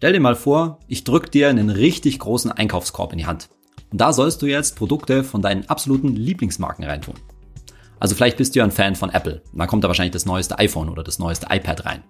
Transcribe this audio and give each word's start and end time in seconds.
Stell 0.00 0.12
dir 0.12 0.20
mal 0.20 0.36
vor, 0.36 0.78
ich 0.86 1.02
drück 1.02 1.32
dir 1.32 1.48
einen 1.48 1.70
richtig 1.70 2.20
großen 2.20 2.52
Einkaufskorb 2.52 3.10
in 3.10 3.18
die 3.18 3.26
Hand. 3.26 3.48
Und 3.90 4.00
da 4.00 4.12
sollst 4.12 4.40
du 4.40 4.46
jetzt 4.46 4.76
Produkte 4.76 5.24
von 5.24 5.42
deinen 5.42 5.68
absoluten 5.68 6.14
Lieblingsmarken 6.14 6.84
reintun. 6.84 7.16
Also 7.98 8.14
vielleicht 8.14 8.36
bist 8.36 8.54
du 8.54 8.60
ja 8.60 8.64
ein 8.64 8.70
Fan 8.70 8.94
von 8.94 9.10
Apple. 9.10 9.42
Da 9.52 9.66
kommt 9.66 9.82
da 9.82 9.88
wahrscheinlich 9.88 10.12
das 10.12 10.24
neueste 10.24 10.56
iPhone 10.60 10.88
oder 10.88 11.02
das 11.02 11.18
neueste 11.18 11.48
iPad 11.50 11.84
rein. 11.84 12.04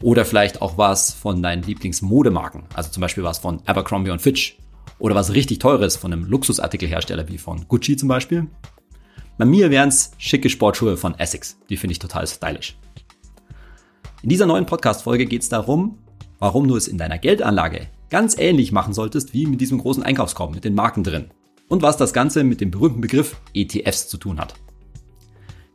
Oder 0.00 0.24
vielleicht 0.24 0.62
auch 0.62 0.78
was 0.78 1.12
von 1.12 1.42
deinen 1.42 1.64
Lieblingsmodemarken. 1.64 2.66
Also 2.72 2.90
zum 2.90 3.00
Beispiel 3.00 3.24
was 3.24 3.40
von 3.40 3.60
Abercrombie 3.66 4.12
und 4.12 4.22
Fitch. 4.22 4.58
Oder 5.00 5.16
was 5.16 5.34
richtig 5.34 5.58
teures 5.58 5.96
von 5.96 6.12
einem 6.12 6.26
Luxusartikelhersteller 6.26 7.26
wie 7.28 7.38
von 7.38 7.66
Gucci 7.66 7.96
zum 7.96 8.08
Beispiel. 8.08 8.46
Bei 9.38 9.44
mir 9.44 9.72
wären 9.72 9.88
es 9.88 10.12
schicke 10.18 10.48
Sportschuhe 10.48 10.96
von 10.96 11.18
Essex. 11.18 11.58
Die 11.68 11.76
finde 11.76 11.94
ich 11.94 11.98
total 11.98 12.28
stylisch. 12.28 12.78
In 14.22 14.28
dieser 14.28 14.46
neuen 14.46 14.66
Podcast-Folge 14.66 15.26
geht 15.26 15.42
es 15.42 15.48
darum, 15.48 15.98
warum 16.42 16.66
du 16.66 16.74
es 16.74 16.88
in 16.88 16.98
deiner 16.98 17.18
Geldanlage 17.18 17.86
ganz 18.10 18.36
ähnlich 18.36 18.72
machen 18.72 18.94
solltest 18.94 19.32
wie 19.32 19.46
mit 19.46 19.60
diesem 19.60 19.78
großen 19.78 20.02
Einkaufskorb 20.02 20.52
mit 20.52 20.64
den 20.64 20.74
Marken 20.74 21.04
drin. 21.04 21.30
Und 21.68 21.82
was 21.82 21.96
das 21.96 22.12
Ganze 22.12 22.42
mit 22.42 22.60
dem 22.60 22.72
berühmten 22.72 23.00
Begriff 23.00 23.40
ETFs 23.54 24.08
zu 24.08 24.16
tun 24.16 24.40
hat. 24.40 24.54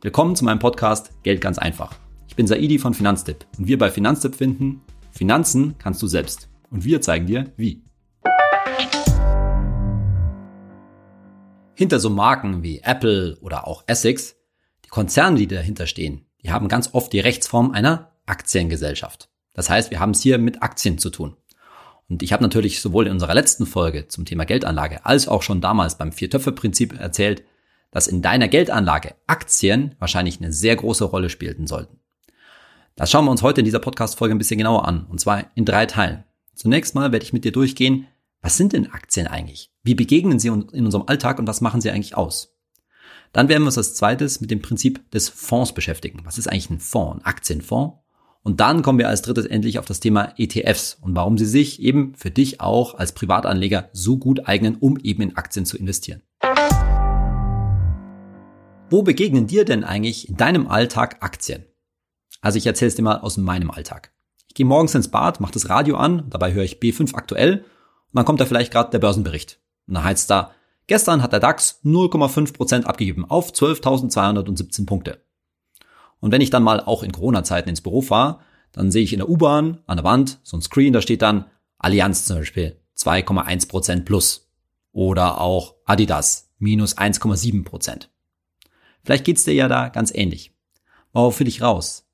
Willkommen 0.02 0.36
zu 0.36 0.44
meinem 0.44 0.58
Podcast 0.58 1.10
Geld 1.22 1.40
ganz 1.40 1.56
einfach. 1.56 1.94
Ich 2.28 2.36
bin 2.36 2.46
Saidi 2.46 2.78
von 2.78 2.92
Finanztipp 2.92 3.46
und 3.56 3.66
wir 3.66 3.78
bei 3.78 3.90
Finanztipp 3.90 4.34
finden, 4.34 4.82
Finanzen 5.10 5.74
kannst 5.78 6.02
du 6.02 6.06
selbst. 6.06 6.50
Und 6.70 6.84
wir 6.84 7.00
zeigen 7.00 7.24
dir, 7.24 7.50
wie. 7.56 7.82
Hinter 11.72 11.98
so 11.98 12.10
Marken 12.10 12.62
wie 12.62 12.80
Apple 12.80 13.38
oder 13.40 13.66
auch 13.66 13.84
Essex, 13.86 14.36
die 14.84 14.90
Konzerne, 14.90 15.38
die 15.38 15.46
dahinter 15.46 15.86
stehen, 15.86 16.26
die 16.42 16.50
haben 16.50 16.68
ganz 16.68 16.90
oft 16.92 17.10
die 17.14 17.20
Rechtsform 17.20 17.70
einer 17.70 18.12
Aktiengesellschaft. 18.26 19.27
Das 19.58 19.68
heißt, 19.68 19.90
wir 19.90 19.98
haben 19.98 20.12
es 20.12 20.22
hier 20.22 20.38
mit 20.38 20.62
Aktien 20.62 20.98
zu 20.98 21.10
tun. 21.10 21.34
Und 22.08 22.22
ich 22.22 22.32
habe 22.32 22.44
natürlich 22.44 22.80
sowohl 22.80 23.08
in 23.08 23.12
unserer 23.14 23.34
letzten 23.34 23.66
Folge 23.66 24.06
zum 24.06 24.24
Thema 24.24 24.44
Geldanlage 24.44 25.04
als 25.04 25.26
auch 25.26 25.42
schon 25.42 25.60
damals 25.60 25.98
beim 25.98 26.12
Vier-Töpfe-Prinzip 26.12 26.96
erzählt, 26.96 27.42
dass 27.90 28.06
in 28.06 28.22
deiner 28.22 28.46
Geldanlage 28.46 29.16
Aktien 29.26 29.96
wahrscheinlich 29.98 30.38
eine 30.38 30.52
sehr 30.52 30.76
große 30.76 31.02
Rolle 31.02 31.28
spielten 31.28 31.66
sollten. 31.66 31.98
Das 32.94 33.10
schauen 33.10 33.24
wir 33.24 33.32
uns 33.32 33.42
heute 33.42 33.60
in 33.60 33.64
dieser 33.64 33.80
Podcast-Folge 33.80 34.32
ein 34.32 34.38
bisschen 34.38 34.58
genauer 34.58 34.86
an, 34.86 35.06
und 35.06 35.18
zwar 35.18 35.46
in 35.56 35.64
drei 35.64 35.86
Teilen. 35.86 36.22
Zunächst 36.54 36.94
mal 36.94 37.10
werde 37.10 37.24
ich 37.24 37.32
mit 37.32 37.44
dir 37.44 37.50
durchgehen, 37.50 38.06
was 38.40 38.56
sind 38.56 38.74
denn 38.74 38.92
Aktien 38.92 39.26
eigentlich? 39.26 39.72
Wie 39.82 39.96
begegnen 39.96 40.38
sie 40.38 40.46
in 40.46 40.84
unserem 40.84 41.08
Alltag 41.08 41.40
und 41.40 41.48
was 41.48 41.62
machen 41.62 41.80
sie 41.80 41.90
eigentlich 41.90 42.16
aus? 42.16 42.56
Dann 43.32 43.48
werden 43.48 43.64
wir 43.64 43.66
uns 43.66 43.78
als 43.78 43.96
zweites 43.96 44.40
mit 44.40 44.52
dem 44.52 44.62
Prinzip 44.62 45.10
des 45.10 45.28
Fonds 45.28 45.72
beschäftigen. 45.72 46.20
Was 46.22 46.38
ist 46.38 46.46
eigentlich 46.46 46.70
ein 46.70 46.78
Fonds, 46.78 47.16
ein 47.16 47.24
Aktienfonds? 47.26 47.98
Und 48.42 48.60
dann 48.60 48.82
kommen 48.82 48.98
wir 48.98 49.08
als 49.08 49.22
drittes 49.22 49.46
endlich 49.46 49.78
auf 49.78 49.84
das 49.84 50.00
Thema 50.00 50.32
ETFs 50.36 50.96
und 51.00 51.14
warum 51.14 51.38
sie 51.38 51.46
sich 51.46 51.82
eben 51.82 52.14
für 52.14 52.30
dich 52.30 52.60
auch 52.60 52.94
als 52.94 53.12
Privatanleger 53.12 53.88
so 53.92 54.16
gut 54.16 54.46
eignen, 54.46 54.76
um 54.76 54.96
eben 54.98 55.22
in 55.22 55.36
Aktien 55.36 55.66
zu 55.66 55.76
investieren. 55.76 56.22
Wo 58.90 59.02
begegnen 59.02 59.46
dir 59.46 59.64
denn 59.64 59.84
eigentlich 59.84 60.28
in 60.28 60.36
deinem 60.36 60.66
Alltag 60.66 61.18
Aktien? 61.20 61.66
Also 62.40 62.56
ich 62.56 62.66
erzähle 62.66 62.88
es 62.88 62.94
dir 62.94 63.02
mal 63.02 63.18
aus 63.18 63.36
meinem 63.36 63.70
Alltag. 63.70 64.12
Ich 64.48 64.54
gehe 64.54 64.64
morgens 64.64 64.94
ins 64.94 65.08
Bad, 65.08 65.40
mache 65.40 65.52
das 65.52 65.68
Radio 65.68 65.96
an, 65.96 66.24
dabei 66.30 66.52
höre 66.52 66.64
ich 66.64 66.78
B5 66.78 67.14
aktuell 67.14 67.58
und 67.58 68.14
dann 68.14 68.24
kommt 68.24 68.40
da 68.40 68.46
vielleicht 68.46 68.72
gerade 68.72 68.90
der 68.90 68.98
Börsenbericht. 68.98 69.60
Und 69.86 69.94
da 69.94 70.04
heißt 70.04 70.30
da, 70.30 70.52
gestern 70.86 71.22
hat 71.22 71.32
der 71.32 71.40
DAX 71.40 71.80
0,5% 71.84 72.84
abgegeben 72.84 73.26
auf 73.28 73.50
12.217 73.50 74.86
Punkte. 74.86 75.20
Und 76.20 76.32
wenn 76.32 76.40
ich 76.40 76.50
dann 76.50 76.62
mal 76.62 76.80
auch 76.80 77.02
in 77.02 77.12
Corona-Zeiten 77.12 77.68
ins 77.68 77.80
Büro 77.80 78.00
fahre, 78.00 78.40
dann 78.72 78.90
sehe 78.90 79.02
ich 79.02 79.12
in 79.12 79.18
der 79.18 79.28
U-Bahn 79.28 79.80
an 79.86 79.96
der 79.96 80.04
Wand 80.04 80.40
so 80.42 80.56
ein 80.56 80.62
Screen, 80.62 80.92
da 80.92 81.00
steht 81.00 81.22
dann 81.22 81.46
Allianz 81.78 82.26
zum 82.26 82.38
Beispiel 82.38 82.80
2,1% 82.96 84.04
plus. 84.04 84.48
Oder 84.92 85.40
auch 85.40 85.76
Adidas 85.84 86.50
minus 86.58 86.96
1,7%. 86.96 88.08
Vielleicht 89.04 89.24
geht's 89.24 89.44
dir 89.44 89.54
ja 89.54 89.68
da 89.68 89.88
ganz 89.88 90.12
ähnlich. 90.12 90.54
Worauf 91.12 91.38
will 91.38 91.48
ich 91.48 91.62
raus? 91.62 92.06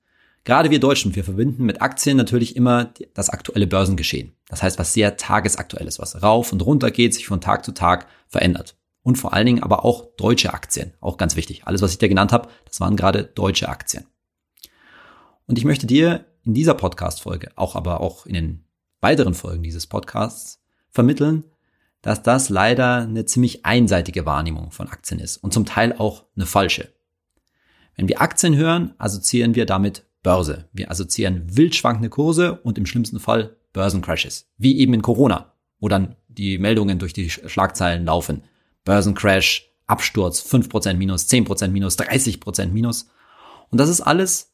Gerade 0.45 0.71
wir 0.71 0.81
Deutschen, 0.81 1.17
wir 1.17 1.25
verbinden 1.25 1.65
mit 1.65 1.81
Aktien 1.81 2.19
natürlich 2.19 2.55
immer 2.55 2.93
das 3.15 3.31
aktuelle 3.31 3.67
Börsengeschehen. 3.67 4.35
Das 4.49 4.63
heißt, 4.63 4.79
was 4.79 4.93
sehr 4.93 5.17
tagesaktuell 5.17 5.87
ist, 5.87 5.99
was 5.99 6.23
rauf 6.23 6.53
und 6.53 6.61
runter 6.61 6.91
geht, 6.91 7.15
sich 7.15 7.27
von 7.27 7.41
Tag 7.41 7.65
zu 7.65 7.73
Tag 7.73 8.07
verändert 8.29 8.77
und 9.05 9.17
vor 9.17 9.33
allen 9.33 9.47
Dingen 9.47 9.63
aber 9.63 9.85
auch 9.85 10.17
deutsche 10.17 10.53
Aktien. 10.53 10.95
Auch 11.01 11.17
ganz 11.17 11.37
wichtig. 11.37 11.67
Alles, 11.67 11.83
was 11.83 11.93
ich 11.93 11.99
dir 11.99 12.09
genannt 12.09 12.33
habe, 12.33 12.49
das 12.65 12.81
waren 12.81 12.97
gerade 12.97 13.23
deutsche 13.23 13.69
Aktien. 13.69 14.07
Und 15.47 15.59
ich 15.59 15.65
möchte 15.65 15.87
dir 15.87 16.25
in 16.43 16.55
dieser 16.55 16.75
Podcast-Folge, 16.75 17.53
auch 17.55 17.77
aber 17.77 18.01
auch 18.01 18.27
in 18.27 18.35
den 18.35 18.65
weiteren 19.01 19.35
Folgen 19.35 19.63
dieses 19.63 19.87
Podcasts 19.87 20.63
vermitteln, 20.91 21.45
dass 22.01 22.23
das 22.23 22.49
leider 22.49 23.03
eine 23.03 23.25
ziemlich 23.27 23.65
einseitige 23.65 24.27
Wahrnehmung 24.27 24.71
von 24.71 24.89
Aktien 24.89 25.21
ist 25.21 25.37
und 25.37 25.53
zum 25.53 25.67
Teil 25.67 25.95
auch 25.97 26.25
eine 26.35 26.47
falsche. 26.47 26.93
Wenn 27.97 28.09
wir 28.09 28.21
Aktien 28.21 28.57
hören, 28.57 28.95
assoziieren 28.99 29.55
wir 29.55 29.67
damit 29.67 30.05
Börse. 30.23 30.69
Wir 30.73 30.91
assoziieren 30.91 31.45
wild 31.57 31.75
schwankende 31.75 32.09
Kurse 32.09 32.61
und 32.61 32.79
im 32.79 32.87
schlimmsten 32.87 33.21
Fall 33.21 33.57
Börsencrashes, 33.73 34.51
wie 34.57 34.79
eben 34.79 34.95
in 34.95 35.03
Corona, 35.03 35.53
wo 35.79 35.89
dann 35.89 36.17
die 36.29 36.59
Meldungen 36.59 36.99
durch 36.99 37.13
die 37.13 37.31
Schlagzeilen 37.31 38.07
laufen. 38.07 38.43
Börsencrash, 38.85 39.71
Absturz, 39.87 40.41
5% 40.41 40.95
minus, 40.95 41.29
10% 41.29 41.69
minus, 41.69 41.99
30% 41.99 42.69
minus. 42.69 43.09
Und 43.71 43.79
das 43.79 43.89
ist 43.89 44.01
alles 44.01 44.53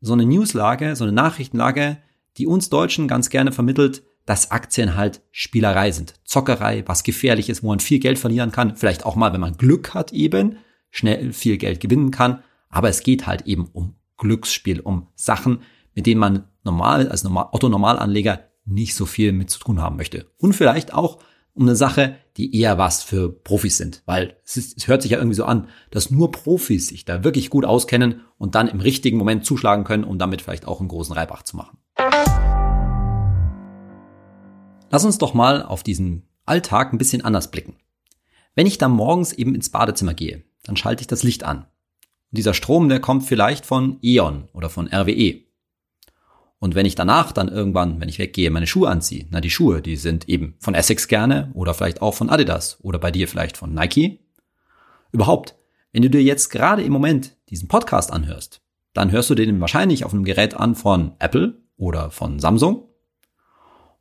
so 0.00 0.12
eine 0.12 0.24
Newslage, 0.24 0.96
so 0.96 1.04
eine 1.04 1.12
Nachrichtenlage, 1.12 1.98
die 2.36 2.46
uns 2.46 2.70
Deutschen 2.70 3.08
ganz 3.08 3.30
gerne 3.30 3.52
vermittelt, 3.52 4.02
dass 4.26 4.50
Aktien 4.50 4.96
halt 4.96 5.22
Spielerei 5.30 5.90
sind. 5.90 6.14
Zockerei, 6.24 6.84
was 6.86 7.02
gefährlich 7.02 7.50
ist, 7.50 7.62
wo 7.62 7.68
man 7.68 7.80
viel 7.80 7.98
Geld 7.98 8.18
verlieren 8.18 8.52
kann. 8.52 8.76
Vielleicht 8.76 9.04
auch 9.04 9.16
mal, 9.16 9.32
wenn 9.32 9.40
man 9.40 9.56
Glück 9.56 9.94
hat 9.94 10.12
eben, 10.12 10.58
schnell 10.90 11.32
viel 11.32 11.56
Geld 11.56 11.80
gewinnen 11.80 12.10
kann. 12.10 12.42
Aber 12.68 12.88
es 12.88 13.02
geht 13.02 13.26
halt 13.26 13.42
eben 13.42 13.68
um 13.72 13.96
Glücksspiel, 14.16 14.80
um 14.80 15.08
Sachen, 15.14 15.62
mit 15.94 16.06
denen 16.06 16.20
man 16.20 16.44
normal, 16.62 17.08
als 17.08 17.24
Otto-Normalanleger 17.24 18.44
nicht 18.64 18.94
so 18.94 19.06
viel 19.06 19.32
mit 19.32 19.50
zu 19.50 19.58
tun 19.58 19.80
haben 19.80 19.96
möchte. 19.96 20.30
Und 20.36 20.54
vielleicht 20.54 20.94
auch 20.94 21.18
um 21.54 21.64
eine 21.64 21.76
Sache, 21.76 22.16
die 22.36 22.56
eher 22.56 22.78
was 22.78 23.02
für 23.02 23.30
Profis 23.30 23.76
sind. 23.76 24.02
Weil 24.06 24.36
es, 24.44 24.56
ist, 24.56 24.78
es 24.78 24.88
hört 24.88 25.02
sich 25.02 25.12
ja 25.12 25.18
irgendwie 25.18 25.36
so 25.36 25.44
an, 25.44 25.68
dass 25.90 26.10
nur 26.10 26.30
Profis 26.30 26.88
sich 26.88 27.04
da 27.04 27.24
wirklich 27.24 27.50
gut 27.50 27.64
auskennen 27.64 28.22
und 28.38 28.54
dann 28.54 28.68
im 28.68 28.80
richtigen 28.80 29.18
Moment 29.18 29.44
zuschlagen 29.44 29.84
können, 29.84 30.04
um 30.04 30.18
damit 30.18 30.42
vielleicht 30.42 30.66
auch 30.66 30.80
einen 30.80 30.88
großen 30.88 31.14
Reibach 31.14 31.42
zu 31.42 31.56
machen. 31.56 31.78
Lass 34.90 35.04
uns 35.04 35.18
doch 35.18 35.34
mal 35.34 35.62
auf 35.62 35.82
diesen 35.82 36.28
Alltag 36.46 36.92
ein 36.92 36.98
bisschen 36.98 37.24
anders 37.24 37.50
blicken. 37.50 37.76
Wenn 38.54 38.66
ich 38.66 38.78
dann 38.78 38.90
morgens 38.90 39.32
eben 39.32 39.54
ins 39.54 39.70
Badezimmer 39.70 40.14
gehe, 40.14 40.42
dann 40.64 40.76
schalte 40.76 41.02
ich 41.02 41.06
das 41.06 41.22
Licht 41.22 41.44
an. 41.44 41.58
Und 41.58 42.38
dieser 42.38 42.54
Strom, 42.54 42.88
der 42.88 43.00
kommt 43.00 43.24
vielleicht 43.24 43.66
von 43.66 43.98
E.ON 44.02 44.48
oder 44.52 44.68
von 44.68 44.88
RWE. 44.88 45.49
Und 46.60 46.74
wenn 46.74 46.84
ich 46.84 46.94
danach 46.94 47.32
dann 47.32 47.48
irgendwann, 47.48 48.00
wenn 48.00 48.10
ich 48.10 48.18
weggehe, 48.18 48.50
meine 48.50 48.66
Schuhe 48.66 48.90
anziehe, 48.90 49.26
na 49.30 49.40
die 49.40 49.50
Schuhe, 49.50 49.80
die 49.80 49.96
sind 49.96 50.28
eben 50.28 50.54
von 50.58 50.74
Essex 50.74 51.08
gerne 51.08 51.50
oder 51.54 51.72
vielleicht 51.72 52.02
auch 52.02 52.14
von 52.14 52.28
Adidas 52.28 52.78
oder 52.82 52.98
bei 52.98 53.10
dir 53.10 53.26
vielleicht 53.28 53.56
von 53.56 53.72
Nike. 53.72 54.20
Überhaupt, 55.10 55.56
wenn 55.92 56.02
du 56.02 56.10
dir 56.10 56.22
jetzt 56.22 56.50
gerade 56.50 56.82
im 56.82 56.92
Moment 56.92 57.34
diesen 57.48 57.66
Podcast 57.66 58.12
anhörst, 58.12 58.60
dann 58.92 59.10
hörst 59.10 59.30
du 59.30 59.34
den 59.34 59.60
wahrscheinlich 59.60 60.04
auf 60.04 60.12
einem 60.12 60.24
Gerät 60.24 60.54
an 60.54 60.74
von 60.74 61.12
Apple 61.18 61.62
oder 61.78 62.10
von 62.10 62.38
Samsung. 62.38 62.88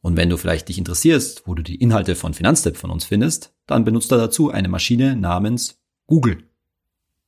Und 0.01 0.17
wenn 0.17 0.29
du 0.29 0.35
vielleicht 0.35 0.67
dich 0.67 0.77
interessierst, 0.77 1.43
wo 1.45 1.55
du 1.55 1.63
die 1.63 1.75
Inhalte 1.75 2.15
von 2.15 2.33
Finanztipp 2.33 2.75
von 2.75 2.91
uns 2.91 3.05
findest, 3.05 3.53
dann 3.67 3.85
benutzt 3.85 4.11
du 4.11 4.15
dazu 4.15 4.51
eine 4.51 4.67
Maschine 4.67 5.15
namens 5.15 5.79
Google. 6.07 6.43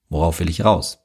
Worauf 0.09 0.39
will 0.39 0.49
ich 0.49 0.65
raus? 0.65 0.99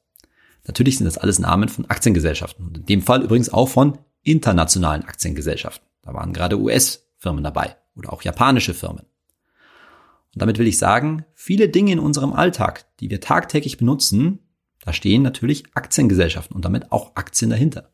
Natürlich 0.66 0.98
sind 0.98 1.06
das 1.06 1.18
alles 1.18 1.38
Namen 1.38 1.68
von 1.68 1.86
Aktiengesellschaften 1.86 2.66
und 2.66 2.76
in 2.76 2.86
dem 2.86 3.02
Fall 3.02 3.22
übrigens 3.22 3.52
auch 3.52 3.68
von 3.68 3.98
internationalen 4.26 5.04
Aktiengesellschaften. 5.04 5.86
Da 6.02 6.12
waren 6.12 6.32
gerade 6.32 6.60
US-Firmen 6.60 7.44
dabei 7.44 7.76
oder 7.94 8.12
auch 8.12 8.22
japanische 8.22 8.74
Firmen. 8.74 9.06
Und 10.34 10.42
damit 10.42 10.58
will 10.58 10.66
ich 10.66 10.78
sagen, 10.78 11.24
viele 11.34 11.68
Dinge 11.68 11.92
in 11.92 11.98
unserem 11.98 12.32
Alltag, 12.32 12.86
die 13.00 13.08
wir 13.08 13.20
tagtäglich 13.20 13.78
benutzen, 13.78 14.40
da 14.84 14.92
stehen 14.92 15.22
natürlich 15.22 15.64
Aktiengesellschaften 15.74 16.54
und 16.54 16.64
damit 16.64 16.92
auch 16.92 17.16
Aktien 17.16 17.50
dahinter. 17.50 17.90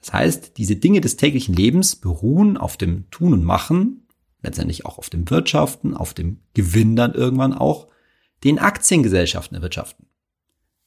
Das 0.00 0.12
heißt, 0.12 0.58
diese 0.58 0.76
Dinge 0.76 1.00
des 1.00 1.16
täglichen 1.16 1.54
Lebens 1.54 1.96
beruhen 1.96 2.56
auf 2.56 2.76
dem 2.76 3.10
Tun 3.10 3.32
und 3.32 3.44
Machen, 3.44 4.06
letztendlich 4.42 4.84
auch 4.86 4.98
auf 4.98 5.10
dem 5.10 5.28
Wirtschaften, 5.28 5.94
auf 5.96 6.14
dem 6.14 6.40
Gewinn 6.52 6.96
dann 6.96 7.14
irgendwann 7.14 7.54
auch, 7.54 7.88
den 8.44 8.58
Aktiengesellschaften 8.58 9.56
erwirtschaften. 9.56 10.06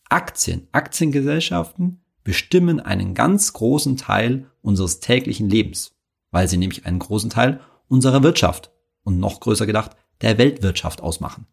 Aktien, 0.09 0.67
Aktiengesellschaften 0.71 2.01
bestimmen 2.27 2.81
einen 2.81 3.13
ganz 3.13 3.53
großen 3.53 3.95
Teil 3.95 4.47
unseres 4.61 4.99
täglichen 4.99 5.49
Lebens, 5.49 5.95
weil 6.29 6.49
sie 6.49 6.57
nämlich 6.57 6.85
einen 6.85 6.99
großen 6.99 7.29
Teil 7.29 7.61
unserer 7.87 8.21
Wirtschaft 8.21 8.69
und 9.03 9.17
noch 9.17 9.39
größer 9.39 9.65
gedacht 9.65 9.91
der 10.19 10.37
Weltwirtschaft 10.37 10.99
ausmachen. 10.99 11.47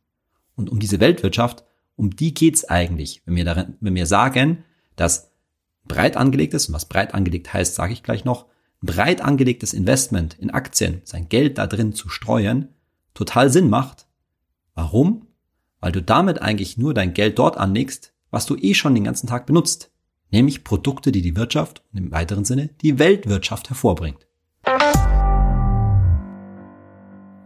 Und 0.56 0.68
um 0.70 0.80
diese 0.80 0.98
Weltwirtschaft, 0.98 1.62
um 1.94 2.10
die 2.16 2.34
geht's 2.34 2.64
eigentlich, 2.64 3.22
wenn 3.24 3.36
wir, 3.36 3.44
darin, 3.44 3.76
wenn 3.78 3.94
wir 3.94 4.06
sagen, 4.06 4.64
dass 4.96 5.30
breit 5.84 6.16
angelegt 6.16 6.54
ist, 6.54 6.66
und 6.66 6.74
was 6.74 6.86
breit 6.86 7.14
angelegt 7.14 7.54
heißt, 7.54 7.76
sage 7.76 7.92
ich 7.92 8.02
gleich 8.02 8.24
noch, 8.24 8.46
breit 8.82 9.20
angelegtes 9.20 9.74
Investment 9.74 10.34
in 10.40 10.50
Aktien, 10.50 11.02
sein 11.04 11.28
Geld 11.28 11.56
da 11.58 11.68
drin 11.68 11.92
zu 11.92 12.08
streuen, 12.08 12.70
total 13.14 13.48
Sinn 13.48 13.70
macht. 13.70 14.08
Warum? 14.74 15.28
Weil 15.78 15.92
du 15.92 16.02
damit 16.02 16.42
eigentlich 16.42 16.78
nur 16.78 16.94
dein 16.94 17.14
Geld 17.14 17.38
dort 17.38 17.58
anlegst, 17.58 18.12
was 18.32 18.44
du 18.44 18.56
eh 18.56 18.74
schon 18.74 18.96
den 18.96 19.04
ganzen 19.04 19.28
Tag 19.28 19.46
benutzt, 19.46 19.92
nämlich 20.30 20.64
Produkte, 20.64 21.12
die 21.12 21.22
die 21.22 21.36
Wirtschaft 21.36 21.82
und 21.92 21.98
im 21.98 22.10
weiteren 22.12 22.44
Sinne 22.44 22.70
die 22.82 22.98
Weltwirtschaft 22.98 23.70
hervorbringt. 23.70 24.26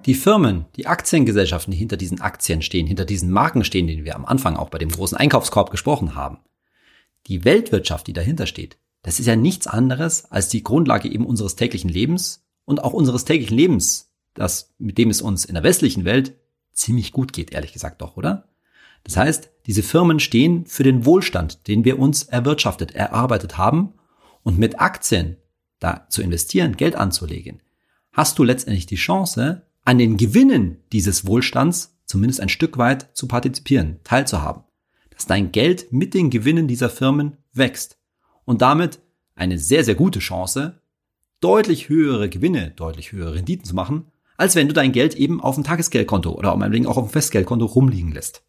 Die 0.06 0.14
Firmen, 0.14 0.64
die 0.76 0.86
Aktiengesellschaften, 0.86 1.72
die 1.72 1.76
hinter 1.76 1.96
diesen 1.96 2.20
Aktien 2.20 2.62
stehen, 2.62 2.86
hinter 2.86 3.04
diesen 3.04 3.30
Marken 3.30 3.62
stehen, 3.64 3.86
den 3.86 4.04
wir 4.04 4.16
am 4.16 4.24
Anfang 4.24 4.56
auch 4.56 4.70
bei 4.70 4.78
dem 4.78 4.88
großen 4.88 5.18
Einkaufskorb 5.18 5.70
gesprochen 5.70 6.14
haben, 6.14 6.38
die 7.26 7.44
Weltwirtschaft, 7.44 8.06
die 8.06 8.14
dahinter 8.14 8.46
steht, 8.46 8.78
das 9.02 9.20
ist 9.20 9.26
ja 9.26 9.36
nichts 9.36 9.66
anderes 9.66 10.24
als 10.30 10.48
die 10.48 10.62
Grundlage 10.62 11.10
eben 11.10 11.26
unseres 11.26 11.56
täglichen 11.56 11.90
Lebens 11.90 12.44
und 12.64 12.82
auch 12.82 12.92
unseres 12.92 13.24
täglichen 13.24 13.56
Lebens, 13.56 14.10
das, 14.34 14.74
mit 14.78 14.98
dem 14.98 15.10
es 15.10 15.20
uns 15.20 15.44
in 15.44 15.54
der 15.54 15.62
westlichen 15.62 16.04
Welt 16.04 16.34
ziemlich 16.72 17.12
gut 17.12 17.32
geht, 17.32 17.52
ehrlich 17.52 17.72
gesagt 17.72 18.00
doch, 18.00 18.16
oder? 18.16 18.48
Das 19.08 19.16
heißt, 19.16 19.50
diese 19.66 19.82
Firmen 19.82 20.20
stehen 20.20 20.66
für 20.66 20.82
den 20.82 21.06
Wohlstand, 21.06 21.66
den 21.66 21.82
wir 21.86 21.98
uns 21.98 22.24
erwirtschaftet, 22.24 22.94
erarbeitet 22.94 23.56
haben 23.56 23.94
und 24.42 24.58
mit 24.58 24.82
Aktien 24.82 25.38
da 25.78 26.06
zu 26.10 26.20
investieren, 26.20 26.76
Geld 26.76 26.94
anzulegen, 26.94 27.62
hast 28.12 28.38
du 28.38 28.44
letztendlich 28.44 28.84
die 28.84 28.96
Chance, 28.96 29.62
an 29.84 29.96
den 29.96 30.18
Gewinnen 30.18 30.76
dieses 30.92 31.26
Wohlstands 31.26 31.96
zumindest 32.04 32.40
ein 32.42 32.50
Stück 32.50 32.76
weit 32.76 33.16
zu 33.16 33.26
partizipieren, 33.28 33.98
teilzuhaben. 34.04 34.64
Dass 35.08 35.24
dein 35.24 35.52
Geld 35.52 35.90
mit 35.90 36.12
den 36.12 36.28
Gewinnen 36.28 36.68
dieser 36.68 36.90
Firmen 36.90 37.38
wächst 37.54 37.96
und 38.44 38.60
damit 38.60 39.00
eine 39.34 39.58
sehr, 39.58 39.84
sehr 39.84 39.94
gute 39.94 40.18
Chance, 40.18 40.82
deutlich 41.40 41.88
höhere 41.88 42.28
Gewinne, 42.28 42.72
deutlich 42.76 43.12
höhere 43.12 43.36
Renditen 43.36 43.64
zu 43.64 43.74
machen, 43.74 44.12
als 44.36 44.54
wenn 44.54 44.68
du 44.68 44.74
dein 44.74 44.92
Geld 44.92 45.14
eben 45.14 45.40
auf 45.40 45.54
dem 45.54 45.64
Tagesgeldkonto 45.64 46.30
oder 46.32 46.52
auch 46.52 46.96
auf 46.98 47.06
dem 47.06 47.12
Festgeldkonto 47.12 47.64
rumliegen 47.64 48.12
lässt. 48.12 48.42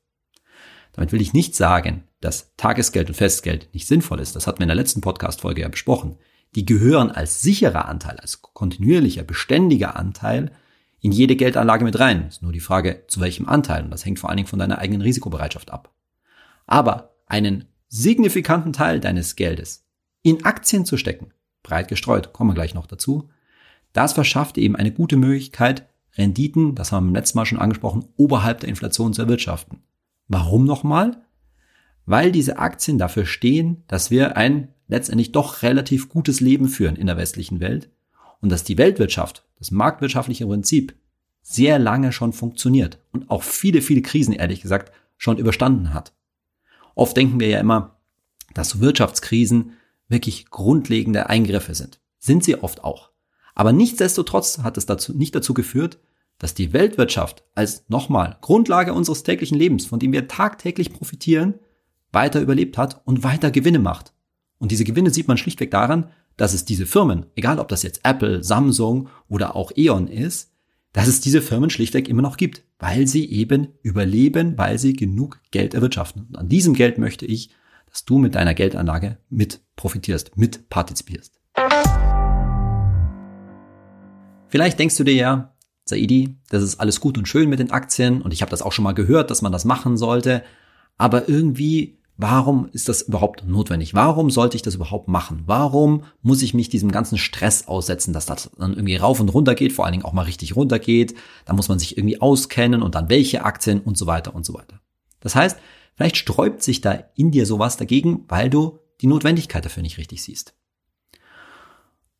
Damit 0.99 1.13
will 1.13 1.21
ich 1.21 1.31
nicht 1.31 1.55
sagen, 1.55 2.03
dass 2.19 2.53
Tagesgeld 2.57 3.07
und 3.07 3.15
Festgeld 3.15 3.73
nicht 3.73 3.87
sinnvoll 3.87 4.19
ist. 4.19 4.35
Das 4.35 4.47
hatten 4.47 4.59
wir 4.59 4.65
in 4.65 4.67
der 4.67 4.75
letzten 4.75 4.99
Podcast-Folge 4.99 5.61
ja 5.61 5.69
besprochen. 5.69 6.17
Die 6.55 6.65
gehören 6.65 7.09
als 7.09 7.41
sicherer 7.41 7.87
Anteil, 7.87 8.17
als 8.17 8.41
kontinuierlicher, 8.41 9.23
beständiger 9.23 9.95
Anteil 9.95 10.51
in 10.99 11.13
jede 11.13 11.37
Geldanlage 11.37 11.85
mit 11.85 11.97
rein. 11.99 12.27
Ist 12.27 12.41
nur 12.41 12.51
die 12.51 12.59
Frage, 12.59 13.05
zu 13.07 13.21
welchem 13.21 13.47
Anteil. 13.47 13.85
Und 13.85 13.91
das 13.91 14.03
hängt 14.03 14.19
vor 14.19 14.29
allen 14.29 14.35
Dingen 14.35 14.49
von 14.49 14.59
deiner 14.59 14.79
eigenen 14.79 15.01
Risikobereitschaft 15.01 15.71
ab. 15.71 15.95
Aber 16.67 17.15
einen 17.27 17.69
signifikanten 17.87 18.73
Teil 18.73 18.99
deines 18.99 19.37
Geldes 19.37 19.87
in 20.21 20.43
Aktien 20.43 20.83
zu 20.83 20.97
stecken, 20.97 21.31
breit 21.63 21.87
gestreut, 21.87 22.33
kommen 22.33 22.49
wir 22.49 22.55
gleich 22.55 22.73
noch 22.73 22.87
dazu, 22.87 23.29
das 23.93 24.11
verschafft 24.11 24.57
eben 24.57 24.75
eine 24.75 24.91
gute 24.91 25.15
Möglichkeit, 25.15 25.87
Renditen, 26.17 26.75
das 26.75 26.91
haben 26.91 27.05
wir 27.05 27.11
beim 27.11 27.15
letzten 27.15 27.37
Mal 27.37 27.45
schon 27.45 27.59
angesprochen, 27.59 28.09
oberhalb 28.17 28.59
der 28.59 28.67
Inflation 28.67 29.13
zu 29.13 29.21
erwirtschaften. 29.21 29.81
Warum 30.29 30.63
nochmal? 30.63 31.21
Weil 32.05 32.31
diese 32.31 32.57
Aktien 32.59 32.97
dafür 32.97 33.25
stehen, 33.25 33.83
dass 33.87 34.09
wir 34.09 34.37
ein 34.37 34.69
letztendlich 34.87 35.31
doch 35.31 35.61
relativ 35.63 36.07
gutes 36.07 36.39
Leben 36.39 36.69
führen 36.69 36.95
in 36.95 37.07
der 37.07 37.17
westlichen 37.17 37.59
Welt 37.59 37.89
und 38.39 38.49
dass 38.49 38.63
die 38.63 38.77
Weltwirtschaft, 38.77 39.45
das 39.57 39.71
marktwirtschaftliche 39.71 40.45
Prinzip, 40.45 40.95
sehr 41.41 41.79
lange 41.79 42.11
schon 42.11 42.31
funktioniert 42.31 42.99
und 43.11 43.29
auch 43.29 43.43
viele, 43.43 43.81
viele 43.81 44.01
Krisen, 44.01 44.33
ehrlich 44.33 44.61
gesagt, 44.61 44.91
schon 45.17 45.37
überstanden 45.37 45.93
hat. 45.93 46.13
Oft 46.95 47.17
denken 47.17 47.39
wir 47.39 47.47
ja 47.47 47.59
immer, 47.59 47.97
dass 48.53 48.79
Wirtschaftskrisen 48.79 49.73
wirklich 50.07 50.49
grundlegende 50.49 51.29
Eingriffe 51.29 51.73
sind. 51.73 51.99
Sind 52.19 52.43
sie 52.43 52.61
oft 52.61 52.83
auch. 52.83 53.09
Aber 53.55 53.71
nichtsdestotrotz 53.71 54.59
hat 54.59 54.77
es 54.77 54.85
dazu, 54.85 55.15
nicht 55.15 55.33
dazu 55.33 55.53
geführt, 55.53 55.99
dass 56.39 56.55
die 56.55 56.73
Weltwirtschaft 56.73 57.43
als 57.53 57.83
nochmal 57.89 58.37
Grundlage 58.41 58.93
unseres 58.93 59.23
täglichen 59.23 59.57
Lebens, 59.57 59.85
von 59.85 59.99
dem 59.99 60.13
wir 60.13 60.27
tagtäglich 60.27 60.91
profitieren, 60.91 61.55
weiter 62.11 62.41
überlebt 62.41 62.77
hat 62.77 63.01
und 63.05 63.23
weiter 63.23 63.51
Gewinne 63.51 63.79
macht. 63.79 64.13
Und 64.57 64.71
diese 64.71 64.85
Gewinne 64.85 65.11
sieht 65.11 65.27
man 65.27 65.37
schlichtweg 65.37 65.69
daran, 65.69 66.09
dass 66.37 66.53
es 66.53 66.65
diese 66.65 66.85
Firmen, 66.85 67.25
egal 67.35 67.59
ob 67.59 67.67
das 67.67 67.83
jetzt 67.83 68.01
Apple, 68.03 68.43
Samsung 68.43 69.09
oder 69.27 69.55
auch 69.55 69.71
E.ON 69.75 70.07
ist, 70.07 70.53
dass 70.93 71.07
es 71.07 71.21
diese 71.21 71.41
Firmen 71.41 71.69
schlichtweg 71.69 72.07
immer 72.07 72.21
noch 72.21 72.37
gibt, 72.37 72.63
weil 72.79 73.05
sie 73.05 73.29
eben 73.29 73.67
überleben, 73.83 74.57
weil 74.57 74.79
sie 74.79 74.93
genug 74.93 75.39
Geld 75.51 75.73
erwirtschaften. 75.73 76.25
Und 76.29 76.37
an 76.37 76.49
diesem 76.49 76.73
Geld 76.73 76.97
möchte 76.97 77.25
ich, 77.25 77.51
dass 77.89 78.05
du 78.05 78.17
mit 78.17 78.35
deiner 78.35 78.53
Geldanlage 78.53 79.17
mit 79.29 79.61
profitierst, 79.75 80.37
mit 80.37 80.69
partizipierst. 80.69 81.39
Vielleicht 84.47 84.79
denkst 84.79 84.97
du 84.97 85.03
dir 85.03 85.13
ja, 85.13 85.55
Saidi, 85.89 86.37
das 86.49 86.63
ist 86.63 86.79
alles 86.79 86.99
gut 86.99 87.17
und 87.17 87.27
schön 87.27 87.49
mit 87.49 87.59
den 87.59 87.71
Aktien 87.71 88.21
und 88.21 88.33
ich 88.33 88.41
habe 88.41 88.51
das 88.51 88.61
auch 88.61 88.71
schon 88.71 88.83
mal 88.83 88.93
gehört, 88.93 89.31
dass 89.31 89.41
man 89.41 89.51
das 89.51 89.65
machen 89.65 89.97
sollte, 89.97 90.43
aber 90.97 91.27
irgendwie 91.27 91.99
Warum 92.21 92.67
ist 92.73 92.89
das 92.89 93.03
überhaupt 93.03 93.47
notwendig? 93.47 93.93
Warum 93.93 94.29
sollte 94.29 94.57
ich 94.57 94.61
das 94.61 94.75
überhaupt 94.75 95.07
machen? 95.07 95.43
Warum 95.45 96.03
muss 96.21 96.41
ich 96.41 96.53
mich 96.53 96.67
diesem 96.67 96.91
ganzen 96.91 97.17
Stress 97.17 97.69
aussetzen, 97.69 98.11
dass 98.11 98.25
das 98.25 98.51
dann 98.57 98.73
irgendwie 98.73 98.97
rauf 98.97 99.21
und 99.21 99.29
runter 99.29 99.55
geht, 99.55 99.71
vor 99.71 99.85
allen 99.85 99.93
Dingen 99.93 100.03
auch 100.03 100.11
mal 100.11 100.23
richtig 100.23 100.57
runter 100.57 100.79
geht? 100.79 101.15
Da 101.45 101.53
muss 101.53 101.69
man 101.69 101.79
sich 101.79 101.97
irgendwie 101.97 102.19
auskennen 102.19 102.83
und 102.83 102.95
dann 102.95 103.07
welche 103.07 103.45
Aktien 103.45 103.79
und 103.79 103.97
so 103.97 104.05
weiter 104.05 104.35
und 104.35 104.45
so 104.45 104.53
weiter. 104.53 104.81
Das 105.21 105.33
heißt, 105.33 105.59
vielleicht 105.95 106.17
sträubt 106.17 106.61
sich 106.61 106.81
da 106.81 107.05
in 107.15 107.31
dir 107.31 107.45
sowas 107.45 107.77
dagegen, 107.77 108.25
weil 108.27 108.49
du 108.49 108.79
die 108.99 109.07
Notwendigkeit 109.07 109.63
dafür 109.63 109.81
nicht 109.81 109.97
richtig 109.97 110.21
siehst. 110.21 110.55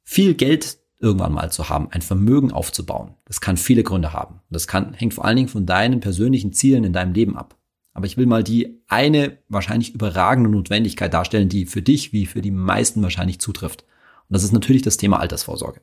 Viel 0.05 0.33
Geld 0.33 0.77
irgendwann 0.99 1.33
mal 1.33 1.51
zu 1.51 1.69
haben, 1.69 1.89
ein 1.91 2.01
Vermögen 2.01 2.51
aufzubauen, 2.51 3.15
das 3.25 3.41
kann 3.41 3.57
viele 3.57 3.83
Gründe 3.83 4.13
haben. 4.13 4.41
Das 4.49 4.67
kann, 4.67 4.93
hängt 4.93 5.13
vor 5.13 5.25
allen 5.25 5.37
Dingen 5.37 5.47
von 5.47 5.65
deinen 5.65 6.01
persönlichen 6.01 6.53
Zielen 6.53 6.83
in 6.83 6.93
deinem 6.93 7.13
Leben 7.13 7.37
ab. 7.37 7.55
Aber 7.93 8.05
ich 8.05 8.17
will 8.17 8.25
mal 8.25 8.43
die 8.43 8.81
eine 8.87 9.37
wahrscheinlich 9.47 9.93
überragende 9.93 10.49
Notwendigkeit 10.49 11.13
darstellen, 11.13 11.49
die 11.49 11.65
für 11.65 11.81
dich 11.81 12.13
wie 12.13 12.25
für 12.25 12.41
die 12.41 12.51
meisten 12.51 13.01
wahrscheinlich 13.01 13.39
zutrifft. 13.39 13.83
Und 14.27 14.33
das 14.33 14.43
ist 14.43 14.51
natürlich 14.51 14.81
das 14.81 14.97
Thema 14.97 15.19
Altersvorsorge. 15.19 15.81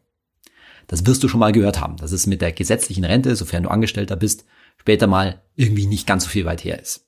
Das 0.86 1.04
wirst 1.04 1.22
du 1.24 1.28
schon 1.28 1.40
mal 1.40 1.52
gehört 1.52 1.80
haben, 1.80 1.96
dass 1.96 2.12
es 2.12 2.26
mit 2.26 2.40
der 2.40 2.52
gesetzlichen 2.52 3.04
Rente, 3.04 3.34
sofern 3.34 3.64
du 3.64 3.70
Angestellter 3.70 4.16
bist, 4.16 4.44
später 4.78 5.06
mal 5.06 5.42
irgendwie 5.56 5.86
nicht 5.86 6.06
ganz 6.06 6.24
so 6.24 6.30
viel 6.30 6.44
weit 6.44 6.62
her 6.62 6.80
ist. 6.80 7.06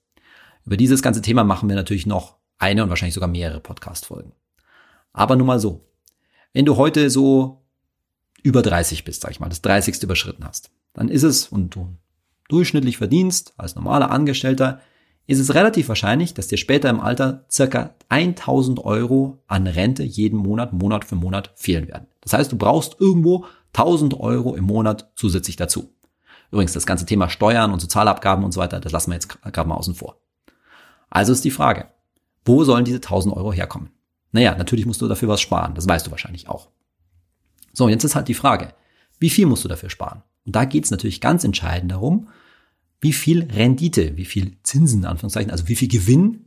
Über 0.67 0.77
dieses 0.77 1.01
ganze 1.01 1.23
Thema 1.23 1.45
machen 1.45 1.69
wir 1.69 1.77
natürlich 1.77 2.07
noch 2.07 2.37
eine 2.59 2.83
und 2.83 2.89
wahrscheinlich 2.89 3.15
sogar 3.15 3.29
mehrere 3.29 3.61
Podcast-Folgen. 3.61 4.33
Aber 5.13 5.37
nun 5.37 5.47
mal 5.47 5.61
so. 5.61 5.85
Wenn 6.53 6.65
du 6.65 6.77
heute 6.77 7.09
so 7.09 7.65
über 8.43 8.63
30 8.63 9.05
bist, 9.05 9.23
sag 9.23 9.31
ich 9.31 9.41
mal, 9.41 9.49
das 9.49 9.63
30. 9.63 10.03
überschritten 10.03 10.45
hast, 10.45 10.71
dann 10.95 11.09
ist 11.09 11.23
es, 11.23 11.49
und 11.49 11.75
du 11.75 11.89
durchschnittlich 12.49 12.97
verdienst 12.97 13.55
als 13.57 13.75
normaler 13.75 14.11
Angestellter, 14.11 14.81
ist 15.27 15.39
es 15.39 15.55
relativ 15.55 15.89
wahrscheinlich, 15.89 16.33
dass 16.33 16.49
dir 16.49 16.57
später 16.57 16.89
im 16.89 17.01
Alter 17.01 17.45
circa 17.51 17.95
1000 18.09 18.83
Euro 18.85 19.43
an 19.47 19.67
Rente 19.67 20.03
jeden 20.03 20.39
Monat, 20.39 20.73
Monat 20.73 21.05
für 21.05 21.17
Monat 21.17 21.53
fehlen 21.55 21.87
werden. 21.87 22.07
Das 22.23 22.33
heißt, 22.33 22.51
du 22.51 22.57
brauchst 22.57 22.97
irgendwo 22.99 23.45
1000 23.75 24.19
Euro 24.19 24.55
im 24.55 24.65
Monat 24.65 25.11
zusätzlich 25.17 25.57
dazu. 25.57 25.93
Übrigens, 26.51 26.73
das 26.73 26.87
ganze 26.87 27.05
Thema 27.05 27.29
Steuern 27.29 27.73
und 27.73 27.81
Sozialabgaben 27.81 28.43
und 28.43 28.53
so 28.53 28.61
weiter, 28.61 28.81
das 28.81 28.93
lassen 28.93 29.11
wir 29.11 29.17
jetzt 29.17 29.43
gerade 29.43 29.69
mal 29.69 29.75
außen 29.75 29.95
vor. 29.95 30.19
Also 31.11 31.33
ist 31.33 31.45
die 31.45 31.51
Frage, 31.51 31.89
wo 32.47 32.65
sollen 32.65 32.87
diese 32.87 32.97
1000 32.97 33.37
Euro 33.37 33.53
herkommen? 33.53 33.91
Naja, 34.33 34.55
natürlich 34.57 34.87
musst 34.87 35.03
du 35.03 35.09
dafür 35.09 35.29
was 35.29 35.43
sparen, 35.43 35.75
das 35.75 35.87
weißt 35.87 36.07
du 36.07 36.11
wahrscheinlich 36.11 36.49
auch. 36.49 36.69
So, 37.79 37.89
jetzt 37.89 38.03
ist 38.03 38.17
halt 38.17 38.27
die 38.27 38.35
Frage, 38.35 38.75
wie 39.21 39.31
viel 39.31 39.47
musst 39.47 39.65
du 39.65 39.69
dafür 39.69 39.89
sparen? 39.89 40.25
Und 40.45 40.57
da 40.57 40.65
geht 40.65 40.83
es 40.83 40.91
natürlich 40.91 41.21
ganz 41.21 41.45
entscheidend 41.45 41.93
darum, 41.93 42.29
wie 43.01 43.13
viel 43.13 43.45
Rendite, 43.45 44.17
wie 44.17 44.25
viel 44.25 44.57
Zinsen, 44.65 45.05
Anführungszeichen, 45.05 45.53
also 45.53 45.69
wie 45.69 45.77
viel 45.77 45.87
Gewinn 45.87 46.47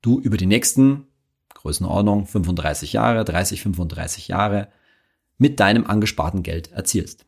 du 0.00 0.18
über 0.18 0.38
die 0.38 0.46
nächsten 0.46 1.08
Größenordnung 1.52 2.24
35 2.24 2.94
Jahre, 2.94 3.22
30, 3.22 3.60
35 3.60 4.28
Jahre 4.28 4.68
mit 5.36 5.60
deinem 5.60 5.86
angesparten 5.86 6.42
Geld 6.42 6.72
erzielst. 6.72 7.26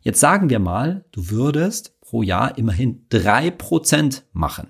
Jetzt 0.00 0.20
sagen 0.20 0.48
wir 0.48 0.58
mal, 0.58 1.04
du 1.12 1.28
würdest 1.28 2.00
pro 2.00 2.22
Jahr 2.22 2.56
immerhin 2.56 3.04
drei 3.10 3.50
Prozent 3.50 4.24
machen. 4.32 4.68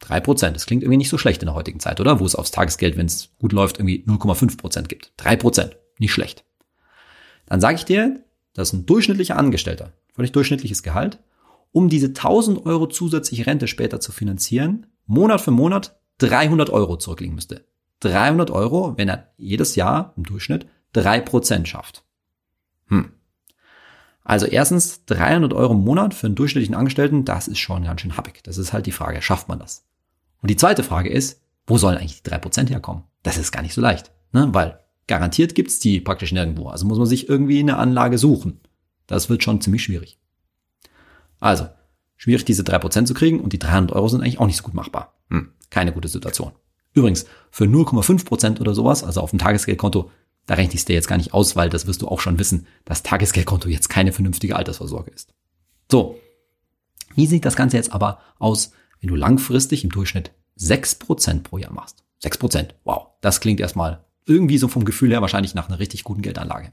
Drei 0.00 0.20
Prozent, 0.20 0.54
das 0.54 0.66
klingt 0.66 0.82
irgendwie 0.82 0.98
nicht 0.98 1.08
so 1.08 1.16
schlecht 1.16 1.40
in 1.40 1.46
der 1.46 1.54
heutigen 1.54 1.80
Zeit, 1.80 1.98
oder? 1.98 2.20
Wo 2.20 2.26
es 2.26 2.34
aufs 2.34 2.50
Tagesgeld, 2.50 2.98
wenn 2.98 3.06
es 3.06 3.30
gut 3.38 3.54
läuft, 3.54 3.78
irgendwie 3.78 4.04
0,5 4.06 4.58
Prozent 4.58 4.90
gibt. 4.90 5.14
Drei 5.16 5.34
Prozent, 5.34 5.78
nicht 5.98 6.12
schlecht. 6.12 6.44
Dann 7.46 7.60
sage 7.60 7.76
ich 7.76 7.84
dir, 7.84 8.20
das 8.54 8.68
ist 8.68 8.74
ein 8.74 8.86
durchschnittlicher 8.86 9.36
Angestellter, 9.36 9.92
völlig 10.14 10.32
durchschnittliches 10.32 10.82
Gehalt, 10.82 11.18
um 11.72 11.88
diese 11.88 12.08
1000 12.08 12.66
Euro 12.66 12.86
zusätzliche 12.86 13.46
Rente 13.46 13.66
später 13.66 14.00
zu 14.00 14.12
finanzieren, 14.12 14.86
Monat 15.06 15.40
für 15.40 15.50
Monat 15.50 15.98
300 16.18 16.70
Euro 16.70 16.96
zurücklegen 16.96 17.34
müsste. 17.34 17.64
300 18.00 18.50
Euro, 18.50 18.96
wenn 18.96 19.08
er 19.08 19.32
jedes 19.36 19.76
Jahr 19.76 20.12
im 20.16 20.24
Durchschnitt 20.24 20.66
3% 20.94 21.66
schafft. 21.66 22.04
Hm. 22.86 23.12
Also 24.22 24.46
erstens 24.46 25.04
300 25.06 25.52
Euro 25.52 25.74
im 25.74 25.84
Monat 25.84 26.14
für 26.14 26.26
einen 26.26 26.36
durchschnittlichen 26.36 26.74
Angestellten, 26.74 27.24
das 27.24 27.48
ist 27.48 27.58
schon 27.58 27.84
ganz 27.84 28.00
schön 28.00 28.16
happig. 28.16 28.42
Das 28.44 28.56
ist 28.56 28.72
halt 28.72 28.86
die 28.86 28.92
Frage, 28.92 29.20
schafft 29.20 29.48
man 29.48 29.58
das? 29.58 29.84
Und 30.40 30.50
die 30.50 30.56
zweite 30.56 30.82
Frage 30.82 31.10
ist, 31.10 31.42
wo 31.66 31.76
sollen 31.76 31.98
eigentlich 31.98 32.22
die 32.22 32.30
3% 32.30 32.68
herkommen? 32.68 33.04
Das 33.22 33.36
ist 33.36 33.52
gar 33.52 33.62
nicht 33.62 33.74
so 33.74 33.80
leicht, 33.80 34.12
ne? 34.32 34.48
weil 34.52 34.80
garantiert 35.06 35.54
gibt's 35.54 35.78
die 35.78 36.00
praktisch 36.00 36.32
nirgendwo. 36.32 36.68
Also 36.68 36.86
muss 36.86 36.98
man 36.98 37.06
sich 37.06 37.28
irgendwie 37.28 37.60
eine 37.60 37.76
Anlage 37.76 38.18
suchen. 38.18 38.60
Das 39.06 39.28
wird 39.28 39.42
schon 39.42 39.60
ziemlich 39.60 39.82
schwierig. 39.82 40.18
Also, 41.40 41.68
schwierig 42.16 42.44
diese 42.44 42.64
drei 42.64 42.78
Prozent 42.78 43.06
zu 43.08 43.14
kriegen 43.14 43.40
und 43.40 43.52
die 43.52 43.58
300 43.58 43.94
Euro 43.94 44.08
sind 44.08 44.22
eigentlich 44.22 44.40
auch 44.40 44.46
nicht 44.46 44.56
so 44.56 44.62
gut 44.62 44.74
machbar. 44.74 45.14
Hm, 45.30 45.52
keine 45.70 45.92
gute 45.92 46.08
Situation. 46.08 46.52
Übrigens, 46.94 47.26
für 47.50 47.64
0,5 47.64 48.24
Prozent 48.24 48.60
oder 48.60 48.74
sowas, 48.74 49.04
also 49.04 49.20
auf 49.20 49.30
dem 49.30 49.38
Tagesgeldkonto, 49.38 50.10
da 50.46 50.54
rechne 50.54 50.74
ich 50.74 50.80
es 50.80 50.84
dir 50.84 50.94
jetzt 50.94 51.08
gar 51.08 51.16
nicht 51.16 51.34
aus, 51.34 51.56
weil 51.56 51.70
das 51.70 51.86
wirst 51.86 52.02
du 52.02 52.08
auch 52.08 52.20
schon 52.20 52.38
wissen, 52.38 52.66
dass 52.84 53.02
Tagesgeldkonto 53.02 53.68
jetzt 53.68 53.88
keine 53.88 54.12
vernünftige 54.12 54.56
Altersvorsorge 54.56 55.10
ist. 55.10 55.34
So, 55.90 56.18
wie 57.14 57.26
sieht 57.26 57.44
das 57.44 57.56
Ganze 57.56 57.76
jetzt 57.76 57.92
aber 57.92 58.20
aus, 58.38 58.72
wenn 59.00 59.08
du 59.08 59.16
langfristig 59.16 59.84
im 59.84 59.90
Durchschnitt 59.90 60.32
6% 60.58 61.42
pro 61.42 61.58
Jahr 61.58 61.72
machst? 61.72 62.04
6%, 62.22 62.70
wow, 62.84 63.08
das 63.20 63.40
klingt 63.40 63.60
erstmal 63.60 64.04
irgendwie 64.26 64.58
so 64.58 64.68
vom 64.68 64.84
Gefühl 64.84 65.10
her 65.10 65.20
wahrscheinlich 65.20 65.54
nach 65.54 65.68
einer 65.68 65.78
richtig 65.78 66.04
guten 66.04 66.22
Geldanlage. 66.22 66.72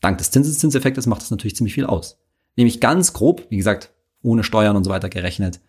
Dank 0.00 0.18
des 0.18 0.30
Zinseszinseffektes 0.30 1.06
macht 1.06 1.22
das 1.22 1.30
natürlich 1.30 1.56
ziemlich 1.56 1.74
viel 1.74 1.86
aus. 1.86 2.18
Nämlich 2.56 2.80
ganz 2.80 3.12
grob, 3.12 3.46
wie 3.50 3.56
gesagt, 3.56 3.92
ohne 4.22 4.44
Steuern 4.44 4.76
und 4.76 4.84
so 4.84 4.90
weiter 4.90 5.08
gerechnet, 5.08 5.60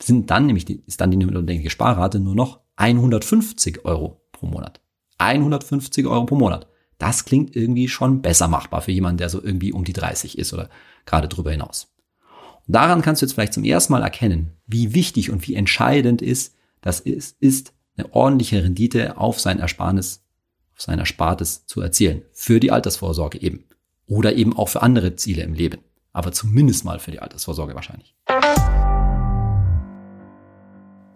sind 0.00 0.30
dann 0.30 0.46
nämlich 0.46 0.64
die, 0.64 0.82
ist 0.86 1.00
dann 1.00 1.10
die 1.10 1.16
notwendige 1.16 1.70
Sparrate 1.70 2.18
nur 2.20 2.34
noch 2.34 2.60
150 2.76 3.84
Euro 3.84 4.20
pro 4.32 4.46
Monat. 4.46 4.80
150 5.18 6.06
Euro 6.06 6.24
pro 6.26 6.36
Monat. 6.36 6.66
Das 6.98 7.24
klingt 7.24 7.56
irgendwie 7.56 7.88
schon 7.88 8.22
besser 8.22 8.48
machbar 8.48 8.82
für 8.82 8.92
jemanden, 8.92 9.18
der 9.18 9.28
so 9.28 9.42
irgendwie 9.42 9.72
um 9.72 9.84
die 9.84 9.92
30 9.92 10.38
ist 10.38 10.52
oder 10.52 10.68
gerade 11.04 11.28
drüber 11.28 11.50
hinaus. 11.50 11.92
Und 12.66 12.74
daran 12.74 13.02
kannst 13.02 13.22
du 13.22 13.26
jetzt 13.26 13.32
vielleicht 13.32 13.54
zum 13.54 13.64
ersten 13.64 13.92
Mal 13.92 14.02
erkennen, 14.02 14.52
wie 14.66 14.94
wichtig 14.94 15.30
und 15.30 15.46
wie 15.46 15.54
entscheidend 15.54 16.22
ist, 16.22 16.54
das 16.80 17.00
ist, 17.00 17.36
ist 17.40 17.72
eine 17.96 18.12
ordentliche 18.14 18.62
Rendite 18.62 19.18
auf 19.18 19.40
sein 19.40 19.58
Ersparnis, 19.58 20.24
auf 20.74 20.82
sein 20.82 20.98
Erspartes 20.98 21.66
zu 21.66 21.80
erzielen. 21.80 22.22
Für 22.32 22.60
die 22.60 22.70
Altersvorsorge 22.70 23.40
eben. 23.40 23.64
Oder 24.06 24.34
eben 24.34 24.56
auch 24.56 24.68
für 24.68 24.82
andere 24.82 25.16
Ziele 25.16 25.42
im 25.42 25.54
Leben. 25.54 25.78
Aber 26.12 26.32
zumindest 26.32 26.84
mal 26.84 26.98
für 26.98 27.10
die 27.10 27.20
Altersvorsorge 27.20 27.74
wahrscheinlich. 27.74 28.14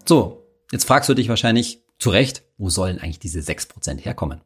So, 0.09 0.47
jetzt 0.71 0.85
fragst 0.85 1.09
du 1.09 1.15
dich 1.15 1.29
wahrscheinlich 1.29 1.83
zu 1.99 2.11
Recht, 2.11 2.43
wo 2.59 2.71
sollen 2.71 2.99
eigentlich 2.99 3.19
diese 3.19 3.41
6% 3.41 3.99
herkommen? 4.01 4.41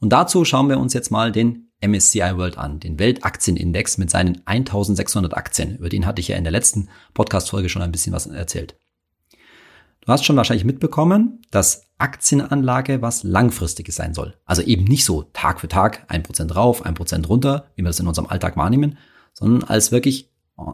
Und 0.00 0.10
dazu 0.10 0.44
schauen 0.44 0.68
wir 0.68 0.78
uns 0.78 0.94
jetzt 0.94 1.10
mal 1.10 1.30
den 1.30 1.70
MSCI 1.80 2.36
World 2.36 2.58
an, 2.58 2.80
den 2.80 2.98
Weltaktienindex 2.98 3.98
mit 3.98 4.10
seinen 4.10 4.42
1600 4.46 5.36
Aktien. 5.36 5.76
Über 5.76 5.88
den 5.88 6.06
hatte 6.06 6.20
ich 6.20 6.28
ja 6.28 6.36
in 6.36 6.44
der 6.44 6.52
letzten 6.52 6.88
Podcast-Folge 7.14 7.68
schon 7.68 7.82
ein 7.82 7.92
bisschen 7.92 8.12
was 8.12 8.26
erzählt. 8.26 8.76
Du 10.04 10.12
hast 10.12 10.24
schon 10.24 10.36
wahrscheinlich 10.36 10.64
mitbekommen, 10.64 11.40
dass 11.52 11.86
Aktienanlage 11.98 13.02
was 13.02 13.22
Langfristiges 13.22 13.94
sein 13.94 14.14
soll. 14.14 14.34
Also 14.44 14.62
eben 14.62 14.82
nicht 14.84 15.04
so 15.04 15.22
Tag 15.32 15.60
für 15.60 15.68
Tag 15.68 16.04
ein 16.08 16.24
Prozent 16.24 16.56
rauf, 16.56 16.84
ein 16.84 16.94
Prozent 16.94 17.28
runter, 17.28 17.66
wie 17.76 17.82
wir 17.82 17.88
das 17.88 18.00
in 18.00 18.08
unserem 18.08 18.28
Alltag 18.28 18.56
wahrnehmen, 18.56 18.98
sondern 19.32 19.62
als 19.62 19.92
wirklich 19.92 20.28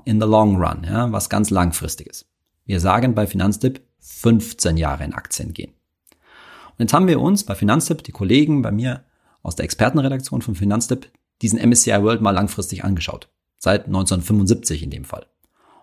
in 0.06 0.18
the 0.18 0.26
long 0.26 0.56
run, 0.56 0.85
ja, 0.85 1.12
was 1.12 1.28
ganz 1.28 1.50
Langfristiges. 1.50 2.26
Wir 2.64 2.80
sagen 2.80 3.14
bei 3.14 3.26
Finanztipp 3.26 3.82
15 4.00 4.78
Jahre 4.78 5.04
in 5.04 5.12
Aktien 5.12 5.52
gehen. 5.52 5.73
Und 6.70 6.85
jetzt 6.85 6.94
haben 6.94 7.06
wir 7.06 7.20
uns 7.20 7.44
bei 7.44 7.54
Finanztipp, 7.54 8.02
die 8.04 8.12
Kollegen 8.12 8.62
bei 8.62 8.73
mir 8.73 9.04
aus 9.42 9.56
der 9.56 9.64
Expertenredaktion 9.64 10.40
von 10.40 10.54
Finanztipp, 10.54 11.11
diesen 11.42 11.58
MSCI 11.58 12.02
World 12.02 12.23
mal 12.23 12.30
langfristig 12.30 12.82
angeschaut. 12.82 13.28
Seit 13.58 13.87
1975 13.87 14.82
in 14.82 14.90
dem 14.90 15.04
Fall. 15.04 15.26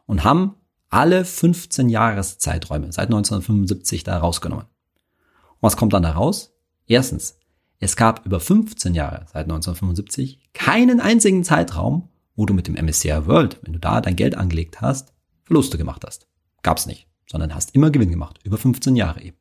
Und 0.07 0.23
haben 0.23 0.55
alle 0.95 1.25
15 1.25 1.89
Jahreszeiträume 1.89 2.89
seit 2.93 3.07
1975 3.07 4.05
da 4.05 4.17
rausgenommen. 4.17 4.65
Und 4.65 5.61
was 5.61 5.75
kommt 5.75 5.91
dann 5.91 6.03
da 6.03 6.11
raus? 6.11 6.53
Erstens, 6.87 7.37
es 7.79 7.97
gab 7.97 8.25
über 8.25 8.39
15 8.39 8.95
Jahre 8.95 9.25
seit 9.25 9.43
1975 9.43 10.39
keinen 10.53 11.01
einzigen 11.01 11.43
Zeitraum, 11.43 12.07
wo 12.37 12.45
du 12.45 12.53
mit 12.53 12.67
dem 12.67 12.75
MSCI 12.75 13.25
World, 13.25 13.59
wenn 13.63 13.73
du 13.73 13.79
da 13.79 13.99
dein 13.99 14.15
Geld 14.15 14.35
angelegt 14.35 14.79
hast, 14.79 15.11
Verluste 15.43 15.77
gemacht 15.77 16.03
hast. 16.07 16.27
Gab's 16.63 16.85
nicht, 16.85 17.09
sondern 17.29 17.53
hast 17.53 17.75
immer 17.75 17.91
Gewinn 17.91 18.09
gemacht, 18.09 18.39
über 18.45 18.57
15 18.57 18.95
Jahre 18.95 19.21
eben. 19.21 19.37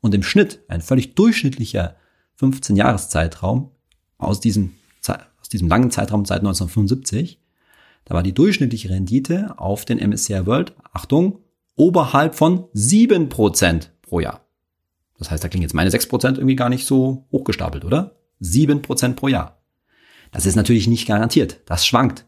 Und 0.00 0.12
im 0.12 0.24
Schnitt, 0.24 0.64
ein 0.66 0.80
völlig 0.80 1.14
durchschnittlicher 1.14 1.94
15 2.34 2.74
Jahreszeitraum 2.74 3.70
aus 4.18 4.40
diesem, 4.40 4.74
aus 5.40 5.48
diesem 5.48 5.68
langen 5.68 5.92
Zeitraum 5.92 6.24
seit 6.24 6.40
1975, 6.40 7.40
da 8.04 8.14
war 8.14 8.22
die 8.22 8.34
durchschnittliche 8.34 8.90
Rendite 8.90 9.54
auf 9.58 9.84
den 9.84 9.98
MSCI 9.98 10.46
World, 10.46 10.74
Achtung, 10.92 11.40
oberhalb 11.76 12.34
von 12.34 12.64
7% 12.74 13.88
pro 14.02 14.20
Jahr. 14.20 14.40
Das 15.18 15.30
heißt, 15.30 15.42
da 15.42 15.48
klingen 15.48 15.62
jetzt 15.62 15.74
meine 15.74 15.90
6% 15.90 16.36
irgendwie 16.36 16.56
gar 16.56 16.68
nicht 16.68 16.86
so 16.86 17.26
hochgestapelt, 17.32 17.84
oder? 17.84 18.16
7% 18.42 19.14
pro 19.14 19.28
Jahr. 19.28 19.62
Das 20.32 20.46
ist 20.46 20.56
natürlich 20.56 20.88
nicht 20.88 21.06
garantiert. 21.06 21.60
Das 21.66 21.86
schwankt. 21.86 22.26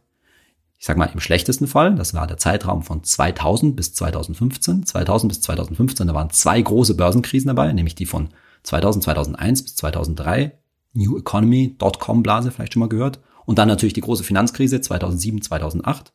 Ich 0.79 0.85
sag 0.85 0.97
mal, 0.97 1.11
im 1.13 1.21
schlechtesten 1.21 1.67
Fall, 1.67 1.95
das 1.95 2.15
war 2.15 2.27
der 2.27 2.37
Zeitraum 2.37 2.83
von 2.83 3.03
2000 3.03 3.75
bis 3.75 3.95
2015. 3.95 4.87
2000 4.87 5.33
bis 5.33 5.41
2015, 5.41 6.07
da 6.07 6.15
waren 6.15 6.31
zwei 6.31 6.61
große 6.61 6.95
Börsenkrisen 6.95 7.49
dabei, 7.49 7.73
nämlich 7.73 7.95
die 7.95 8.07
von 8.07 8.29
2000, 8.63 9.05
2001 9.05 9.63
bis 9.63 9.77
2003. 9.77 10.53
New 10.93 11.19
Economy, 11.19 11.77
Dotcom-Blase, 11.79 12.51
vielleicht 12.51 12.75
schon 12.75 12.81
mal 12.81 12.89
gehört. 12.89 13.21
Und 13.47 13.59
dann 13.59 13.69
natürlich 13.69 13.95
die 13.95 14.03
große 14.03 14.25
Finanzkrise 14.25 14.81
2007, 14.81 15.41
2008. 15.41 16.13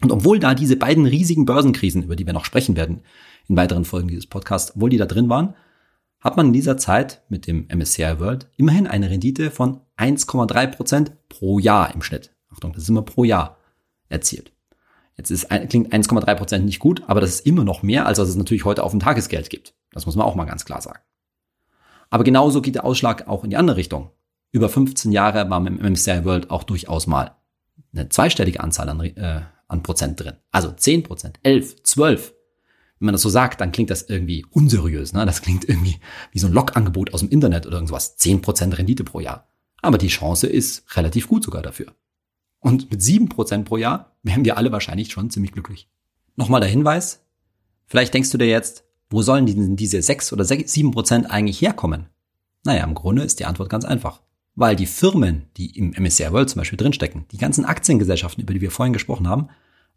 Und 0.00 0.10
obwohl 0.10 0.38
da 0.38 0.54
diese 0.54 0.76
beiden 0.76 1.06
riesigen 1.06 1.44
Börsenkrisen, 1.44 2.02
über 2.04 2.16
die 2.16 2.26
wir 2.26 2.32
noch 2.32 2.44
sprechen 2.44 2.76
werden 2.76 3.02
in 3.48 3.56
weiteren 3.56 3.84
Folgen 3.84 4.08
dieses 4.08 4.26
Podcasts, 4.26 4.72
obwohl 4.74 4.90
die 4.90 4.96
da 4.96 5.06
drin 5.06 5.28
waren, 5.28 5.54
hat 6.20 6.36
man 6.36 6.46
in 6.46 6.52
dieser 6.52 6.76
Zeit 6.76 7.22
mit 7.28 7.46
dem 7.46 7.66
MSCI 7.68 8.20
World 8.20 8.48
immerhin 8.56 8.86
eine 8.86 9.10
Rendite 9.10 9.50
von 9.50 9.80
1,3 9.98 10.66
Prozent 10.68 11.12
pro 11.28 11.58
Jahr 11.58 11.92
im 11.94 12.02
Schnitt. 12.02 12.32
Achtung, 12.50 12.72
das 12.72 12.84
ist 12.84 12.88
immer 12.88 13.02
pro 13.02 13.24
Jahr 13.24 13.58
erzielt. 14.08 14.52
Jetzt 15.16 15.30
ist, 15.30 15.48
klingt 15.68 15.92
1,3 15.92 16.34
Prozent 16.36 16.64
nicht 16.64 16.78
gut, 16.78 17.02
aber 17.06 17.20
das 17.20 17.30
ist 17.30 17.46
immer 17.46 17.64
noch 17.64 17.82
mehr, 17.82 18.06
als 18.06 18.18
was 18.18 18.28
es 18.28 18.36
natürlich 18.36 18.64
heute 18.64 18.84
auf 18.84 18.92
dem 18.92 19.00
Tagesgeld 19.00 19.50
gibt. 19.50 19.74
Das 19.90 20.06
muss 20.06 20.16
man 20.16 20.26
auch 20.26 20.36
mal 20.36 20.44
ganz 20.44 20.64
klar 20.64 20.80
sagen. 20.80 21.00
Aber 22.08 22.24
genauso 22.24 22.62
geht 22.62 22.76
der 22.76 22.84
Ausschlag 22.84 23.26
auch 23.26 23.44
in 23.44 23.50
die 23.50 23.56
andere 23.56 23.76
Richtung. 23.76 24.10
Über 24.52 24.68
15 24.68 25.12
Jahre 25.12 25.50
war 25.50 25.66
im 25.66 25.78
MSCI 25.78 26.24
World 26.24 26.50
auch 26.50 26.62
durchaus 26.62 27.06
mal 27.06 27.36
eine 27.92 28.08
zweistellige 28.08 28.60
Anzahl 28.60 28.88
an, 28.88 29.00
äh, 29.00 29.42
an 29.66 29.82
Prozent 29.82 30.20
drin. 30.20 30.34
Also 30.50 30.70
10 30.70 31.02
Prozent, 31.02 31.40
11, 31.42 31.82
12 31.82 32.32
wenn 33.02 33.06
man 33.06 33.14
das 33.14 33.22
so 33.22 33.30
sagt, 33.30 33.60
dann 33.60 33.72
klingt 33.72 33.90
das 33.90 34.02
irgendwie 34.02 34.46
unseriös. 34.50 35.12
Ne? 35.12 35.26
Das 35.26 35.42
klingt 35.42 35.68
irgendwie 35.68 35.98
wie 36.30 36.38
so 36.38 36.46
ein 36.46 36.52
Logangebot 36.52 37.12
aus 37.12 37.18
dem 37.18 37.30
Internet 37.30 37.66
oder 37.66 37.74
irgendwas. 37.74 38.16
10% 38.16 38.78
Rendite 38.78 39.02
pro 39.02 39.18
Jahr. 39.18 39.48
Aber 39.80 39.98
die 39.98 40.06
Chance 40.06 40.46
ist 40.46 40.84
relativ 40.96 41.26
gut 41.26 41.42
sogar 41.42 41.62
dafür. 41.62 41.96
Und 42.60 42.92
mit 42.92 43.00
7% 43.00 43.64
pro 43.64 43.76
Jahr 43.76 44.14
wären 44.22 44.44
wir 44.44 44.56
alle 44.56 44.70
wahrscheinlich 44.70 45.10
schon 45.10 45.30
ziemlich 45.30 45.50
glücklich. 45.50 45.90
Nochmal 46.36 46.60
der 46.60 46.70
Hinweis. 46.70 47.24
Vielleicht 47.86 48.14
denkst 48.14 48.30
du 48.30 48.38
dir 48.38 48.46
jetzt, 48.46 48.84
wo 49.10 49.20
sollen 49.20 49.46
die, 49.46 49.74
diese 49.74 50.00
6 50.00 50.32
oder 50.32 50.44
7% 50.44 51.24
eigentlich 51.24 51.60
herkommen? 51.60 52.06
Naja, 52.62 52.84
im 52.84 52.94
Grunde 52.94 53.24
ist 53.24 53.40
die 53.40 53.46
Antwort 53.46 53.68
ganz 53.68 53.84
einfach. 53.84 54.22
Weil 54.54 54.76
die 54.76 54.86
Firmen, 54.86 55.46
die 55.56 55.76
im 55.78 55.90
MSCI 55.90 56.32
World 56.32 56.50
zum 56.50 56.60
Beispiel 56.60 56.76
drinstecken, 56.76 57.24
die 57.32 57.38
ganzen 57.38 57.64
Aktiengesellschaften, 57.64 58.42
über 58.42 58.52
die 58.52 58.60
wir 58.60 58.70
vorhin 58.70 58.92
gesprochen 58.92 59.28
haben, 59.28 59.48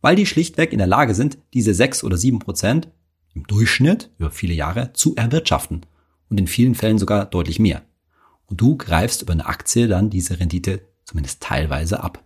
weil 0.01 0.15
die 0.15 0.25
schlichtweg 0.25 0.71
in 0.71 0.77
der 0.77 0.87
Lage 0.87 1.15
sind, 1.15 1.37
diese 1.53 1.73
sechs 1.73 2.03
oder 2.03 2.17
sieben 2.17 2.39
Prozent 2.39 2.89
im 3.33 3.45
Durchschnitt 3.47 4.11
über 4.17 4.31
viele 4.31 4.53
Jahre 4.53 4.93
zu 4.93 5.15
erwirtschaften 5.15 5.85
und 6.29 6.39
in 6.39 6.47
vielen 6.47 6.75
Fällen 6.75 6.97
sogar 6.97 7.25
deutlich 7.25 7.59
mehr. 7.59 7.81
Und 8.47 8.61
du 8.61 8.77
greifst 8.77 9.21
über 9.21 9.33
eine 9.33 9.45
Aktie 9.45 9.87
dann 9.87 10.09
diese 10.09 10.39
Rendite 10.39 10.81
zumindest 11.03 11.41
teilweise 11.41 12.03
ab. 12.03 12.23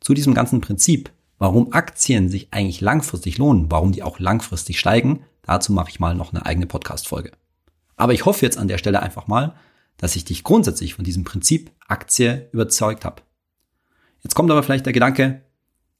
Zu 0.00 0.14
diesem 0.14 0.34
ganzen 0.34 0.60
Prinzip, 0.60 1.10
warum 1.38 1.72
Aktien 1.72 2.28
sich 2.28 2.48
eigentlich 2.52 2.80
langfristig 2.80 3.38
lohnen, 3.38 3.70
warum 3.70 3.92
die 3.92 4.02
auch 4.02 4.18
langfristig 4.18 4.78
steigen, 4.78 5.24
dazu 5.42 5.72
mache 5.72 5.90
ich 5.90 6.00
mal 6.00 6.14
noch 6.14 6.32
eine 6.32 6.44
eigene 6.46 6.66
Podcast-Folge. 6.66 7.32
Aber 7.96 8.12
ich 8.12 8.24
hoffe 8.24 8.44
jetzt 8.44 8.58
an 8.58 8.68
der 8.68 8.78
Stelle 8.78 9.02
einfach 9.02 9.26
mal, 9.26 9.54
dass 9.98 10.16
ich 10.16 10.24
dich 10.24 10.44
grundsätzlich 10.44 10.94
von 10.94 11.04
diesem 11.04 11.24
Prinzip 11.24 11.70
Aktie 11.88 12.48
überzeugt 12.52 13.04
habe. 13.04 13.22
Jetzt 14.22 14.34
kommt 14.34 14.50
aber 14.50 14.62
vielleicht 14.62 14.86
der 14.86 14.92
Gedanke, 14.92 15.42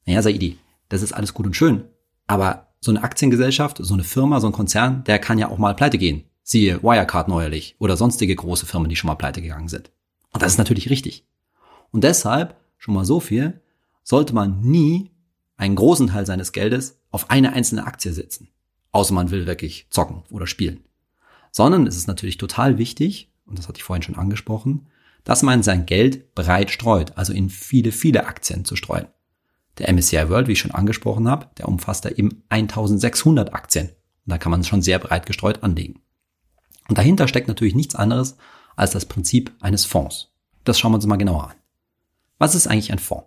naja, 0.05 0.23
Saidi, 0.23 0.59
das 0.88 1.03
ist 1.03 1.12
alles 1.12 1.35
gut 1.35 1.47
und 1.47 1.57
schön. 1.57 1.85
Aber 2.26 2.69
so 2.81 2.91
eine 2.91 3.03
Aktiengesellschaft, 3.03 3.79
so 3.81 3.95
eine 3.95 4.05
Firma, 4.05 4.41
so 4.41 4.47
ein 4.47 4.53
Konzern, 4.53 5.05
der 5.05 5.19
kann 5.19 5.38
ja 5.38 5.49
auch 5.49 5.59
mal 5.59 5.75
pleite 5.75 5.99
gehen. 5.99 6.25
Siehe 6.43 6.83
Wirecard 6.83 7.29
neuerlich 7.29 7.75
oder 7.79 7.97
sonstige 7.97 8.37
große 8.37 8.67
Firmen, 8.67 8.88
die 8.88 8.97
schon 8.97 9.09
mal 9.09 9.17
pleite 9.17 9.43
gegangen 9.43 9.69
sind. 9.69 9.91
Und 10.33 10.43
das 10.43 10.53
ist 10.53 10.59
natürlich 10.59 10.91
richtig. 10.91 11.26
Und 11.91 12.05
deshalb, 12.05 12.57
schon 12.79 12.95
mal 12.95 13.05
so 13.05 13.21
viel, 13.21 13.61
sollte 14.03 14.35
man 14.35 14.61
nie 14.61 15.11
einen 15.57 15.75
großen 15.75 16.09
Teil 16.09 16.26
seines 16.26 16.53
Geldes 16.53 17.00
auf 17.11 17.31
eine 17.31 17.53
einzelne 17.53 17.87
Aktie 17.87 18.12
setzen. 18.12 18.49
Außer 18.93 19.15
man 19.15 19.31
will 19.31 19.47
wirklich 19.47 19.87
zocken 19.91 20.23
oder 20.31 20.47
spielen. 20.47 20.85
Sondern 21.50 21.87
es 21.87 21.97
ist 21.97 22.07
natürlich 22.07 22.38
total 22.38 22.79
wichtig, 22.79 23.33
und 23.47 23.59
das 23.59 23.69
hatte 23.69 23.79
ich 23.79 23.85
vorhin 23.85 24.03
schon 24.03 24.17
angesprochen, 24.17 24.88
dass 25.25 25.43
man 25.43 25.62
sein 25.62 25.87
Geld 25.87 26.35
breit 26.35 26.71
streut, 26.71 27.17
also 27.17 27.33
in 27.33 27.50
viele, 27.50 27.93
viele 27.93 28.26
Aktien 28.26 28.65
zu 28.65 28.76
streuen. 28.76 29.07
Der 29.79 29.93
MSCI 29.93 30.29
World, 30.29 30.49
wie 30.49 30.53
ich 30.53 30.61
schon 30.61 30.71
angesprochen 30.71 31.29
habe, 31.29 31.49
der 31.59 31.69
umfasst 31.69 32.05
da 32.05 32.11
eben 32.11 32.43
1600 32.49 33.53
Aktien. 33.53 33.88
Und 33.88 34.31
da 34.33 34.38
kann 34.38 34.50
man 34.50 34.65
schon 34.65 34.83
sehr 34.83 34.99
breit 34.99 35.26
gestreut 35.26 35.62
anlegen. 35.62 36.00
Und 36.88 36.99
dahinter 36.99 37.29
steckt 37.29 37.49
natürlich 37.49 37.75
nichts 37.75 37.95
anderes 37.95 38.37
als 38.76 38.93
das 38.93 39.07
Prinzip 39.07 39.53
eines 39.61 39.85
Fonds. 39.85 40.33
Das 40.65 40.79
schauen 40.79 40.93
wir 40.93 40.97
uns 40.97 41.07
mal 41.07 41.17
genauer 41.17 41.50
an. 41.50 41.57
Was 42.38 42.55
ist 42.55 42.67
eigentlich 42.67 42.93
ein 42.93 42.99
Fonds? 42.99 43.26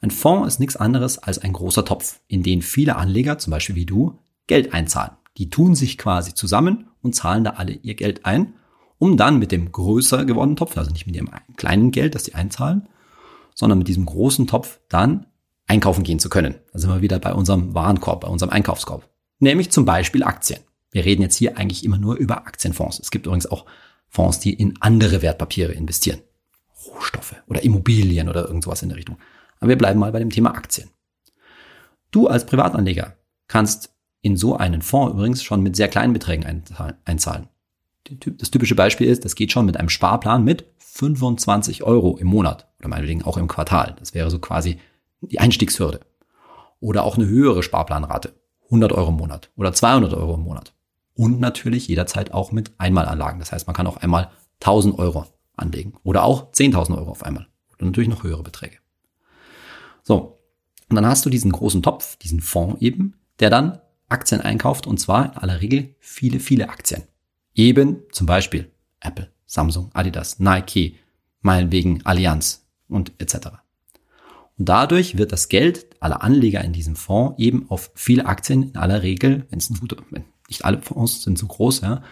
Ein 0.00 0.10
Fonds 0.10 0.48
ist 0.48 0.60
nichts 0.60 0.76
anderes 0.76 1.18
als 1.18 1.38
ein 1.38 1.52
großer 1.52 1.84
Topf, 1.84 2.20
in 2.28 2.42
den 2.42 2.62
viele 2.62 2.96
Anleger, 2.96 3.38
zum 3.38 3.50
Beispiel 3.50 3.76
wie 3.76 3.86
du, 3.86 4.18
Geld 4.46 4.74
einzahlen. 4.74 5.12
Die 5.38 5.50
tun 5.50 5.74
sich 5.74 5.98
quasi 5.98 6.34
zusammen 6.34 6.88
und 7.02 7.14
zahlen 7.14 7.44
da 7.44 7.50
alle 7.50 7.72
ihr 7.72 7.94
Geld 7.94 8.26
ein, 8.26 8.54
um 8.98 9.16
dann 9.16 9.38
mit 9.38 9.52
dem 9.52 9.72
größer 9.72 10.24
gewordenen 10.24 10.56
Topf, 10.56 10.76
also 10.76 10.90
nicht 10.90 11.06
mit 11.06 11.16
dem 11.16 11.30
kleinen 11.56 11.90
Geld, 11.90 12.14
das 12.14 12.24
sie 12.24 12.34
einzahlen, 12.34 12.88
sondern 13.54 13.78
mit 13.78 13.88
diesem 13.88 14.06
großen 14.06 14.46
Topf 14.46 14.80
dann 14.88 15.26
einkaufen 15.66 16.04
gehen 16.04 16.18
zu 16.18 16.28
können. 16.28 16.54
Da 16.72 16.78
sind 16.78 16.90
wir 16.90 17.02
wieder 17.02 17.18
bei 17.18 17.34
unserem 17.34 17.74
Warenkorb, 17.74 18.20
bei 18.20 18.28
unserem 18.28 18.50
Einkaufskorb. 18.50 19.08
Nämlich 19.38 19.70
zum 19.70 19.84
Beispiel 19.84 20.22
Aktien. 20.22 20.60
Wir 20.90 21.04
reden 21.04 21.22
jetzt 21.22 21.36
hier 21.36 21.58
eigentlich 21.58 21.84
immer 21.84 21.98
nur 21.98 22.16
über 22.16 22.46
Aktienfonds. 22.46 23.00
Es 23.00 23.10
gibt 23.10 23.26
übrigens 23.26 23.46
auch 23.46 23.66
Fonds, 24.08 24.38
die 24.40 24.54
in 24.54 24.74
andere 24.80 25.20
Wertpapiere 25.22 25.72
investieren. 25.72 26.20
Rohstoffe 26.86 27.34
oder 27.48 27.62
Immobilien 27.62 28.28
oder 28.28 28.46
irgendwas 28.46 28.82
in 28.82 28.88
der 28.88 28.98
Richtung. 28.98 29.18
Aber 29.58 29.68
wir 29.70 29.78
bleiben 29.78 30.00
mal 30.00 30.12
bei 30.12 30.20
dem 30.20 30.30
Thema 30.30 30.54
Aktien. 30.54 30.90
Du 32.10 32.28
als 32.28 32.46
Privatanleger 32.46 33.16
kannst 33.48 33.92
in 34.22 34.36
so 34.36 34.56
einen 34.56 34.82
Fonds 34.82 35.14
übrigens 35.14 35.42
schon 35.42 35.62
mit 35.62 35.76
sehr 35.76 35.88
kleinen 35.88 36.12
Beträgen 36.12 36.64
einzahlen. 37.04 37.48
Das 38.38 38.50
typische 38.50 38.74
Beispiel 38.74 39.08
ist, 39.08 39.24
das 39.24 39.34
geht 39.34 39.52
schon 39.52 39.66
mit 39.66 39.76
einem 39.76 39.88
Sparplan 39.88 40.44
mit 40.44 40.66
25 40.78 41.82
Euro 41.82 42.16
im 42.16 42.28
Monat 42.28 42.68
oder 42.78 42.88
meinetwegen 42.88 43.22
auch 43.22 43.36
im 43.36 43.48
Quartal. 43.48 43.96
Das 43.98 44.14
wäre 44.14 44.30
so 44.30 44.38
quasi 44.38 44.78
die 45.20 45.40
Einstiegshürde. 45.40 46.00
Oder 46.80 47.04
auch 47.04 47.16
eine 47.16 47.26
höhere 47.26 47.62
Sparplanrate, 47.62 48.34
100 48.66 48.92
Euro 48.92 49.08
im 49.10 49.16
Monat 49.16 49.50
oder 49.56 49.72
200 49.72 50.14
Euro 50.14 50.34
im 50.34 50.42
Monat. 50.42 50.74
Und 51.14 51.40
natürlich 51.40 51.88
jederzeit 51.88 52.32
auch 52.32 52.52
mit 52.52 52.72
Einmalanlagen. 52.78 53.40
Das 53.40 53.52
heißt, 53.52 53.66
man 53.66 53.74
kann 53.74 53.86
auch 53.86 53.96
einmal 53.96 54.30
1000 54.60 54.98
Euro 54.98 55.26
anlegen 55.56 55.94
oder 56.02 56.24
auch 56.24 56.52
10.000 56.52 56.96
Euro 56.96 57.10
auf 57.10 57.24
einmal. 57.24 57.46
Oder 57.74 57.86
natürlich 57.86 58.08
noch 58.08 58.22
höhere 58.22 58.42
Beträge. 58.42 58.78
So. 60.02 60.38
Und 60.88 60.94
dann 60.94 61.06
hast 61.06 61.26
du 61.26 61.30
diesen 61.30 61.50
großen 61.50 61.82
Topf, 61.82 62.16
diesen 62.16 62.40
Fonds 62.40 62.80
eben, 62.80 63.14
der 63.40 63.50
dann 63.50 63.80
Aktien 64.08 64.40
einkauft 64.40 64.86
und 64.86 64.98
zwar 64.98 65.32
in 65.32 65.38
aller 65.38 65.60
Regel 65.60 65.96
viele, 65.98 66.38
viele 66.38 66.68
Aktien. 66.68 67.02
Eben 67.56 68.02
zum 68.12 68.26
Beispiel 68.26 68.70
Apple, 69.00 69.32
Samsung, 69.46 69.90
Adidas, 69.94 70.38
Nike, 70.38 70.98
meinetwegen 71.40 72.04
Allianz 72.04 72.66
und 72.86 73.12
etc. 73.18 73.48
Und 74.58 74.68
dadurch 74.68 75.16
wird 75.16 75.32
das 75.32 75.48
Geld 75.48 75.86
aller 76.00 76.22
Anleger 76.22 76.62
in 76.62 76.74
diesem 76.74 76.96
Fonds 76.96 77.38
eben 77.38 77.68
auf 77.70 77.90
viele 77.94 78.26
Aktien 78.26 78.62
in 78.62 78.76
aller 78.76 79.02
Regel, 79.02 79.46
wenn 79.48 79.58
es 79.58 79.70
ein 79.70 79.78
guter, 79.80 79.96
nicht 80.48 80.66
alle 80.66 80.82
Fonds 80.82 81.22
sind 81.22 81.38
so 81.38 81.46
groß, 81.46 81.80
ja, 81.80 82.02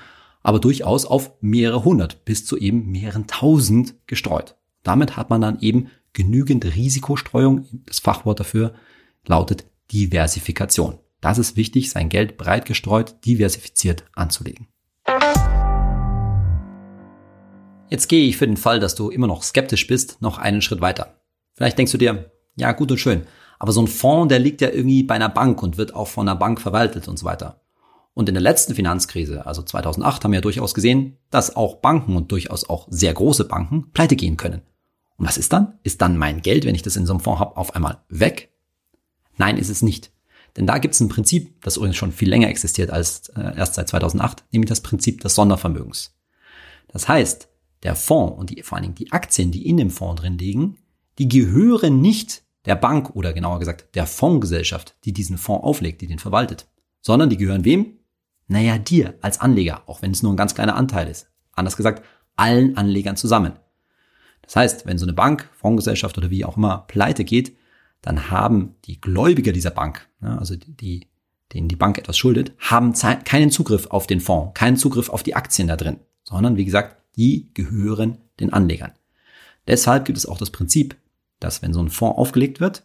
aber 0.42 0.60
durchaus 0.60 1.04
auf 1.04 1.32
mehrere 1.42 1.84
hundert 1.84 2.24
bis 2.24 2.46
zu 2.46 2.56
eben 2.56 2.90
mehreren 2.90 3.26
tausend 3.26 3.94
gestreut. 4.06 4.56
Damit 4.82 5.16
hat 5.18 5.28
man 5.28 5.42
dann 5.42 5.60
eben 5.60 5.90
genügend 6.14 6.64
Risikostreuung. 6.64 7.66
Das 7.84 7.98
Fachwort 7.98 8.40
dafür 8.40 8.74
lautet 9.26 9.66
Diversifikation. 9.92 10.98
Das 11.20 11.38
ist 11.38 11.56
wichtig, 11.56 11.90
sein 11.90 12.08
Geld 12.08 12.38
breit 12.38 12.64
gestreut, 12.64 13.16
diversifiziert 13.26 14.04
anzulegen. 14.14 14.68
Jetzt 17.94 18.08
gehe 18.08 18.26
ich 18.26 18.36
für 18.36 18.48
den 18.48 18.56
Fall, 18.56 18.80
dass 18.80 18.96
du 18.96 19.08
immer 19.08 19.28
noch 19.28 19.44
skeptisch 19.44 19.86
bist, 19.86 20.20
noch 20.20 20.38
einen 20.38 20.62
Schritt 20.62 20.80
weiter. 20.80 21.20
Vielleicht 21.52 21.78
denkst 21.78 21.92
du 21.92 21.98
dir, 21.98 22.32
ja 22.56 22.72
gut 22.72 22.90
und 22.90 22.98
schön, 22.98 23.22
aber 23.60 23.70
so 23.70 23.80
ein 23.80 23.86
Fonds, 23.86 24.30
der 24.30 24.40
liegt 24.40 24.60
ja 24.62 24.68
irgendwie 24.68 25.04
bei 25.04 25.14
einer 25.14 25.28
Bank 25.28 25.62
und 25.62 25.76
wird 25.76 25.94
auch 25.94 26.08
von 26.08 26.28
einer 26.28 26.36
Bank 26.36 26.60
verwaltet 26.60 27.06
und 27.06 27.20
so 27.20 27.24
weiter. 27.24 27.60
Und 28.12 28.28
in 28.28 28.34
der 28.34 28.42
letzten 28.42 28.74
Finanzkrise, 28.74 29.46
also 29.46 29.62
2008, 29.62 30.24
haben 30.24 30.32
wir 30.32 30.38
ja 30.38 30.42
durchaus 30.42 30.74
gesehen, 30.74 31.18
dass 31.30 31.54
auch 31.54 31.76
Banken 31.76 32.16
und 32.16 32.32
durchaus 32.32 32.68
auch 32.68 32.88
sehr 32.90 33.14
große 33.14 33.44
Banken 33.44 33.92
pleite 33.92 34.16
gehen 34.16 34.36
können. 34.36 34.62
Und 35.16 35.28
was 35.28 35.38
ist 35.38 35.52
dann? 35.52 35.78
Ist 35.84 36.02
dann 36.02 36.18
mein 36.18 36.42
Geld, 36.42 36.64
wenn 36.64 36.74
ich 36.74 36.82
das 36.82 36.96
in 36.96 37.06
so 37.06 37.12
einem 37.12 37.20
Fonds 37.20 37.38
habe, 37.38 37.56
auf 37.56 37.76
einmal 37.76 37.98
weg? 38.08 38.50
Nein, 39.36 39.56
ist 39.56 39.70
es 39.70 39.82
nicht. 39.82 40.10
Denn 40.56 40.66
da 40.66 40.78
gibt 40.78 40.94
es 40.94 41.00
ein 41.00 41.08
Prinzip, 41.08 41.62
das 41.62 41.76
übrigens 41.76 41.94
schon 41.94 42.10
viel 42.10 42.28
länger 42.28 42.48
existiert 42.48 42.90
als 42.90 43.28
äh, 43.36 43.56
erst 43.56 43.74
seit 43.74 43.88
2008, 43.88 44.46
nämlich 44.50 44.68
das 44.68 44.80
Prinzip 44.80 45.20
des 45.20 45.36
Sondervermögens. 45.36 46.12
Das 46.88 47.06
heißt, 47.06 47.50
der 47.84 47.94
Fonds 47.94 48.38
und 48.38 48.50
die, 48.50 48.62
vor 48.62 48.76
allen 48.76 48.82
Dingen 48.84 48.94
die 48.94 49.12
Aktien, 49.12 49.52
die 49.52 49.68
in 49.68 49.76
dem 49.76 49.90
Fonds 49.90 50.20
drin 50.20 50.38
liegen, 50.38 50.78
die 51.18 51.28
gehören 51.28 52.00
nicht 52.00 52.42
der 52.64 52.74
Bank 52.74 53.14
oder 53.14 53.32
genauer 53.32 53.58
gesagt 53.58 53.94
der 53.94 54.06
Fondsgesellschaft, 54.06 54.96
die 55.04 55.12
diesen 55.12 55.38
Fonds 55.38 55.64
auflegt, 55.64 56.00
die 56.00 56.06
den 56.06 56.18
verwaltet, 56.18 56.66
sondern 57.00 57.30
die 57.30 57.36
gehören 57.36 57.64
wem? 57.64 57.98
Naja, 58.48 58.78
dir 58.78 59.14
als 59.20 59.40
Anleger, 59.40 59.82
auch 59.86 60.02
wenn 60.02 60.10
es 60.10 60.22
nur 60.22 60.32
ein 60.32 60.36
ganz 60.36 60.54
kleiner 60.54 60.76
Anteil 60.76 61.08
ist. 61.08 61.28
Anders 61.52 61.76
gesagt, 61.76 62.04
allen 62.36 62.76
Anlegern 62.76 63.16
zusammen. 63.16 63.52
Das 64.42 64.56
heißt, 64.56 64.86
wenn 64.86 64.98
so 64.98 65.06
eine 65.06 65.12
Bank, 65.12 65.48
Fondsgesellschaft 65.54 66.18
oder 66.18 66.30
wie 66.30 66.44
auch 66.44 66.56
immer 66.56 66.78
pleite 66.88 67.24
geht, 67.24 67.56
dann 68.02 68.30
haben 68.30 68.74
die 68.84 69.00
Gläubiger 69.00 69.52
dieser 69.52 69.70
Bank, 69.70 70.08
also 70.20 70.56
die, 70.56 71.06
denen 71.54 71.68
die 71.68 71.76
Bank 71.76 71.96
etwas 71.96 72.18
schuldet, 72.18 72.52
haben 72.58 72.92
keinen 73.24 73.50
Zugriff 73.50 73.86
auf 73.86 74.06
den 74.06 74.20
Fonds, 74.20 74.52
keinen 74.52 74.76
Zugriff 74.76 75.08
auf 75.08 75.22
die 75.22 75.34
Aktien 75.34 75.68
da 75.68 75.76
drin, 75.76 76.00
sondern 76.22 76.56
wie 76.56 76.66
gesagt, 76.66 76.96
die 77.16 77.50
gehören 77.54 78.18
den 78.40 78.52
Anlegern. 78.52 78.92
Deshalb 79.66 80.04
gibt 80.04 80.18
es 80.18 80.26
auch 80.26 80.38
das 80.38 80.50
Prinzip, 80.50 80.96
dass 81.40 81.62
wenn 81.62 81.72
so 81.72 81.80
ein 81.80 81.90
Fonds 81.90 82.18
aufgelegt 82.18 82.60
wird, 82.60 82.84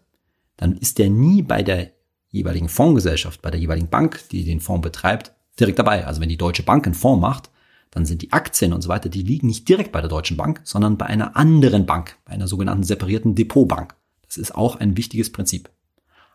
dann 0.58 0.78
ist 0.78 0.98
der 0.98 1.10
nie 1.10 1.42
bei 1.42 1.64
der 1.64 1.92
jeweiligen 2.30 2.70
Fondsgesellschaft, 2.70 3.42
bei 3.42 3.52
der 3.52 3.60
jeweiligen 3.60 3.90
Bank, 3.90 4.22
die 4.32 4.44
den 4.44 4.60
Fonds 4.60 4.84
betreibt, 4.84 5.34
direkt 5.60 5.80
dabei. 5.80 6.06
Also 6.06 6.22
wenn 6.22 6.30
die 6.30 6.38
Deutsche 6.38 6.64
Bank 6.64 6.86
einen 6.86 6.96
Fonds 6.96 7.22
macht, 7.22 7.50
dann 7.92 8.06
sind 8.06 8.22
die 8.22 8.32
Aktien 8.32 8.74
und 8.74 8.82
so 8.82 8.90
weiter, 8.90 9.10
die 9.10 9.24
liegen 9.24 9.48
nicht 9.48 9.68
direkt 9.68 9.92
bei 9.92 10.02
der 10.02 10.10
Deutschen 10.10 10.38
Bank, 10.38 10.62
sondern 10.64 10.98
bei 10.98 11.08
einer 11.08 11.36
anderen 11.36 11.86
Bank, 11.86 12.18
bei 12.26 12.34
einer 12.34 12.48
sogenannten 12.48 12.84
separierten 12.84 13.36
Depotbank. 13.36 13.96
Das 14.26 14.38
ist 14.38 14.54
auch 14.54 14.76
ein 14.76 14.96
wichtiges 14.96 15.32
Prinzip. 15.32 15.70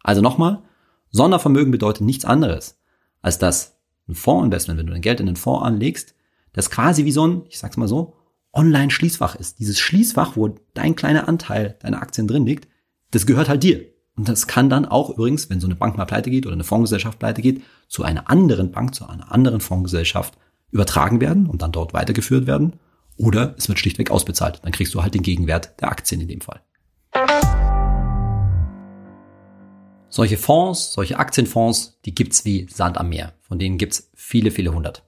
Also 0.02 0.20
nochmal, 0.20 0.62
Sondervermögen 1.10 1.70
bedeutet 1.70 2.02
nichts 2.02 2.24
anderes, 2.24 2.80
als 3.22 3.38
dass 3.38 3.76
ein 4.08 4.14
Fondsinvestment, 4.14 4.78
wenn 4.78 4.86
du 4.86 4.92
dein 4.92 5.00
Geld 5.00 5.20
in 5.20 5.28
einen 5.28 5.36
Fonds 5.36 5.64
anlegst, 5.64 6.13
das 6.54 6.70
quasi 6.70 7.04
wie 7.04 7.12
so 7.12 7.26
ein, 7.26 7.42
ich 7.50 7.58
sag's 7.58 7.76
mal 7.76 7.88
so, 7.88 8.14
Online-Schließfach 8.54 9.34
ist. 9.34 9.58
Dieses 9.58 9.78
Schließfach, 9.78 10.36
wo 10.36 10.54
dein 10.72 10.96
kleiner 10.96 11.28
Anteil 11.28 11.76
deiner 11.82 12.00
Aktien 12.00 12.26
drin 12.26 12.46
liegt, 12.46 12.68
das 13.10 13.26
gehört 13.26 13.48
halt 13.48 13.62
dir. 13.62 13.84
Und 14.16 14.28
das 14.28 14.46
kann 14.46 14.70
dann 14.70 14.86
auch 14.86 15.10
übrigens, 15.10 15.50
wenn 15.50 15.60
so 15.60 15.66
eine 15.66 15.74
Bank 15.74 15.96
mal 15.96 16.04
pleite 16.04 16.30
geht 16.30 16.46
oder 16.46 16.54
eine 16.54 16.64
Fondsgesellschaft 16.64 17.18
pleite 17.18 17.42
geht, 17.42 17.62
zu 17.88 18.04
einer 18.04 18.30
anderen 18.30 18.70
Bank, 18.70 18.94
zu 18.94 19.06
einer 19.06 19.32
anderen 19.32 19.60
Fondsgesellschaft 19.60 20.38
übertragen 20.70 21.20
werden 21.20 21.46
und 21.46 21.62
dann 21.62 21.72
dort 21.72 21.92
weitergeführt 21.92 22.46
werden. 22.46 22.78
Oder 23.16 23.54
es 23.58 23.68
wird 23.68 23.78
schlichtweg 23.80 24.10
ausbezahlt. 24.10 24.60
Dann 24.62 24.72
kriegst 24.72 24.94
du 24.94 25.02
halt 25.02 25.14
den 25.14 25.22
Gegenwert 25.22 25.80
der 25.80 25.90
Aktien 25.90 26.20
in 26.20 26.28
dem 26.28 26.40
Fall. 26.40 26.60
Solche 30.08 30.36
Fonds, 30.36 30.92
solche 30.92 31.18
Aktienfonds, 31.18 31.98
die 32.04 32.14
gibt's 32.14 32.44
wie 32.44 32.68
Sand 32.70 32.98
am 32.98 33.08
Meer. 33.08 33.32
Von 33.40 33.58
denen 33.58 33.78
gibt's 33.78 34.10
viele, 34.14 34.52
viele 34.52 34.72
hundert. 34.72 35.04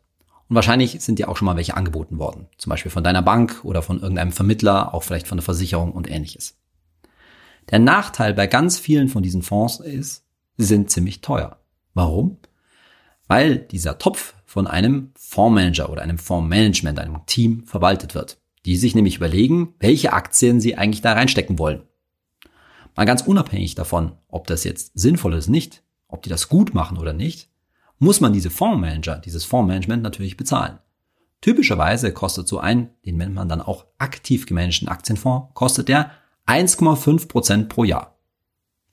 Und 0.49 0.55
wahrscheinlich 0.55 1.01
sind 1.01 1.19
dir 1.19 1.29
auch 1.29 1.37
schon 1.37 1.47
mal 1.47 1.57
welche 1.57 1.77
angeboten 1.77 2.19
worden. 2.19 2.47
Zum 2.57 2.71
Beispiel 2.71 2.91
von 2.91 3.03
deiner 3.03 3.23
Bank 3.23 3.61
oder 3.65 3.83
von 3.83 4.01
irgendeinem 4.01 4.33
Vermittler, 4.33 4.95
auch 4.95 5.03
vielleicht 5.03 5.27
von 5.27 5.39
der 5.39 5.45
Versicherung 5.45 5.93
und 5.93 6.11
ähnliches. 6.11 6.57
Der 7.71 7.81
Nachteil 7.81 8.33
bei 8.33 8.47
ganz 8.47 8.79
vielen 8.79 9.09
von 9.09 9.23
diesen 9.23 9.43
Fonds 9.43 9.81
ist, 9.81 10.25
sie 10.57 10.65
sind 10.65 10.91
ziemlich 10.91 11.21
teuer. 11.21 11.59
Warum? 11.95 12.39
Weil 13.27 13.59
dieser 13.59 13.99
Topf 13.99 14.35
von 14.45 14.69
einem 14.69 15.11
Fondsmanager 15.17 15.91
oder 15.91 16.03
einem 16.03 16.19
Fondsmanagement, 16.19 17.01
einem 17.01 17.27
Team 17.27 17.67
verwaltet 17.67 18.15
wird, 18.15 18.39
die 18.65 18.77
sich 18.77 18.95
nämlich 18.95 19.17
überlegen, 19.17 19.75
welche 19.81 20.13
Aktien 20.13 20.61
sie 20.61 20.77
eigentlich 20.77 21.03
da 21.03 21.13
reinstecken 21.13 21.59
wollen. 21.59 21.83
Mal 22.95 23.05
ganz 23.05 23.23
unabhängig 23.23 23.75
davon, 23.75 24.13
ob 24.29 24.47
das 24.47 24.63
jetzt 24.63 24.93
sinnvoll 24.95 25.35
ist 25.35 25.49
nicht, 25.49 25.83
ob 26.09 26.23
die 26.23 26.31
das 26.31 26.49
gut 26.49 26.73
machen 26.73 26.99
oder 26.99 27.13
nicht, 27.13 27.51
muss 27.99 28.21
man 28.21 28.33
diese 28.33 28.51
Fondsmanager, 28.51 29.19
dieses 29.19 29.45
Fondsmanagement 29.45 30.03
natürlich 30.03 30.37
bezahlen. 30.37 30.79
Typischerweise 31.41 32.13
kostet 32.13 32.49
so 32.49 32.59
ein, 32.59 32.91
den 33.05 33.19
nennt 33.19 33.35
man 33.35 33.49
dann 33.49 33.61
auch 33.61 33.87
aktiv 33.99 34.47
gemanagten 34.47 34.89
Aktienfonds, 34.89 35.49
kostet 35.55 35.89
der 35.89 36.11
1,5 36.47 37.29
Prozent 37.29 37.69
pro 37.69 37.85
Jahr. 37.85 38.17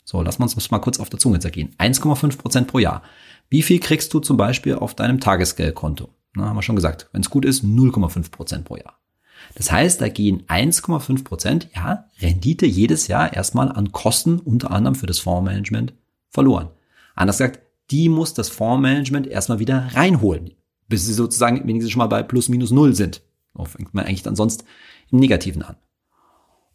So, 0.06 0.24
wir 0.24 0.40
uns 0.40 0.56
das 0.56 0.72
mal 0.72 0.80
kurz 0.80 1.00
auf 1.00 1.10
der 1.10 1.20
Zunge 1.20 1.40
zergehen. 1.40 1.74
1,5 1.78 2.38
Prozent 2.38 2.68
pro 2.68 2.80
Jahr. 2.80 3.04
Wie 3.50 3.62
viel 3.62 3.80
kriegst 3.80 4.14
du 4.14 4.20
zum 4.20 4.36
Beispiel 4.36 4.76
auf 4.76 4.96
deinem 4.96 5.20
Tagesgeldkonto? 5.20 6.10
Na, 6.36 6.50
haben 6.50 6.58
wir 6.58 6.62
schon 6.62 6.76
gesagt. 6.76 7.10
Wenn 7.14 7.22
es 7.22 7.30
gut 7.30 7.46
ist, 7.46 7.64
0,5 7.64 8.32
Prozent 8.32 8.66
pro 8.66 8.76
Jahr. 8.76 9.00
Das 9.56 9.72
heißt, 9.72 10.02
da 10.02 10.10
gehen 10.10 10.44
1,5 10.48 11.24
Prozent, 11.24 11.70
ja, 11.76 12.10
Rendite 12.20 12.66
jedes 12.66 13.08
Jahr 13.08 13.34
erstmal 13.34 13.72
an 13.72 13.92
Kosten, 13.92 14.40
unter 14.40 14.72
anderem 14.72 14.96
für 14.96 15.06
das 15.06 15.20
Fondsmanagement, 15.20 15.94
verloren. 16.30 16.70
Anders 17.16 17.38
gesagt, 17.38 17.62
die 17.92 18.10
muss 18.10 18.34
das 18.34 18.50
Fondsmanagement 18.50 19.28
erstmal 19.28 19.60
wieder 19.60 19.90
reinholen, 19.94 20.52
bis 20.88 21.06
sie 21.06 21.14
sozusagen 21.14 21.68
wenigstens 21.68 21.92
schon 21.92 22.00
mal 22.00 22.08
bei 22.08 22.24
plus 22.24 22.50
minus 22.50 22.72
null 22.72 22.96
sind. 22.96 23.22
So 23.56 23.66
fängt 23.66 23.94
man 23.94 24.06
eigentlich 24.06 24.24
dann 24.24 24.36
sonst 24.36 24.64
im 25.12 25.20
Negativen 25.20 25.62
an. 25.62 25.78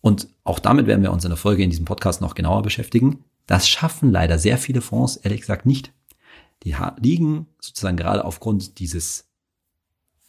Und 0.00 0.28
auch 0.44 0.58
damit 0.58 0.86
werden 0.86 1.02
wir 1.02 1.12
uns 1.12 1.24
in 1.24 1.30
der 1.30 1.36
Folge 1.36 1.62
in 1.62 1.70
diesem 1.70 1.84
Podcast 1.84 2.20
noch 2.20 2.34
genauer 2.34 2.62
beschäftigen. 2.62 3.24
Das 3.46 3.68
schaffen 3.68 4.12
leider 4.12 4.38
sehr 4.38 4.58
viele 4.58 4.80
Fonds, 4.80 5.16
ehrlich 5.16 5.40
gesagt, 5.40 5.66
nicht. 5.66 5.92
Die 6.62 6.74
liegen 7.00 7.46
sozusagen 7.60 7.96
gerade 7.96 8.24
aufgrund 8.24 8.78
dieses, 8.78 9.28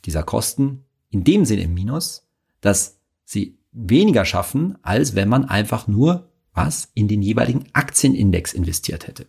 dieser 0.05 0.23
Kosten 0.23 0.85
in 1.09 1.23
dem 1.23 1.45
Sinne 1.45 1.63
im 1.63 1.73
Minus, 1.73 2.27
dass 2.61 2.99
sie 3.25 3.59
weniger 3.71 4.25
schaffen, 4.25 4.77
als 4.81 5.15
wenn 5.15 5.29
man 5.29 5.45
einfach 5.45 5.87
nur 5.87 6.29
was 6.53 6.89
in 6.93 7.07
den 7.07 7.21
jeweiligen 7.21 7.65
Aktienindex 7.73 8.53
investiert 8.53 9.07
hätte. 9.07 9.27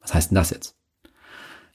Was 0.00 0.14
heißt 0.14 0.30
denn 0.30 0.36
das 0.36 0.50
jetzt? 0.50 0.77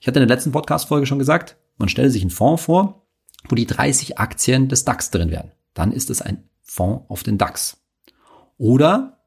Ich 0.03 0.07
hatte 0.07 0.19
in 0.19 0.27
der 0.27 0.35
letzten 0.35 0.51
Podcast-Folge 0.51 1.05
schon 1.05 1.17
gesagt, 1.17 1.55
man 1.77 1.87
stelle 1.87 2.09
sich 2.09 2.23
einen 2.23 2.29
Fonds 2.29 2.65
vor, 2.65 3.07
wo 3.47 3.55
die 3.55 3.65
30 3.65 4.17
Aktien 4.17 4.67
des 4.67 4.83
DAX 4.83 5.11
drin 5.11 5.31
wären. 5.31 5.53
Dann 5.73 5.93
ist 5.93 6.09
es 6.09 6.21
ein 6.21 6.43
Fonds 6.61 7.05
auf 7.07 7.23
den 7.23 7.37
DAX. 7.37 7.77
Oder, 8.57 9.21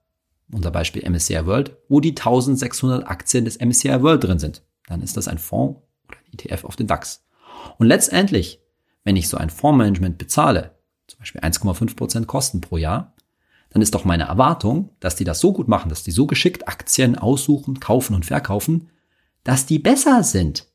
unser 0.52 0.70
Beispiel 0.70 1.08
MSCI 1.08 1.46
World, 1.46 1.78
wo 1.88 2.00
die 2.00 2.10
1600 2.10 3.08
Aktien 3.08 3.46
des 3.46 3.58
MSCI 3.58 4.02
World 4.02 4.24
drin 4.24 4.38
sind. 4.38 4.64
Dann 4.86 5.00
ist 5.00 5.16
das 5.16 5.28
ein 5.28 5.38
Fonds 5.38 5.80
oder 6.08 6.18
ein 6.18 6.34
ETF 6.34 6.66
auf 6.66 6.76
den 6.76 6.86
DAX. 6.88 7.24
Und 7.78 7.86
letztendlich, 7.86 8.60
wenn 9.02 9.16
ich 9.16 9.30
so 9.30 9.38
ein 9.38 9.48
Fondsmanagement 9.48 10.18
bezahle, 10.18 10.72
zum 11.06 11.20
Beispiel 11.20 11.40
1,5% 11.40 12.26
Kosten 12.26 12.60
pro 12.60 12.76
Jahr, 12.76 13.14
dann 13.70 13.80
ist 13.80 13.94
doch 13.94 14.04
meine 14.04 14.24
Erwartung, 14.24 14.90
dass 15.00 15.16
die 15.16 15.24
das 15.24 15.40
so 15.40 15.54
gut 15.54 15.68
machen, 15.68 15.88
dass 15.88 16.02
die 16.02 16.10
so 16.10 16.26
geschickt 16.26 16.68
Aktien 16.68 17.16
aussuchen, 17.16 17.80
kaufen 17.80 18.14
und 18.14 18.26
verkaufen, 18.26 18.90
dass 19.46 19.64
die 19.64 19.78
besser 19.78 20.24
sind 20.24 20.66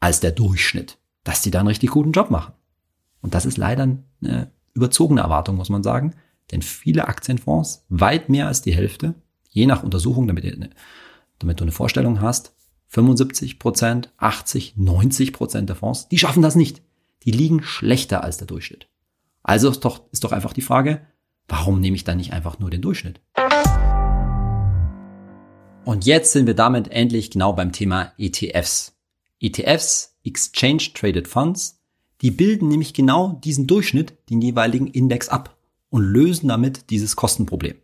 als 0.00 0.20
der 0.20 0.32
Durchschnitt, 0.32 0.98
dass 1.24 1.40
die 1.40 1.50
da 1.50 1.60
einen 1.60 1.68
richtig 1.68 1.90
guten 1.90 2.12
Job 2.12 2.30
machen. 2.30 2.52
Und 3.22 3.32
das 3.32 3.46
ist 3.46 3.56
leider 3.56 3.84
eine 4.22 4.52
überzogene 4.74 5.22
Erwartung, 5.22 5.56
muss 5.56 5.70
man 5.70 5.82
sagen, 5.82 6.14
denn 6.50 6.60
viele 6.60 7.08
Aktienfonds, 7.08 7.86
weit 7.88 8.28
mehr 8.28 8.46
als 8.46 8.60
die 8.60 8.74
Hälfte, 8.74 9.14
je 9.48 9.64
nach 9.64 9.82
Untersuchung, 9.82 10.26
damit, 10.26 10.44
damit 11.38 11.58
du 11.58 11.64
eine 11.64 11.72
Vorstellung 11.72 12.20
hast, 12.20 12.54
75 12.88 13.58
Prozent, 13.58 14.12
80, 14.18 14.76
90 14.76 15.32
Prozent 15.32 15.70
der 15.70 15.76
Fonds, 15.76 16.08
die 16.08 16.18
schaffen 16.18 16.42
das 16.42 16.54
nicht. 16.54 16.82
Die 17.24 17.30
liegen 17.30 17.62
schlechter 17.62 18.24
als 18.24 18.36
der 18.36 18.46
Durchschnitt. 18.46 18.88
Also 19.42 19.70
ist 19.70 19.86
doch, 19.86 20.02
ist 20.12 20.24
doch 20.24 20.32
einfach 20.32 20.52
die 20.52 20.60
Frage, 20.60 21.00
warum 21.48 21.80
nehme 21.80 21.96
ich 21.96 22.04
dann 22.04 22.18
nicht 22.18 22.34
einfach 22.34 22.58
nur 22.58 22.68
den 22.68 22.82
Durchschnitt? 22.82 23.22
Und 25.84 26.04
jetzt 26.04 26.32
sind 26.32 26.46
wir 26.46 26.54
damit 26.54 26.88
endlich 26.88 27.30
genau 27.30 27.52
beim 27.52 27.72
Thema 27.72 28.12
ETFs. 28.18 28.94
ETFs, 29.40 30.16
Exchange 30.24 30.90
Traded 30.94 31.28
Funds, 31.28 31.80
die 32.20 32.30
bilden 32.30 32.68
nämlich 32.68 32.94
genau 32.94 33.40
diesen 33.44 33.66
Durchschnitt, 33.66 34.14
den 34.28 34.40
jeweiligen 34.40 34.86
Index 34.88 35.28
ab 35.28 35.56
und 35.90 36.02
lösen 36.02 36.48
damit 36.48 36.90
dieses 36.90 37.16
Kostenproblem. 37.16 37.76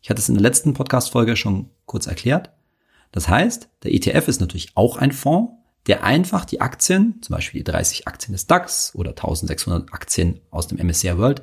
Ich 0.00 0.10
hatte 0.10 0.20
es 0.20 0.28
in 0.28 0.34
der 0.34 0.42
letzten 0.42 0.74
Podcast-Folge 0.74 1.36
schon 1.36 1.70
kurz 1.86 2.06
erklärt. 2.06 2.52
Das 3.12 3.28
heißt, 3.28 3.68
der 3.82 3.94
ETF 3.94 4.28
ist 4.28 4.40
natürlich 4.40 4.72
auch 4.74 4.96
ein 4.96 5.12
Fonds, 5.12 5.52
der 5.86 6.04
einfach 6.04 6.44
die 6.44 6.60
Aktien, 6.60 7.20
zum 7.22 7.34
Beispiel 7.34 7.60
die 7.60 7.70
30 7.70 8.08
Aktien 8.08 8.32
des 8.32 8.46
DAX 8.46 8.94
oder 8.94 9.10
1600 9.10 9.92
Aktien 9.92 10.40
aus 10.50 10.66
dem 10.66 10.84
MSCI 10.84 11.16
World, 11.18 11.42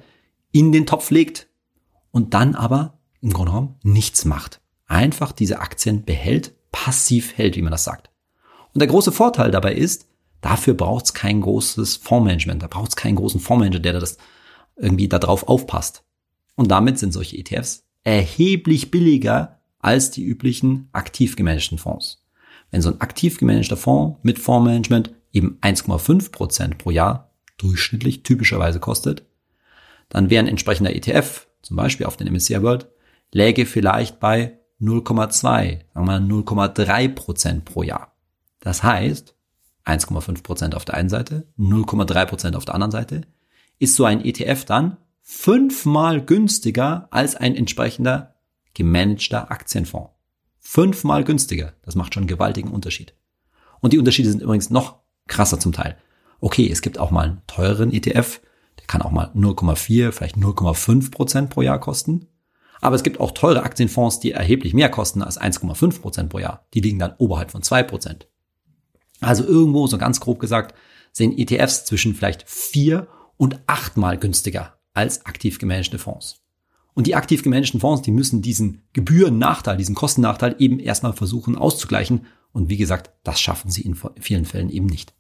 in 0.52 0.72
den 0.72 0.86
Topf 0.86 1.12
legt 1.12 1.48
und 2.12 2.34
dann 2.34 2.56
aber 2.56 3.00
im 3.22 3.32
Grunde 3.32 3.52
genommen 3.52 3.80
nichts 3.84 4.26
macht. 4.26 4.61
Einfach 4.92 5.32
diese 5.32 5.62
Aktien 5.62 6.04
behält, 6.04 6.54
passiv 6.74 7.38
hält, 7.38 7.56
wie 7.56 7.62
man 7.62 7.72
das 7.72 7.86
sagt. 7.86 8.10
Und 8.74 8.80
der 8.80 8.90
große 8.90 9.14
Vorteil 9.14 9.50
dabei 9.50 9.74
ist, 9.74 10.06
dafür 10.42 10.74
braucht 10.74 11.06
es 11.06 11.14
kein 11.14 11.40
großes 11.40 11.96
Fondsmanagement, 11.96 12.62
da 12.62 12.68
braucht 12.68 12.90
es 12.90 12.96
keinen 12.98 13.16
großen 13.16 13.40
Fondsmanager, 13.40 13.80
der 13.80 13.94
das 14.02 14.18
irgendwie 14.76 15.08
darauf 15.08 15.48
aufpasst. 15.48 16.04
Und 16.56 16.72
damit 16.72 17.00
sind 17.00 17.14
solche 17.14 17.38
ETFs 17.38 17.86
erheblich 18.04 18.92
billiger 18.92 19.62
als 19.80 20.12
die 20.12 20.26
üblichen 20.26 20.90
aktiv 20.92 21.38
gemanagten 21.38 21.78
Fonds. 21.78 22.26
Wenn 22.70 22.82
so 22.82 22.90
ein 22.90 23.00
aktiv 23.00 23.38
gemanagter 23.38 23.78
Fonds 23.78 24.20
mit 24.24 24.40
Fondsmanagement 24.40 25.14
eben 25.32 25.58
1,5 25.62 26.34
Prozent 26.34 26.78
pro 26.80 26.92
Jahr 26.92 27.32
durchschnittlich 27.58 28.24
typischerweise 28.24 28.82
kostet, 28.82 29.26
dann 30.10 30.30
wäre 30.30 30.44
ein 30.44 30.50
entsprechender 30.50 30.94
ETF, 30.94 31.48
zum 31.62 31.78
Beispiel 31.78 32.08
auf 32.08 32.18
den 32.18 32.28
MSCI 32.28 32.62
World, 32.62 32.90
läge 33.32 33.66
vielleicht 33.66 34.20
bei 34.20 34.58
0,2, 34.82 35.32
sagen 35.32 35.84
wir 35.94 36.02
mal 36.02 36.20
0,3 36.20 37.10
Prozent 37.10 37.66
pro 37.66 37.84
Jahr. 37.84 38.16
Das 38.60 38.84
heißt, 38.84 39.36
1,5 39.86 40.44
Prozent 40.44 40.76
auf 40.76 40.86
der 40.86 40.96
einen 40.96 41.10
Seite, 41.10 41.48
0,3 41.58 42.26
Prozent 42.26 42.56
auf 42.56 42.66
der 42.66 42.76
anderen 42.76 42.92
Seite, 42.92 43.22
ist 43.80 43.96
so 43.96 44.06
ein 44.06 44.24
ETF 44.24 44.66
dann 44.66 44.98
fünfmal 45.22 46.24
günstiger 46.24 47.08
als 47.12 47.36
ein 47.36 47.56
entsprechender 47.56 48.36
gemanagter 48.74 49.52
Aktienfonds. 49.52 50.12
Fünfmal 50.60 51.24
günstiger. 51.24 51.74
Das 51.84 51.96
macht 51.96 52.14
schon 52.14 52.22
einen 52.22 52.28
gewaltigen 52.28 52.70
Unterschied. 52.70 53.14
Und 53.80 53.94
die 53.94 54.00
Unterschiede 54.00 54.30
sind 54.30 54.42
übrigens 54.42 54.70
noch 54.70 55.00
krasser 55.28 55.60
zum 55.60 55.74
Teil. 55.74 55.98
Okay, 56.40 56.70
es 56.72 56.82
gibt 56.82 56.98
auch 56.98 57.12
mal 57.12 57.26
einen 57.26 57.42
teureren 57.48 57.92
ETF, 57.92 58.42
der 58.80 58.88
kann 58.88 59.02
auch 59.02 59.12
mal 59.12 59.32
0,4, 59.36 60.12
vielleicht 60.12 60.38
0,5 60.38 61.12
Prozent 61.12 61.50
pro 61.50 61.62
Jahr 61.62 61.80
kosten. 61.80 62.28
Aber 62.82 62.96
es 62.96 63.04
gibt 63.04 63.20
auch 63.20 63.32
teure 63.32 63.64
Aktienfonds, 63.64 64.20
die 64.20 64.32
erheblich 64.32 64.74
mehr 64.74 64.90
kosten 64.90 65.22
als 65.22 65.40
1,5 65.40 66.02
Prozent 66.02 66.30
pro 66.30 66.40
Jahr. 66.40 66.66
Die 66.74 66.82
liegen 66.82 67.00
dann 67.00 67.14
oberhalb 67.20 67.52
von 67.52 67.62
2 67.62 67.84
Prozent. 67.84 68.28
Also 69.22 69.46
irgendwo, 69.46 69.86
so 69.88 69.98
ganz 69.98 70.20
grob 70.20 70.40
gesagt, 70.40 70.76
sind 71.14 71.38
ETFs 71.38 71.86
zwischen 71.86 72.16
vielleicht 72.16 72.50
4 72.50 73.08
und 73.38 73.60
8 73.68 73.98
mal 73.98 74.18
günstiger 74.18 74.80
als 74.94 75.26
aktiv 75.26 75.60
gemanagte 75.60 76.00
Fonds. 76.00 76.42
Und 76.94 77.08
die 77.08 77.16
aktiv 77.16 77.44
gemanagten 77.44 77.80
Fonds, 77.80 78.02
die 78.02 78.12
müssen 78.12 78.42
diesen 78.42 78.82
Gebührennachteil, 78.94 79.78
diesen 79.78 79.96
Kostennachteil 79.96 80.56
eben 80.60 80.80
erstmal 80.80 81.14
versuchen 81.14 81.56
auszugleichen. 81.56 82.26
Und 82.52 82.70
wie 82.70 82.78
gesagt, 82.78 83.12
das 83.24 83.40
schaffen 83.40 83.72
sie 83.72 83.84
in 83.84 83.96
vielen 84.20 84.46
Fällen 84.46 84.70
eben 84.70 84.88
nicht. 84.88 85.14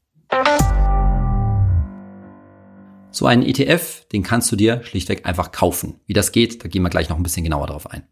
So 3.11 3.25
einen 3.25 3.43
ETF, 3.43 4.07
den 4.11 4.23
kannst 4.23 4.51
du 4.51 4.55
dir 4.55 4.83
schlichtweg 4.83 5.25
einfach 5.25 5.51
kaufen. 5.51 5.99
Wie 6.05 6.13
das 6.13 6.31
geht, 6.31 6.63
da 6.63 6.69
gehen 6.69 6.81
wir 6.81 6.89
gleich 6.89 7.09
noch 7.09 7.17
ein 7.17 7.23
bisschen 7.23 7.43
genauer 7.43 7.67
drauf 7.67 7.89
ein. 7.89 8.03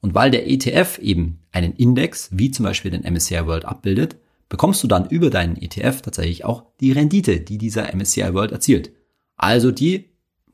Und 0.00 0.14
weil 0.14 0.30
der 0.30 0.48
ETF 0.48 0.98
eben 0.98 1.40
einen 1.50 1.72
Index, 1.72 2.28
wie 2.30 2.50
zum 2.50 2.64
Beispiel 2.64 2.90
den 2.90 3.02
MSCI 3.10 3.46
World 3.46 3.64
abbildet, 3.64 4.16
bekommst 4.48 4.82
du 4.84 4.86
dann 4.86 5.08
über 5.08 5.30
deinen 5.30 5.56
ETF 5.56 6.02
tatsächlich 6.02 6.44
auch 6.44 6.64
die 6.80 6.92
Rendite, 6.92 7.40
die 7.40 7.58
dieser 7.58 7.92
MSCI 7.94 8.34
World 8.34 8.52
erzielt. 8.52 8.92
Also 9.36 9.72
die 9.72 10.10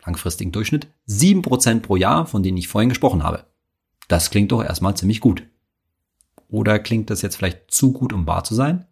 langfristigen 0.06 0.52
Durchschnitt, 0.52 0.88
7% 1.08 1.80
pro 1.80 1.96
Jahr, 1.96 2.26
von 2.26 2.42
denen 2.42 2.56
ich 2.56 2.68
vorhin 2.68 2.88
gesprochen 2.88 3.22
habe. 3.22 3.44
Das 4.08 4.30
klingt 4.30 4.52
doch 4.52 4.64
erstmal 4.64 4.96
ziemlich 4.96 5.20
gut. 5.20 5.42
Oder 6.48 6.78
klingt 6.78 7.10
das 7.10 7.20
jetzt 7.20 7.36
vielleicht 7.36 7.70
zu 7.70 7.92
gut, 7.92 8.12
um 8.12 8.26
wahr 8.26 8.44
zu 8.44 8.54
sein? 8.54 8.86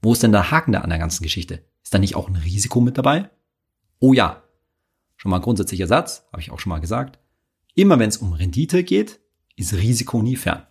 Wo 0.00 0.12
ist 0.12 0.22
denn 0.22 0.32
der 0.32 0.50
Haken 0.50 0.72
da 0.72 0.80
an 0.80 0.90
der 0.90 0.98
ganzen 0.98 1.22
Geschichte? 1.22 1.64
Ist 1.82 1.92
da 1.92 1.98
nicht 1.98 2.14
auch 2.14 2.28
ein 2.28 2.36
Risiko 2.36 2.80
mit 2.80 2.96
dabei? 2.96 3.30
Oh 4.02 4.12
ja. 4.12 4.42
Schon 5.16 5.30
mal 5.30 5.36
ein 5.36 5.42
grundsätzlicher 5.42 5.86
Satz, 5.86 6.26
habe 6.32 6.42
ich 6.42 6.50
auch 6.50 6.58
schon 6.58 6.70
mal 6.70 6.80
gesagt. 6.80 7.20
Immer 7.76 8.00
wenn 8.00 8.08
es 8.08 8.16
um 8.16 8.32
Rendite 8.32 8.82
geht, 8.82 9.20
ist 9.54 9.74
Risiko 9.74 10.22
nie 10.22 10.34
fern. 10.34 10.66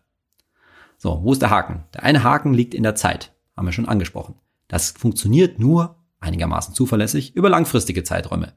So, 0.97 1.21
wo 1.23 1.31
ist 1.31 1.41
der 1.41 1.49
Haken? 1.49 1.85
Der 1.93 2.03
eine 2.03 2.25
Haken 2.25 2.53
liegt 2.53 2.73
in 2.73 2.83
der 2.83 2.95
Zeit, 2.95 3.33
haben 3.55 3.65
wir 3.65 3.71
schon 3.71 3.87
angesprochen. 3.87 4.35
Das 4.67 4.91
funktioniert 4.91 5.59
nur 5.59 5.95
einigermaßen 6.19 6.75
zuverlässig 6.75 7.33
über 7.33 7.49
langfristige 7.49 8.03
Zeiträume. 8.03 8.51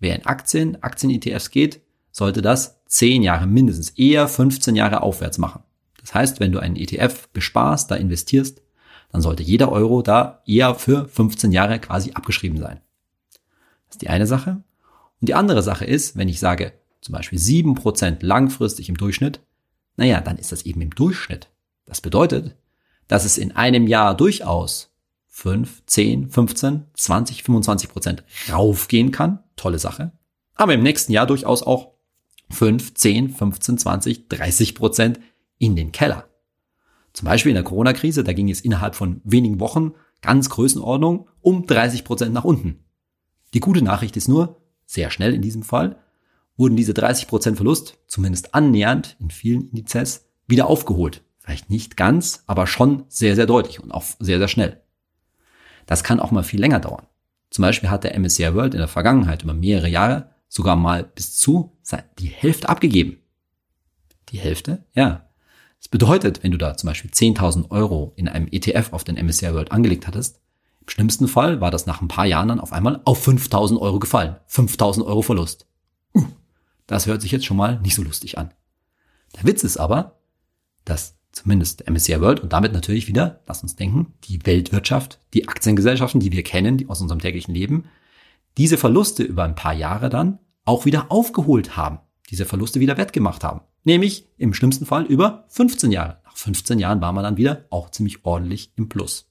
Wer 0.00 0.16
in 0.16 0.26
Aktien, 0.26 0.82
Aktien-ETFs 0.82 1.52
geht, 1.52 1.80
sollte 2.10 2.42
das 2.42 2.84
10 2.86 3.22
Jahre 3.22 3.46
mindestens, 3.46 3.90
eher 3.90 4.26
15 4.26 4.74
Jahre 4.74 5.02
aufwärts 5.02 5.38
machen. 5.38 5.62
Das 6.00 6.12
heißt, 6.12 6.40
wenn 6.40 6.50
du 6.50 6.58
einen 6.58 6.74
ETF 6.74 7.28
besparst, 7.28 7.88
da 7.92 7.94
investierst, 7.94 8.62
dann 9.12 9.22
sollte 9.22 9.44
jeder 9.44 9.70
Euro 9.70 10.02
da 10.02 10.42
eher 10.44 10.74
für 10.74 11.06
15 11.06 11.52
Jahre 11.52 11.78
quasi 11.78 12.10
abgeschrieben 12.14 12.58
sein. 12.58 12.80
Das 13.88 13.96
ist 13.96 14.02
die 14.02 14.08
eine 14.08 14.26
Sache. 14.26 14.62
Und 15.20 15.28
die 15.28 15.34
andere 15.34 15.62
Sache 15.62 15.84
ist, 15.84 16.16
wenn 16.16 16.28
ich 16.28 16.40
sage, 16.40 16.72
zum 17.00 17.14
Beispiel 17.14 17.38
7% 17.38 18.18
langfristig 18.20 18.88
im 18.88 18.96
Durchschnitt, 18.96 19.40
naja, 19.96 20.20
dann 20.20 20.38
ist 20.38 20.52
das 20.52 20.62
eben 20.62 20.80
im 20.80 20.94
Durchschnitt. 20.94 21.48
Das 21.86 22.00
bedeutet, 22.00 22.56
dass 23.08 23.24
es 23.24 23.38
in 23.38 23.52
einem 23.52 23.86
Jahr 23.86 24.16
durchaus 24.16 24.94
5, 25.28 25.86
10, 25.86 26.30
15, 26.30 26.84
20, 26.94 27.42
25 27.42 27.88
Prozent 27.88 28.24
raufgehen 28.52 29.10
kann. 29.10 29.40
Tolle 29.56 29.78
Sache. 29.78 30.12
Aber 30.54 30.74
im 30.74 30.82
nächsten 30.82 31.12
Jahr 31.12 31.26
durchaus 31.26 31.62
auch 31.62 31.92
5, 32.50 32.94
10, 32.94 33.30
15, 33.30 33.78
20, 33.78 34.28
30 34.28 34.74
Prozent 34.74 35.20
in 35.58 35.76
den 35.76 35.92
Keller. 35.92 36.28
Zum 37.12 37.26
Beispiel 37.26 37.50
in 37.50 37.56
der 37.56 37.64
Corona-Krise, 37.64 38.24
da 38.24 38.32
ging 38.32 38.50
es 38.50 38.60
innerhalb 38.60 38.94
von 38.94 39.20
wenigen 39.24 39.60
Wochen 39.60 39.92
ganz 40.22 40.50
Größenordnung 40.50 41.28
um 41.40 41.66
30 41.66 42.04
Prozent 42.04 42.32
nach 42.32 42.44
unten. 42.44 42.84
Die 43.54 43.60
gute 43.60 43.82
Nachricht 43.82 44.16
ist 44.16 44.28
nur, 44.28 44.60
sehr 44.86 45.10
schnell 45.10 45.34
in 45.34 45.42
diesem 45.42 45.62
Fall, 45.62 45.96
wurden 46.56 46.76
diese 46.76 46.94
30 46.94 47.28
Prozent 47.28 47.56
Verlust, 47.56 47.98
zumindest 48.06 48.54
annähernd 48.54 49.16
in 49.20 49.30
vielen 49.30 49.70
Indizes, 49.70 50.26
wieder 50.46 50.66
aufgeholt. 50.66 51.22
Vielleicht 51.38 51.70
nicht 51.70 51.96
ganz, 51.96 52.42
aber 52.46 52.66
schon 52.66 53.04
sehr, 53.08 53.36
sehr 53.36 53.46
deutlich 53.46 53.80
und 53.80 53.92
auch 53.92 54.04
sehr, 54.18 54.38
sehr 54.38 54.48
schnell. 54.48 54.82
Das 55.86 56.04
kann 56.04 56.20
auch 56.20 56.30
mal 56.30 56.42
viel 56.42 56.60
länger 56.60 56.80
dauern. 56.80 57.06
Zum 57.50 57.62
Beispiel 57.62 57.88
hat 57.88 58.04
der 58.04 58.18
MSCI 58.18 58.54
World 58.54 58.74
in 58.74 58.80
der 58.80 58.88
Vergangenheit 58.88 59.42
über 59.42 59.54
mehrere 59.54 59.88
Jahre 59.88 60.30
sogar 60.48 60.76
mal 60.76 61.04
bis 61.04 61.36
zu 61.36 61.78
die 62.18 62.26
Hälfte 62.26 62.68
abgegeben. 62.68 63.18
Die 64.30 64.38
Hälfte? 64.38 64.84
Ja. 64.94 65.24
Das 65.78 65.88
bedeutet, 65.88 66.42
wenn 66.42 66.50
du 66.50 66.58
da 66.58 66.76
zum 66.76 66.88
Beispiel 66.88 67.10
10.000 67.10 67.70
Euro 67.70 68.12
in 68.16 68.28
einem 68.28 68.48
ETF 68.50 68.92
auf 68.92 69.04
den 69.04 69.14
MSCI 69.14 69.54
World 69.54 69.70
angelegt 69.70 70.06
hattest, 70.06 70.40
schlimmsten 70.88 71.28
Fall 71.28 71.60
war 71.60 71.70
das 71.70 71.86
nach 71.86 72.00
ein 72.00 72.08
paar 72.08 72.26
Jahren 72.26 72.48
dann 72.48 72.60
auf 72.60 72.72
einmal 72.72 73.00
auf 73.04 73.22
5000 73.22 73.80
Euro 73.80 73.98
gefallen. 73.98 74.36
5000 74.46 75.06
Euro 75.06 75.22
Verlust. 75.22 75.66
Das 76.86 77.06
hört 77.06 77.22
sich 77.22 77.32
jetzt 77.32 77.44
schon 77.44 77.56
mal 77.56 77.78
nicht 77.80 77.94
so 77.94 78.02
lustig 78.02 78.38
an. 78.38 78.52
Der 79.36 79.44
Witz 79.44 79.62
ist 79.62 79.76
aber, 79.76 80.18
dass 80.84 81.18
zumindest 81.32 81.80
der 81.80 81.90
MSCI 81.90 82.20
World 82.20 82.40
und 82.40 82.52
damit 82.52 82.72
natürlich 82.72 83.06
wieder, 83.08 83.42
lass 83.46 83.62
uns 83.62 83.76
denken, 83.76 84.14
die 84.24 84.44
Weltwirtschaft, 84.44 85.20
die 85.34 85.48
Aktiengesellschaften, 85.48 86.20
die 86.20 86.32
wir 86.32 86.42
kennen, 86.42 86.78
die 86.78 86.88
aus 86.88 87.00
unserem 87.00 87.20
täglichen 87.20 87.54
Leben, 87.54 87.84
diese 88.56 88.78
Verluste 88.78 89.22
über 89.22 89.44
ein 89.44 89.54
paar 89.54 89.74
Jahre 89.74 90.08
dann 90.08 90.38
auch 90.64 90.84
wieder 90.84 91.12
aufgeholt 91.12 91.76
haben, 91.76 92.00
diese 92.30 92.44
Verluste 92.44 92.80
wieder 92.80 92.96
wettgemacht 92.96 93.44
haben. 93.44 93.60
Nämlich 93.84 94.26
im 94.36 94.54
schlimmsten 94.54 94.86
Fall 94.86 95.04
über 95.04 95.44
15 95.48 95.92
Jahre. 95.92 96.20
Nach 96.24 96.36
15 96.36 96.78
Jahren 96.78 97.00
war 97.00 97.12
man 97.12 97.24
dann 97.24 97.36
wieder 97.36 97.66
auch 97.70 97.90
ziemlich 97.90 98.24
ordentlich 98.24 98.72
im 98.76 98.88
Plus. 98.88 99.27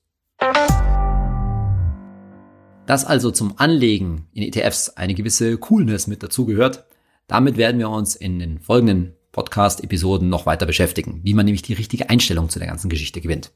Dass 2.88 3.04
also 3.04 3.32
zum 3.32 3.60
Anlegen 3.60 4.28
in 4.32 4.44
ETFs 4.44 4.90
eine 4.92 5.14
gewisse 5.14 5.58
Coolness 5.58 6.08
mit 6.08 6.24
dazugehört, 6.24 6.86
damit 7.28 7.58
werden 7.58 7.80
wir 7.80 7.90
uns 7.90 8.16
in 8.16 8.40
den 8.40 8.60
folgenden 8.60 9.14
Podcast-Episoden 9.34 10.30
noch 10.30 10.46
weiter 10.46 10.66
beschäftigen, 10.66 11.20
wie 11.24 11.34
man 11.34 11.46
nämlich 11.46 11.62
die 11.62 11.74
richtige 11.74 12.10
Einstellung 12.10 12.50
zu 12.50 12.60
der 12.60 12.70
ganzen 12.70 12.90
Geschichte 12.90 13.20
gewinnt. 13.20 13.52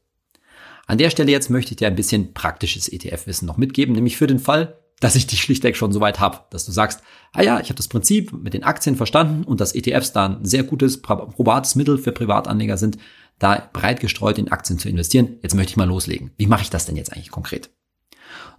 An 0.86 0.98
der 0.98 1.10
Stelle 1.10 1.32
jetzt 1.32 1.50
möchte 1.50 1.72
ich 1.72 1.78
dir 1.78 1.88
ein 1.88 1.96
bisschen 1.96 2.34
praktisches 2.34 2.90
ETF-Wissen 2.90 3.46
noch 3.46 3.56
mitgeben, 3.56 3.96
nämlich 3.96 4.18
für 4.18 4.28
den 4.28 4.38
Fall, 4.38 4.78
dass 5.00 5.16
ich 5.16 5.28
dich 5.28 5.42
schlichtweg 5.42 5.78
schon 5.78 5.94
so 5.94 6.02
weit 6.02 6.20
habe, 6.20 6.42
dass 6.50 6.66
du 6.66 6.74
sagst, 6.74 7.02
ah 7.32 7.42
ja, 7.42 7.62
ich 7.62 7.68
habe 7.68 7.76
das 7.76 7.88
Prinzip 7.88 8.34
mit 8.34 8.54
den 8.54 8.66
Aktien 8.66 8.98
verstanden 8.98 9.46
und 9.46 9.62
dass 9.62 9.74
ETFs 9.74 10.12
da 10.12 10.26
ein 10.26 10.44
sehr 10.44 10.64
gutes, 10.64 11.02
probates 11.02 11.76
Mittel 11.76 11.98
für 11.98 12.12
Privatanleger 12.12 12.76
sind, 12.76 12.98
da 13.40 13.70
breit 13.72 14.02
gestreut 14.02 14.38
in 14.38 14.52
Aktien 14.52 14.78
zu 14.78 14.90
investieren. 14.90 15.38
Jetzt 15.42 15.56
möchte 15.56 15.72
ich 15.72 15.78
mal 15.78 15.88
loslegen. 15.88 16.32
Wie 16.36 16.48
mache 16.48 16.64
ich 16.64 16.70
das 16.70 16.86
denn 16.86 16.98
jetzt 16.98 17.14
eigentlich 17.14 17.32
konkret? 17.32 17.70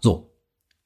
So, 0.00 0.31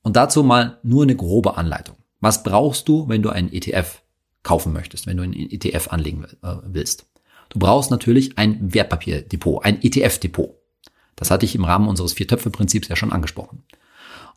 und 0.07 0.15
dazu 0.15 0.45
mal 0.45 0.79
nur 0.85 1.03
eine 1.03 1.17
grobe 1.17 1.57
Anleitung. 1.57 1.97
Was 2.21 2.45
brauchst 2.45 2.87
du, 2.87 3.09
wenn 3.09 3.23
du 3.23 3.31
einen 3.31 3.53
ETF 3.53 4.03
kaufen 4.45 4.73
möchtest, 4.73 5.09
wenn 5.09 5.17
du 5.17 5.25
einen 5.25 5.33
ETF 5.33 5.89
anlegen 5.91 6.25
äh, 6.45 6.55
willst? 6.63 7.07
Du 7.49 7.59
brauchst 7.59 7.91
natürlich 7.91 8.39
ein 8.39 8.73
Wertpapierdepot, 8.73 9.65
ein 9.65 9.83
ETF-Depot. 9.83 10.55
Das 11.17 11.33
hatte 11.33 11.45
ich 11.45 11.57
im 11.57 11.65
Rahmen 11.65 11.89
unseres 11.89 12.13
Vier-Töpfe-Prinzips 12.13 12.87
ja 12.87 12.95
schon 12.95 13.11
angesprochen. 13.11 13.65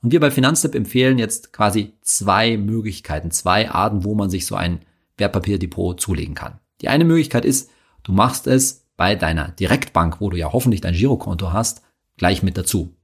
Und 0.02 0.12
wir 0.12 0.20
bei 0.20 0.32
Finanztipp 0.32 0.74
empfehlen 0.74 1.20
jetzt 1.20 1.54
quasi 1.54 1.94
zwei 2.02 2.58
Möglichkeiten, 2.58 3.30
zwei 3.30 3.70
Arten, 3.70 4.04
wo 4.04 4.16
man 4.16 4.32
sich 4.32 4.48
so 4.48 4.56
ein 4.56 4.80
Wertpapierdepot 5.18 6.02
zulegen 6.02 6.34
kann. 6.34 6.58
Die 6.82 6.90
eine 6.90 7.06
Möglichkeit 7.06 7.46
ist, 7.46 7.70
du 8.02 8.12
machst 8.12 8.48
es 8.48 8.88
bei 8.98 9.14
deiner 9.14 9.50
Direktbank, 9.50 10.20
wo 10.20 10.32
du 10.32 10.38
ja 10.38 10.52
hoffentlich 10.52 10.82
dein 10.82 10.96
Girokonto 10.96 11.54
hast, 11.54 11.84
gleich 12.18 12.42
mit 12.42 12.58
dazu. 12.58 12.96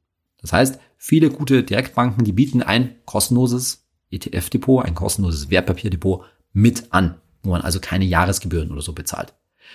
Das 0.45 0.53
heißt, 0.53 0.79
viele 0.99 1.31
gute 1.31 1.63
Direktbanken, 1.63 2.23
die 2.23 2.31
bieten 2.31 2.61
ein 2.61 2.93
kostenloses 3.05 3.87
ETF-Depot, 4.11 4.85
ein 4.85 4.93
kostenloses 4.93 5.49
Wertpapierdepot 5.49 6.23
mit 6.53 6.93
an, 6.93 7.15
wo 7.41 7.49
man 7.49 7.61
also 7.61 7.79
keine 7.79 8.05
Jahresgebühren 8.05 8.69
oder 8.69 8.83
so 8.83 8.93
bezahlt. 8.93 9.33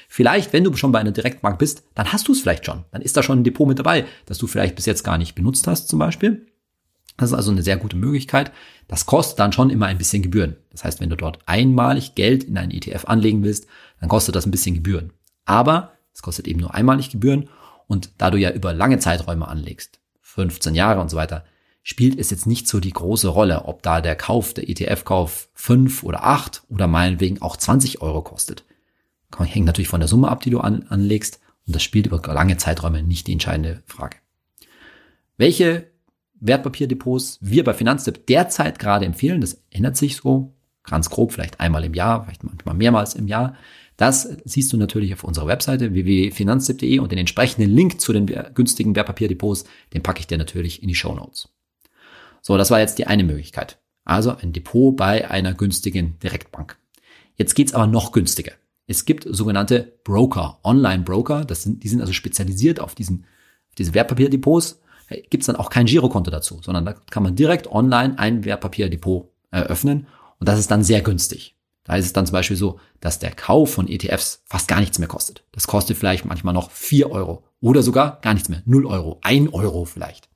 Vielleicht, 0.09 0.53
wenn 0.53 0.63
du 0.63 0.73
schon 0.77 0.93
bei 0.93 1.01
einer 1.01 1.11
Direktbank 1.11 1.59
bist, 1.59 1.83
dann 1.97 2.13
hast 2.13 2.29
du 2.29 2.33
es 2.33 2.41
vielleicht 2.41 2.67
schon. 2.67 2.85
Dann 2.93 3.03
ist 3.03 3.17
da 3.17 3.25
schon 3.25 3.41
ein 3.41 3.45
Depot 3.45 3.67
mit 3.67 3.81
dabei, 3.81 4.05
das 4.27 4.39
du 4.39 4.47
vielleicht 4.47 4.77
bis 4.77 4.87
jetzt 4.87 5.03
gar 5.03 5.19
nicht 5.19 5.35
benutzt 5.35 5.67
hast 5.67 5.89
zum 5.89 5.99
Beispiel. 5.99 6.47
Das 7.17 7.31
ist 7.31 7.37
also 7.37 7.51
eine 7.51 7.65
sehr 7.65 7.77
gute 7.77 7.97
Möglichkeit. 7.97 8.53
Das 8.87 9.07
kostet 9.07 9.41
dann 9.41 9.53
schon 9.53 9.71
immer 9.71 9.87
ein 9.87 9.99
bisschen 9.99 10.23
Gebühren. 10.23 10.55
Das 10.71 10.85
heißt, 10.85 11.01
wenn 11.01 11.11
du 11.11 11.17
dort 11.17 11.41
einmalig 11.47 12.15
Geld 12.15 12.45
in 12.45 12.57
einen 12.57 12.71
ETF 12.71 13.07
anlegen 13.07 13.43
willst, 13.43 13.67
dann 13.99 14.09
kostet 14.09 14.37
das 14.37 14.47
ein 14.47 14.53
bisschen 14.53 14.77
Gebühren. 14.77 15.13
Aber 15.47 15.95
es 16.15 16.23
kostet 16.23 16.47
eben 16.47 16.61
nur 16.61 16.75
einmalig 16.75 17.11
Gebühren 17.11 17.49
und 17.89 18.13
da 18.19 18.31
du 18.31 18.39
ja 18.39 18.53
über 18.53 18.73
lange 18.73 19.01
Zeiträume 19.01 19.49
anlegst, 19.49 20.00
15 20.35 20.75
Jahre 20.75 21.01
und 21.01 21.11
so 21.11 21.17
weiter, 21.17 21.45
spielt 21.83 22.19
es 22.19 22.31
jetzt 22.31 22.47
nicht 22.47 22.69
so 22.69 22.81
die 22.81 22.93
große 22.93 23.29
Rolle, 23.29 23.65
ob 23.65 23.83
da 23.83 24.01
der 24.01 24.17
Kauf, 24.17 24.55
der 24.55 24.69
ETF-Kauf 24.69 25.49
5 25.55 26.03
oder 26.03 26.25
8 26.25 26.63
oder 26.69 26.87
meinetwegen 26.87 27.43
auch 27.43 27.57
20 27.57 28.03
Euro 28.03 28.23
kostet. 28.23 28.65
Hängt 29.39 29.67
natürlich 29.67 29.89
von 29.89 30.01
der 30.01 30.09
Summe 30.09 30.29
ab, 30.29 30.43
die 30.43 30.51
du 30.51 30.61
an, 30.61 30.87
anlegst 30.89 31.41
und 31.67 31.75
das 31.75 31.83
spielt 31.83 32.07
über 32.07 32.21
lange 32.33 32.57
Zeiträume 32.57 33.03
nicht 33.03 33.27
die 33.27 33.33
entscheidende 33.33 33.83
Frage. 33.87 34.17
Welche 35.37 35.91
Wertpapierdepots 36.41 37.39
wir 37.41 37.65
bei 37.65 37.75
Finanztipp 37.75 38.27
derzeit 38.27 38.79
gerade 38.79 39.07
empfehlen, 39.07 39.41
das 39.41 39.63
ändert 39.71 39.97
sich 39.97 40.17
so 40.17 40.55
ganz 40.83 41.11
grob, 41.11 41.33
vielleicht 41.33 41.61
einmal 41.61 41.85
im 41.85 41.95
Jahr, 41.95 42.25
vielleicht 42.25 42.45
manchmal 42.45 42.75
mehrmals 42.75 43.15
im 43.15 43.29
Jahr. 43.29 43.55
Das 44.01 44.31
siehst 44.47 44.73
du 44.73 44.79
natürlich 44.79 45.13
auf 45.13 45.25
unserer 45.25 45.47
Webseite 45.47 45.93
www.finanztipp.de 45.93 47.01
und 47.01 47.13
den 47.13 47.19
entsprechenden 47.19 47.71
Link 47.71 48.01
zu 48.01 48.15
den 48.15 48.25
günstigen 48.55 48.97
Wertpapierdepots, 48.97 49.65
den 49.93 50.03
packe 50.03 50.21
ich 50.21 50.27
dir 50.27 50.39
natürlich 50.39 50.83
in 50.83 50.89
die 50.89 50.95
Show 50.95 51.15
Notes. 51.15 51.51
So, 52.41 52.57
das 52.57 52.71
war 52.71 52.81
jetzt 52.81 52.99
die 52.99 53.07
eine 53.07 53.25
Möglichkeit. 53.25 53.79
Also 54.07 54.35
ein 54.35 54.55
Depot 54.55 54.97
bei 54.97 55.31
einer 55.31 55.53
günstigen 55.53 56.19
Direktbank. 56.21 56.79
Jetzt 57.37 57.55
geht's 57.55 57.75
aber 57.75 57.87
noch 57.87 58.13
günstiger. 58.13 58.53
Es 58.87 59.05
gibt 59.05 59.27
sogenannte 59.29 59.93
Broker, 60.03 60.61
Online-Broker, 60.65 61.45
das 61.45 61.65
sind, 61.65 61.85
die 61.85 61.89
sind 61.89 62.01
also 62.01 62.15
spezialisiert 62.15 62.81
auf 62.81 62.95
diesen, 62.95 63.27
auf 63.69 63.75
diese 63.75 63.93
Wertpapierdepots 63.93 64.81
gibt 65.29 65.43
es 65.43 65.47
dann 65.47 65.57
auch 65.57 65.69
kein 65.69 65.85
Girokonto 65.85 66.31
dazu, 66.31 66.61
sondern 66.63 66.87
da 66.87 66.95
kann 67.11 67.23
man 67.23 67.37
direkt 67.37 67.71
online 67.71 68.19
ein 68.19 68.47
Wertpapierdepot 68.47 69.29
eröffnen 69.51 70.07
und 70.39 70.49
das 70.49 70.59
ist 70.59 70.71
dann 70.71 70.85
sehr 70.85 71.03
günstig. 71.03 71.55
Da 71.91 71.97
ist 71.97 72.07
es 72.07 72.13
dann 72.13 72.25
zum 72.25 72.35
Beispiel 72.35 72.57
so, 72.57 72.79
dass 73.01 73.19
der 73.19 73.33
Kauf 73.33 73.75
von 73.75 73.89
ETFs 73.89 74.45
fast 74.47 74.69
gar 74.69 74.79
nichts 74.79 75.01
mehr 75.01 75.09
kostet. 75.09 75.43
Das 75.51 75.67
kostet 75.67 75.97
vielleicht 75.97 76.25
manchmal 76.25 76.55
noch 76.55 76.71
vier 76.71 77.11
Euro 77.11 77.43
oder 77.61 77.83
sogar 77.83 78.21
gar 78.21 78.33
nichts 78.33 78.49
mehr, 78.49 78.63
null 78.65 78.87
Euro, 78.87 79.19
ein 79.23 79.49
Euro 79.49 79.85
vielleicht. 79.87 80.29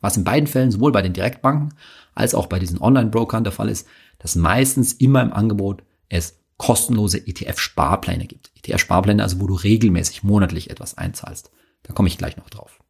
Was 0.00 0.16
in 0.16 0.24
beiden 0.24 0.46
Fällen 0.46 0.70
sowohl 0.70 0.90
bei 0.90 1.02
den 1.02 1.12
Direktbanken 1.12 1.74
als 2.14 2.34
auch 2.34 2.46
bei 2.46 2.58
diesen 2.58 2.80
Online-Brokern 2.80 3.44
der 3.44 3.52
Fall 3.52 3.68
ist, 3.68 3.86
dass 4.18 4.34
meistens 4.34 4.94
immer 4.94 5.20
im 5.20 5.34
Angebot 5.34 5.82
es 6.08 6.38
kostenlose 6.56 7.18
ETF-Sparpläne 7.18 8.24
gibt. 8.24 8.50
ETF-Sparpläne, 8.56 9.22
also 9.22 9.42
wo 9.42 9.48
du 9.48 9.54
regelmäßig 9.54 10.22
monatlich 10.22 10.70
etwas 10.70 10.96
einzahlst. 10.96 11.50
Da 11.82 11.92
komme 11.92 12.08
ich 12.08 12.16
gleich 12.16 12.38
noch 12.38 12.48
drauf. 12.48 12.80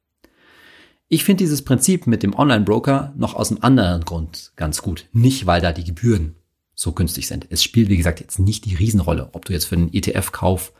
Ich 1.08 1.24
finde 1.24 1.42
dieses 1.42 1.64
Prinzip 1.64 2.06
mit 2.06 2.22
dem 2.22 2.32
Online-Broker 2.32 3.12
noch 3.16 3.34
aus 3.34 3.50
einem 3.50 3.62
anderen 3.62 4.04
Grund 4.04 4.52
ganz 4.54 4.82
gut. 4.82 5.08
Nicht, 5.12 5.46
weil 5.46 5.60
da 5.60 5.72
die 5.72 5.82
Gebühren 5.82 6.36
so 6.82 6.92
günstig 6.92 7.28
sind. 7.28 7.46
Es 7.48 7.62
spielt, 7.62 7.88
wie 7.88 7.96
gesagt, 7.96 8.20
jetzt 8.20 8.38
nicht 8.38 8.64
die 8.64 8.74
Riesenrolle, 8.74 9.30
ob 9.32 9.44
du 9.44 9.52
jetzt 9.52 9.66
für 9.66 9.76
einen 9.76 9.92
ETF-Kauf, 9.94 10.72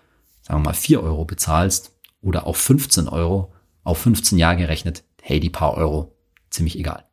sagen 0.43 0.61
wir 0.61 0.71
mal, 0.71 0.75
4 0.75 1.01
Euro 1.03 1.25
bezahlst 1.25 1.95
oder 2.21 2.47
auf 2.47 2.57
15 2.57 3.09
Euro, 3.09 3.53
auf 3.85 3.99
15 3.99 4.37
Jahre 4.37 4.57
gerechnet, 4.57 5.05
hey, 5.23 5.39
die 5.39 5.49
paar 5.49 5.75
Euro, 5.75 6.17
ziemlich 6.51 6.77
egal. 6.79 7.07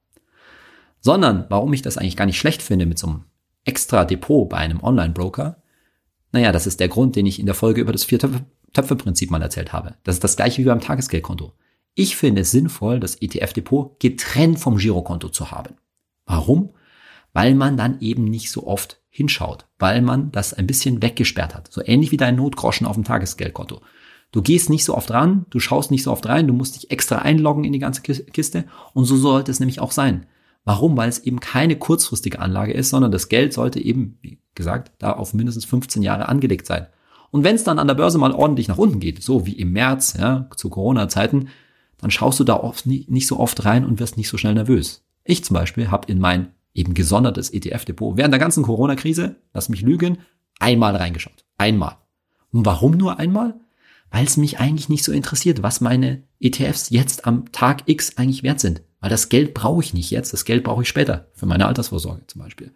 Sondern, 1.01 1.45
warum 1.49 1.71
ich 1.71 1.83
das 1.83 1.97
eigentlich 1.97 2.17
gar 2.17 2.25
nicht 2.25 2.39
schlecht 2.39 2.63
finde 2.63 2.87
mit 2.87 2.97
so 2.97 3.07
einem 3.07 3.25
extra 3.63 4.05
Depot 4.05 4.49
bei 4.49 4.57
einem 4.57 4.83
Online-Broker, 4.83 5.61
naja, 6.31 6.51
das 6.51 6.67
ist 6.67 6.79
der 6.79 6.89
Grund, 6.89 7.15
den 7.15 7.27
ich 7.27 7.39
in 7.39 7.45
der 7.45 7.55
Folge 7.55 7.81
über 7.81 7.91
das 7.91 8.05
Vier-Töpfe-Prinzip 8.05 9.29
mal 9.29 9.41
erzählt 9.41 9.71
habe. 9.71 9.95
Das 10.03 10.15
ist 10.15 10.23
das 10.23 10.35
gleiche 10.35 10.61
wie 10.61 10.65
beim 10.65 10.81
Tagesgeldkonto. 10.81 11.53
Ich 11.93 12.15
finde 12.15 12.41
es 12.41 12.51
sinnvoll, 12.51 12.99
das 12.99 13.21
ETF-Depot 13.21 13.99
getrennt 13.99 14.59
vom 14.59 14.77
Girokonto 14.77 15.29
zu 15.29 15.51
haben. 15.51 15.75
Warum? 16.25 16.73
Weil 17.33 17.55
man 17.55 17.77
dann 17.77 17.99
eben 18.01 18.25
nicht 18.25 18.51
so 18.51 18.67
oft 18.67 18.99
hinschaut, 19.09 19.65
weil 19.77 20.01
man 20.01 20.31
das 20.31 20.53
ein 20.53 20.67
bisschen 20.67 21.01
weggesperrt 21.01 21.55
hat. 21.55 21.71
So 21.71 21.81
ähnlich 21.83 22.11
wie 22.11 22.17
dein 22.17 22.35
Notgroschen 22.35 22.87
auf 22.87 22.95
dem 22.95 23.03
Tagesgeldkonto. 23.03 23.81
Du 24.31 24.41
gehst 24.41 24.69
nicht 24.69 24.85
so 24.85 24.95
oft 24.95 25.09
ran, 25.11 25.45
du 25.49 25.59
schaust 25.59 25.89
nicht 25.89 26.03
so 26.03 26.11
oft 26.11 26.27
rein, 26.27 26.47
du 26.47 26.53
musst 26.53 26.75
dich 26.75 26.91
extra 26.91 27.17
einloggen 27.17 27.63
in 27.63 27.73
die 27.73 27.79
ganze 27.79 28.01
Kiste 28.01 28.65
und 28.93 29.05
so 29.05 29.15
sollte 29.17 29.51
es 29.51 29.59
nämlich 29.59 29.79
auch 29.79 29.91
sein. 29.91 30.27
Warum? 30.65 30.95
Weil 30.97 31.09
es 31.09 31.19
eben 31.19 31.39
keine 31.39 31.77
kurzfristige 31.77 32.39
Anlage 32.39 32.73
ist, 32.73 32.91
sondern 32.91 33.11
das 33.11 33.29
Geld 33.29 33.53
sollte 33.53 33.79
eben, 33.79 34.19
wie 34.21 34.39
gesagt, 34.53 34.91
da 34.99 35.13
auf 35.13 35.33
mindestens 35.33 35.65
15 35.65 36.03
Jahre 36.03 36.29
angelegt 36.29 36.67
sein. 36.67 36.87
Und 37.31 37.43
wenn 37.43 37.55
es 37.55 37.63
dann 37.63 37.79
an 37.79 37.87
der 37.87 37.95
Börse 37.95 38.17
mal 38.17 38.33
ordentlich 38.33 38.67
nach 38.67 38.77
unten 38.77 38.99
geht, 38.99 39.23
so 39.23 39.47
wie 39.47 39.53
im 39.53 39.71
März, 39.71 40.15
ja, 40.19 40.47
zu 40.55 40.69
Corona-Zeiten, 40.69 41.49
dann 41.97 42.11
schaust 42.11 42.39
du 42.39 42.43
da 42.43 42.55
oft 42.55 42.85
nicht, 42.85 43.27
so 43.27 43.39
oft 43.39 43.65
rein 43.65 43.85
und 43.85 43.99
wirst 43.99 44.17
nicht 44.17 44.29
so 44.29 44.37
schnell 44.37 44.53
nervös. 44.53 45.03
Ich 45.23 45.43
zum 45.43 45.55
Beispiel 45.55 45.91
habe 45.91 46.11
in 46.11 46.19
mein 46.19 46.49
eben 46.73 46.93
gesondertes 46.93 47.51
ETF-Depot 47.51 48.17
während 48.17 48.33
der 48.33 48.39
ganzen 48.39 48.63
Corona-Krise, 48.63 49.35
lass 49.53 49.69
mich 49.69 49.81
lügen, 49.81 50.19
einmal 50.59 50.95
reingeschaut. 50.95 51.45
Einmal. 51.57 51.97
Und 52.51 52.65
warum 52.65 52.93
nur 52.93 53.19
einmal? 53.19 53.59
Weil 54.11 54.25
es 54.25 54.37
mich 54.37 54.59
eigentlich 54.59 54.89
nicht 54.89 55.03
so 55.03 55.11
interessiert, 55.11 55.61
was 55.61 55.81
meine 55.81 56.23
ETFs 56.39 56.89
jetzt 56.89 57.25
am 57.25 57.51
Tag 57.51 57.83
X 57.85 58.17
eigentlich 58.17 58.43
wert 58.43 58.59
sind. 58.59 58.81
Weil 58.99 59.09
das 59.09 59.29
Geld 59.29 59.53
brauche 59.53 59.83
ich 59.83 59.93
nicht 59.93 60.11
jetzt, 60.11 60.33
das 60.33 60.45
Geld 60.45 60.63
brauche 60.63 60.81
ich 60.81 60.89
später, 60.89 61.29
für 61.33 61.45
meine 61.45 61.67
Altersvorsorge 61.67 62.25
zum 62.27 62.41
Beispiel. 62.41 62.71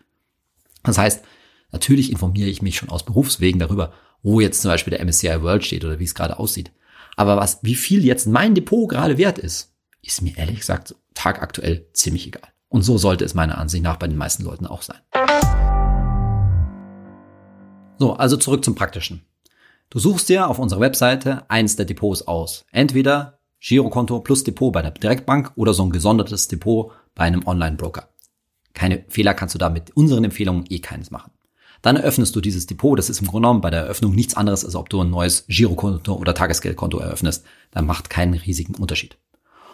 Das 0.83 0.97
heißt, 0.97 1.23
natürlich 1.71 2.11
informiere 2.11 2.49
ich 2.49 2.61
mich 2.61 2.77
schon 2.77 2.89
aus 2.89 3.03
Berufswegen 3.03 3.59
darüber, 3.59 3.93
wo 4.21 4.39
jetzt 4.39 4.61
zum 4.61 4.69
Beispiel 4.69 4.91
der 4.91 5.03
MSCI 5.03 5.41
World 5.41 5.65
steht 5.65 5.83
oder 5.83 5.99
wie 5.99 6.05
es 6.05 6.15
gerade 6.15 6.39
aussieht. 6.39 6.71
Aber 7.15 7.37
was, 7.37 7.59
wie 7.61 7.75
viel 7.75 8.05
jetzt 8.05 8.27
mein 8.27 8.55
Depot 8.55 8.89
gerade 8.89 9.17
wert 9.17 9.37
ist, 9.37 9.73
ist 10.01 10.21
mir 10.21 10.37
ehrlich 10.37 10.59
gesagt 10.59 10.95
tagaktuell 11.13 11.87
ziemlich 11.93 12.27
egal. 12.27 12.47
Und 12.73 12.81
so 12.81 12.97
sollte 12.97 13.23
es 13.23 13.35
meiner 13.35 13.59
Ansicht 13.59 13.83
nach 13.83 13.97
bei 13.97 14.07
den 14.07 14.17
meisten 14.17 14.43
Leuten 14.43 14.65
auch 14.65 14.81
sein. 14.81 14.97
So, 17.99 18.13
also 18.13 18.35
zurück 18.35 18.65
zum 18.65 18.73
Praktischen. 18.73 19.23
Du 19.91 19.99
suchst 19.99 20.27
dir 20.27 20.47
auf 20.47 20.57
unserer 20.57 20.79
Webseite 20.79 21.47
eins 21.49 21.75
der 21.75 21.85
Depots 21.85 22.27
aus. 22.27 22.65
Entweder 22.71 23.37
Girokonto 23.59 24.21
plus 24.21 24.43
Depot 24.43 24.73
bei 24.73 24.81
der 24.81 24.89
Direktbank 24.89 25.51
oder 25.55 25.75
so 25.75 25.83
ein 25.83 25.91
gesondertes 25.91 26.47
Depot 26.47 26.91
bei 27.13 27.25
einem 27.25 27.45
Online-Broker. 27.45 28.09
Keine 28.73 29.05
Fehler 29.07 29.35
kannst 29.35 29.53
du 29.53 29.59
da 29.59 29.69
mit 29.69 29.95
unseren 29.95 30.23
Empfehlungen 30.23 30.65
eh 30.67 30.79
keines 30.79 31.11
machen. 31.11 31.31
Dann 31.83 31.95
eröffnest 31.95 32.35
du 32.35 32.41
dieses 32.41 32.65
Depot. 32.65 32.97
Das 32.97 33.11
ist 33.11 33.21
im 33.21 33.27
Grunde 33.27 33.45
genommen 33.45 33.61
bei 33.61 33.69
der 33.69 33.81
Eröffnung 33.81 34.15
nichts 34.15 34.35
anderes, 34.35 34.65
als 34.65 34.73
ob 34.73 34.89
du 34.89 34.99
ein 35.01 35.11
neues 35.11 35.45
Girokonto 35.47 36.15
oder 36.15 36.33
Tagesgeldkonto 36.33 36.97
eröffnest. 36.97 37.45
Dann 37.69 37.85
macht 37.85 38.09
keinen 38.09 38.33
riesigen 38.33 38.73
Unterschied. 38.73 39.19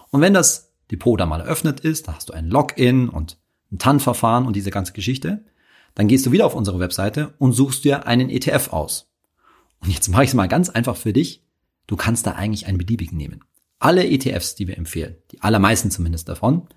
Und 0.10 0.20
wenn 0.20 0.34
das 0.34 0.69
Depot 0.92 1.20
dann 1.20 1.30
mal 1.30 1.42
eröffnet 1.42 1.80
ist, 1.82 2.08
dann 2.08 2.16
hast 2.16 2.30
du 2.30 2.34
ein 2.34 2.50
Login 2.50 3.10
und 3.10 3.38
ein 3.72 3.78
TAN-Verfahren 3.78 4.46
und 4.46 4.56
diese 4.56 4.72
ganze 4.72 4.94
Geschichte. 4.94 5.46
Dann 5.96 6.08
gehst 6.08 6.26
du 6.26 6.32
wieder 6.32 6.46
auf 6.46 6.56
unsere 6.56 6.80
Webseite 6.80 7.34
und 7.38 7.54
suchst 7.54 7.84
dir 7.84 8.08
einen 8.08 8.30
ETF 8.30 8.74
aus. 8.74 9.12
Und 9.82 9.92
jetzt 9.92 10.10
mache 10.10 10.24
ich 10.24 10.30
es 10.30 10.36
mal 10.36 10.48
ganz 10.48 10.70
einfach 10.70 10.96
für 10.96 11.14
dich. 11.14 11.44
Du 11.88 11.96
kannst 11.96 12.26
da 12.28 12.34
eigentlich 12.34 12.68
einen 12.68 12.78
beliebigen 12.78 13.18
nehmen. 13.18 13.44
Alle 13.80 14.08
ETFs, 14.08 14.56
die 14.56 14.68
wir 14.68 14.78
empfehlen, 14.78 15.16
die 15.32 15.42
allermeisten 15.42 15.90
zumindest 15.90 16.28
davon, 16.28 16.68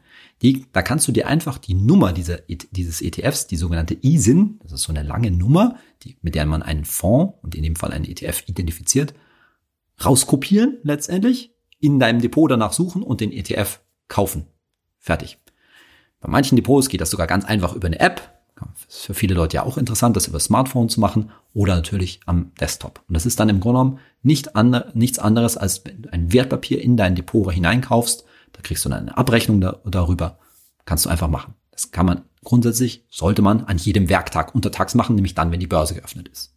die, 0.41 0.67
da 0.73 0.83
kannst 0.83 1.07
du 1.09 1.13
dir 1.13 1.27
einfach 1.27 1.59
die 1.59 1.75
Nummer 1.75 2.13
dieser, 2.13 2.39
dieses 2.49 3.03
ETFs, 3.03 3.47
die 3.47 3.57
sogenannte 3.57 3.97
ISIN, 4.03 4.59
das 4.63 4.73
ist 4.73 4.83
so 4.83 4.93
eine 4.93 5.03
lange 5.03 5.31
Nummer, 5.31 5.77
die, 6.03 6.17
mit 6.23 6.35
der 6.35 6.47
man 6.47 6.63
einen 6.63 6.85
Fonds 6.85 7.35
und 7.43 7.55
in 7.55 7.65
dem 7.65 7.77
Fall 7.77 7.93
einen 7.93 8.05
ETF 8.05 8.45
identifiziert, 8.47 9.15
rauskopieren 10.05 10.79
letztendlich, 10.83 11.55
in 11.81 11.99
deinem 11.99 12.21
Depot 12.21 12.51
danach 12.51 12.73
suchen 12.73 13.03
und 13.03 13.21
den 13.21 13.33
ETF 13.33 13.81
kaufen. 14.13 14.47
Fertig. 14.99 15.39
Bei 16.21 16.29
manchen 16.29 16.57
Depots 16.57 16.89
geht 16.89 17.01
das 17.01 17.11
sogar 17.11 17.27
ganz 17.27 17.45
einfach 17.45 17.75
über 17.75 17.89
eine 17.89 17.99
App. 17.99 18.23
Das 18.87 18.97
ist 18.97 19.07
für 19.07 19.15
viele 19.15 19.35
Leute 19.35 19.57
ja 19.57 19.65
auch 19.65 19.77
interessant, 19.77 20.17
das 20.17 20.29
über 20.29 20.39
Smartphone 20.39 20.89
zu 20.89 21.01
machen 21.01 21.33
oder 21.53 21.75
natürlich 21.75 22.21
am 22.27 22.53
Desktop. 22.61 23.03
Und 23.09 23.15
das 23.15 23.27
ist 23.27 23.41
dann 23.41 23.49
im 23.49 23.59
Grunde 23.59 23.81
genommen 23.81 23.99
nicht 24.23 24.55
andre, 24.55 24.93
nichts 24.95 25.19
anderes, 25.19 25.57
als 25.57 25.85
wenn 25.85 26.03
du 26.03 26.13
ein 26.13 26.33
Wertpapier 26.33 26.81
in 26.81 26.97
dein 26.97 27.17
Depot 27.17 27.53
hineinkaufst 27.53 28.25
da 28.53 28.61
kriegst 28.63 28.85
du 28.85 28.89
dann 28.89 29.09
eine 29.09 29.17
Abrechnung 29.17 29.61
da, 29.61 29.81
darüber. 29.85 30.39
Kannst 30.85 31.05
du 31.05 31.11
einfach 31.11 31.29
machen. 31.29 31.55
Das 31.71 31.91
kann 31.91 32.07
man 32.07 32.23
grundsätzlich, 32.45 33.05
sollte 33.09 33.43
man 33.43 33.65
an 33.65 33.79
jedem 33.79 34.09
Werktag 34.09 34.55
untertags 34.55 34.95
machen, 34.95 35.15
nämlich 35.15 35.35
dann, 35.35 35.53
wenn 35.53 35.61
die 35.61 35.67
Börse 35.67 35.95
geöffnet 35.95 36.29
ist. 36.29 36.57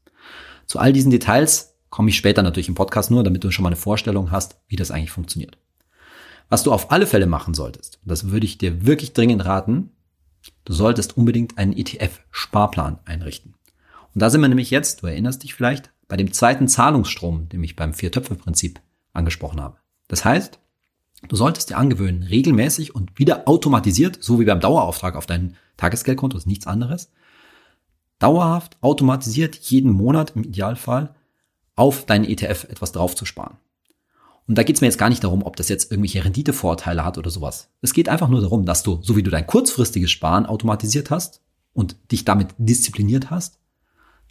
Zu 0.65 0.79
all 0.79 0.93
diesen 0.93 1.11
Details 1.11 1.75
komme 1.89 2.09
ich 2.09 2.17
später 2.17 2.43
natürlich 2.43 2.67
im 2.67 2.75
Podcast 2.75 3.11
nur, 3.11 3.23
damit 3.23 3.43
du 3.43 3.51
schon 3.51 3.63
mal 3.63 3.69
eine 3.69 3.75
Vorstellung 3.75 4.31
hast, 4.31 4.59
wie 4.67 4.75
das 4.75 4.91
eigentlich 4.91 5.11
funktioniert. 5.11 5.57
Was 6.49 6.63
du 6.63 6.71
auf 6.71 6.91
alle 6.91 7.07
Fälle 7.07 7.27
machen 7.27 7.53
solltest, 7.53 7.99
das 8.05 8.29
würde 8.29 8.45
ich 8.45 8.57
dir 8.57 8.85
wirklich 8.85 9.13
dringend 9.13 9.45
raten, 9.45 9.91
du 10.63 10.73
solltest 10.73 11.17
unbedingt 11.17 11.57
einen 11.57 11.73
ETF-Sparplan 11.73 12.99
einrichten. 13.05 13.55
Und 14.13 14.21
da 14.21 14.29
sind 14.29 14.41
wir 14.41 14.47
nämlich 14.47 14.69
jetzt, 14.69 15.01
du 15.01 15.07
erinnerst 15.07 15.43
dich 15.43 15.53
vielleicht, 15.53 15.91
bei 16.07 16.17
dem 16.17 16.31
zweiten 16.31 16.67
Zahlungsstrom, 16.67 17.49
den 17.49 17.63
ich 17.63 17.75
beim 17.75 17.93
Vier-Töpfe-Prinzip 17.93 18.79
angesprochen 19.13 19.59
habe. 19.59 19.77
Das 20.07 20.23
heißt, 20.23 20.59
Du 21.27 21.35
solltest 21.35 21.69
dir 21.69 21.77
angewöhnen, 21.77 22.23
regelmäßig 22.23 22.93
und 22.93 23.17
wieder 23.17 23.47
automatisiert, 23.47 24.17
so 24.21 24.39
wie 24.39 24.45
beim 24.45 24.59
Dauerauftrag 24.59 25.15
auf 25.15 25.25
dein 25.25 25.55
Tagesgeldkonto, 25.77 26.37
ist 26.37 26.47
nichts 26.47 26.67
anderes, 26.67 27.11
dauerhaft, 28.19 28.77
automatisiert 28.81 29.55
jeden 29.55 29.91
Monat 29.91 30.33
im 30.35 30.43
Idealfall 30.43 31.15
auf 31.75 32.05
deinen 32.05 32.25
ETF 32.25 32.65
etwas 32.65 32.91
drauf 32.91 33.15
zu 33.15 33.25
sparen. 33.25 33.57
Und 34.47 34.57
da 34.57 34.63
geht 34.63 34.75
es 34.75 34.81
mir 34.81 34.87
jetzt 34.87 34.97
gar 34.97 35.09
nicht 35.09 35.23
darum, 35.23 35.43
ob 35.43 35.55
das 35.55 35.69
jetzt 35.69 35.91
irgendwelche 35.91 36.23
Renditevorteile 36.23 37.03
hat 37.03 37.17
oder 37.17 37.31
sowas. 37.31 37.69
Es 37.81 37.93
geht 37.93 38.09
einfach 38.09 38.29
nur 38.29 38.41
darum, 38.41 38.65
dass 38.65 38.83
du, 38.83 38.99
so 39.01 39.15
wie 39.15 39.23
du 39.23 39.31
dein 39.31 39.47
kurzfristiges 39.47 40.11
Sparen 40.11 40.45
automatisiert 40.45 41.09
hast 41.09 41.41
und 41.73 41.95
dich 42.11 42.25
damit 42.25 42.49
diszipliniert 42.57 43.31
hast, 43.31 43.59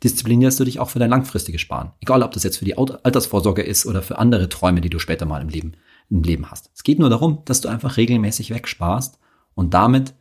disziplinierst 0.05 0.61
du 0.61 0.65
dich 0.65 0.79
auch 0.79 0.91
für 0.91 0.99
dein 0.99 1.11
langfristiges 1.11 1.61
Sparen. 1.61 1.93
Egal, 2.01 2.23
ob 2.23 2.33
das 2.33 2.43
jetzt 2.43 2.59
für 2.59 2.65
die 2.65 2.77
Altersvorsorge 2.77 3.63
ist 3.63 3.87
oder 3.87 4.03
für 4.03 4.19
andere 4.19 4.49
Träume, 4.49 4.81
die 4.81 4.91
du 4.91 4.99
später 4.99 5.27
mal 5.27 5.43
im 5.43 5.49
Leben 5.49 5.73
im 6.11 6.23
Leben 6.23 6.51
hast. 6.51 6.71
Es 6.75 6.83
geht 6.83 6.99
nur 6.99 7.11
darum, 7.11 7.43
dass 7.45 7.61
du 7.61 7.69
einfach 7.69 7.97
regelmäßig 7.97 8.51
wegsparst 8.51 9.19
und 9.55 9.75
damit 9.75 10.15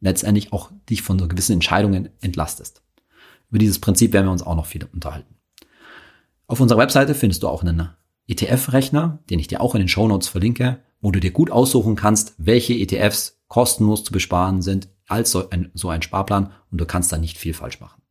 letztendlich 0.00 0.52
auch 0.52 0.70
dich 0.88 1.02
von 1.02 1.18
so 1.18 1.28
gewissen 1.28 1.52
Entscheidungen 1.52 2.10
entlastest. 2.20 2.82
Über 3.50 3.58
dieses 3.58 3.78
Prinzip 3.78 4.12
werden 4.12 4.26
wir 4.26 4.32
uns 4.32 4.42
auch 4.42 4.56
noch 4.56 4.66
viel 4.66 4.86
unterhalten. 4.92 5.36
Auf 6.46 6.60
unserer 6.60 6.78
Webseite 6.78 7.14
findest 7.14 7.42
du 7.42 7.48
auch 7.48 7.62
einen 7.62 7.90
ETF-Rechner, 8.28 9.18
den 9.30 9.38
ich 9.38 9.48
dir 9.48 9.60
auch 9.60 9.74
in 9.74 9.80
den 9.80 9.88
Show 9.88 10.06
Notes 10.06 10.28
verlinke, 10.28 10.82
wo 11.00 11.10
du 11.10 11.20
dir 11.20 11.30
gut 11.30 11.50
aussuchen 11.50 11.96
kannst, 11.96 12.34
welche 12.38 12.74
ETFs 12.74 13.40
kostenlos 13.48 14.04
zu 14.04 14.12
besparen 14.12 14.62
sind 14.62 14.88
als 15.06 15.30
so 15.30 15.48
ein, 15.50 15.70
so 15.74 15.88
ein 15.88 16.02
Sparplan 16.02 16.52
und 16.70 16.78
du 16.78 16.86
kannst 16.86 17.10
da 17.10 17.16
nicht 17.16 17.38
viel 17.38 17.54
falsch 17.54 17.80
machen. 17.80 18.02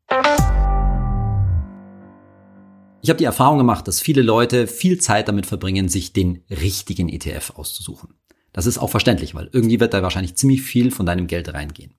Ich 3.02 3.10
habe 3.10 3.20
die 3.20 3.26
Erfahrung 3.26 3.60
gemacht, 3.60 3.88
dass 3.88 4.02
viele 4.02 4.24
Leute 4.24 4.68
viel 4.68 5.00
Zeit 5.00 5.28
damit 5.28 5.46
verbringen, 5.46 5.88
sich 5.88 6.14
den 6.14 6.44
richtigen 6.50 7.10
ETF 7.10 7.54
auszusuchen. 7.56 8.16
Das 8.52 8.66
ist 8.66 8.80
auch 8.80 8.90
verständlich, 8.90 9.36
weil 9.36 9.50
irgendwie 9.52 9.80
wird 9.80 9.94
da 9.94 10.02
wahrscheinlich 10.02 10.36
ziemlich 10.36 10.64
viel 10.64 10.90
von 10.90 11.06
deinem 11.06 11.28
Geld 11.28 11.54
reingehen. 11.54 11.94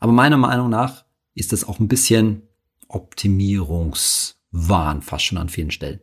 Aber 0.00 0.10
meiner 0.12 0.36
Meinung 0.36 0.68
nach 0.68 1.04
ist 1.34 1.52
das 1.52 1.62
auch 1.66 1.78
ein 1.78 1.86
bisschen 1.86 2.42
Optimierungswahn 2.88 5.02
fast 5.02 5.24
schon 5.24 5.38
an 5.38 5.48
vielen 5.48 5.70
Stellen. 5.70 6.00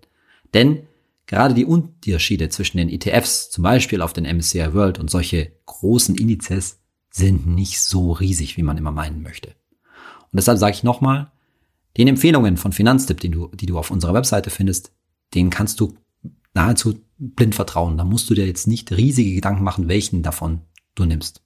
Denn 0.54 0.88
gerade 1.28 1.54
die 1.54 1.66
Unterschiede 1.66 2.50
zwischen 2.50 2.78
den 2.78 2.90
ETFs, 2.90 3.50
zum 3.50 3.64
Beispiel 3.64 4.02
auf 4.02 4.14
den 4.14 4.26
MSCI 4.26 4.74
World 4.74 5.00
und 5.00 5.10
solche 5.10 5.54
großen 5.66 6.16
Indizes, 6.16 6.80
sind 7.12 7.46
nicht 7.46 7.80
so 7.80 8.12
riesig, 8.12 8.58
wie 8.58 8.64
man 8.64 8.78
immer 8.78 8.92
meinen 8.92 9.22
möchte. 9.22 9.50
Und 9.50 10.38
deshalb 10.38 10.58
sage 10.58 10.76
ich 10.76 10.84
nochmal, 10.84 11.32
den 11.98 12.08
Empfehlungen 12.08 12.58
von 12.58 12.72
Finanztipp, 12.72 13.20
die 13.20 13.30
du, 13.30 13.50
die 13.54 13.68
du 13.68 13.78
auf 13.78 13.92
unserer 13.92 14.16
Webseite 14.16 14.50
findest, 14.50 14.92
den 15.36 15.52
kannst 15.52 15.80
du 15.80 15.96
nahezu 16.56 17.00
blind 17.18 17.56
vertrauen. 17.56 17.98
Da 17.98 18.04
musst 18.04 18.30
du 18.30 18.34
dir 18.34 18.48
jetzt 18.48 18.68
nicht 18.68 18.92
riesige 18.92 19.36
Gedanken 19.36 19.64
machen, 19.64 19.88
welchen 19.88 20.24
davon 20.24 20.62
du 20.96 21.06
nimmst. 21.06 21.42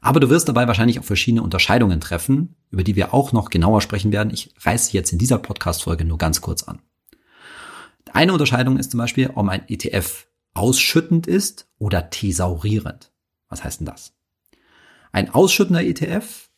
Aber 0.00 0.20
du 0.20 0.28
wirst 0.28 0.48
dabei 0.48 0.66
wahrscheinlich 0.66 0.98
auch 0.98 1.04
verschiedene 1.04 1.42
Unterscheidungen 1.42 2.00
treffen, 2.00 2.56
über 2.70 2.82
die 2.82 2.96
wir 2.96 3.14
auch 3.14 3.32
noch 3.32 3.50
genauer 3.50 3.80
sprechen 3.80 4.12
werden. 4.12 4.32
Ich 4.32 4.52
reiße 4.58 4.92
jetzt 4.92 5.12
in 5.12 5.18
dieser 5.18 5.38
Podcast-Folge 5.38 6.04
nur 6.04 6.18
ganz 6.18 6.40
kurz 6.40 6.64
an. 6.64 6.80
Eine 8.12 8.32
Unterscheidung 8.32 8.78
ist 8.78 8.90
zum 8.90 8.98
Beispiel, 8.98 9.30
ob 9.34 9.48
ein 9.48 9.68
ETF 9.68 10.26
ausschüttend 10.54 11.26
ist 11.26 11.68
oder 11.78 12.10
thesaurierend. 12.10 13.10
Was 13.48 13.64
heißt 13.64 13.80
denn 13.80 13.86
das? 13.86 14.12
Ein 15.12 15.30
ausschüttender 15.30 15.82
ETF 15.82 16.50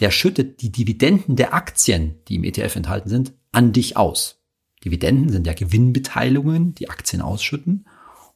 der 0.00 0.10
schüttet 0.10 0.60
die 0.62 0.72
Dividenden 0.72 1.36
der 1.36 1.54
Aktien, 1.54 2.16
die 2.28 2.36
im 2.36 2.44
ETF 2.44 2.76
enthalten 2.76 3.08
sind, 3.08 3.32
an 3.52 3.72
dich 3.72 3.96
aus. 3.96 4.40
Dividenden 4.84 5.30
sind 5.30 5.46
ja 5.46 5.52
Gewinnbeteiligungen, 5.52 6.74
die 6.74 6.90
Aktien 6.90 7.22
ausschütten 7.22 7.86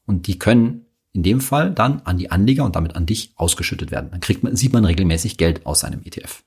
und 0.06 0.26
die 0.26 0.38
können 0.38 0.86
in 1.12 1.22
dem 1.22 1.40
Fall 1.40 1.72
dann 1.72 2.00
an 2.02 2.16
die 2.16 2.30
Anleger 2.30 2.64
und 2.64 2.76
damit 2.76 2.94
an 2.94 3.06
dich 3.06 3.32
ausgeschüttet 3.36 3.90
werden. 3.90 4.10
Dann 4.10 4.20
kriegt 4.20 4.44
man, 4.44 4.54
sieht 4.56 4.72
man 4.72 4.84
regelmäßig 4.84 5.36
Geld 5.36 5.66
aus 5.66 5.80
seinem 5.80 6.02
ETF. 6.04 6.44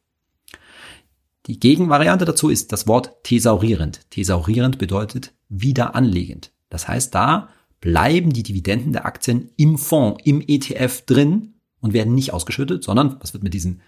Die 1.48 1.60
Gegenvariante 1.60 2.26
dazu 2.26 2.50
ist 2.50 2.72
das 2.72 2.88
Wort 2.88 3.24
thesaurierend. 3.24 4.10
Thesaurierend 4.12 4.78
bedeutet 4.78 5.34
wieder 5.52 5.96
anlegend. 5.96 6.52
Das 6.70 6.88
heißt, 6.88 7.14
da 7.14 7.50
bleiben 7.82 8.32
die 8.32 8.44
Dividenden 8.44 8.94
der 8.94 9.06
Aktien 9.06 9.52
im 9.58 9.78
Fonds, 9.78 10.22
im 10.24 10.42
ETF 10.42 11.06
drin 11.06 11.56
und 11.82 11.94
werden 11.94 12.16
nicht 12.16 12.34
ausgeschüttet, 12.34 12.84
sondern 12.84 13.18
was 13.20 13.34
wird 13.34 13.44
mit 13.44 13.54
diesen 13.54 13.82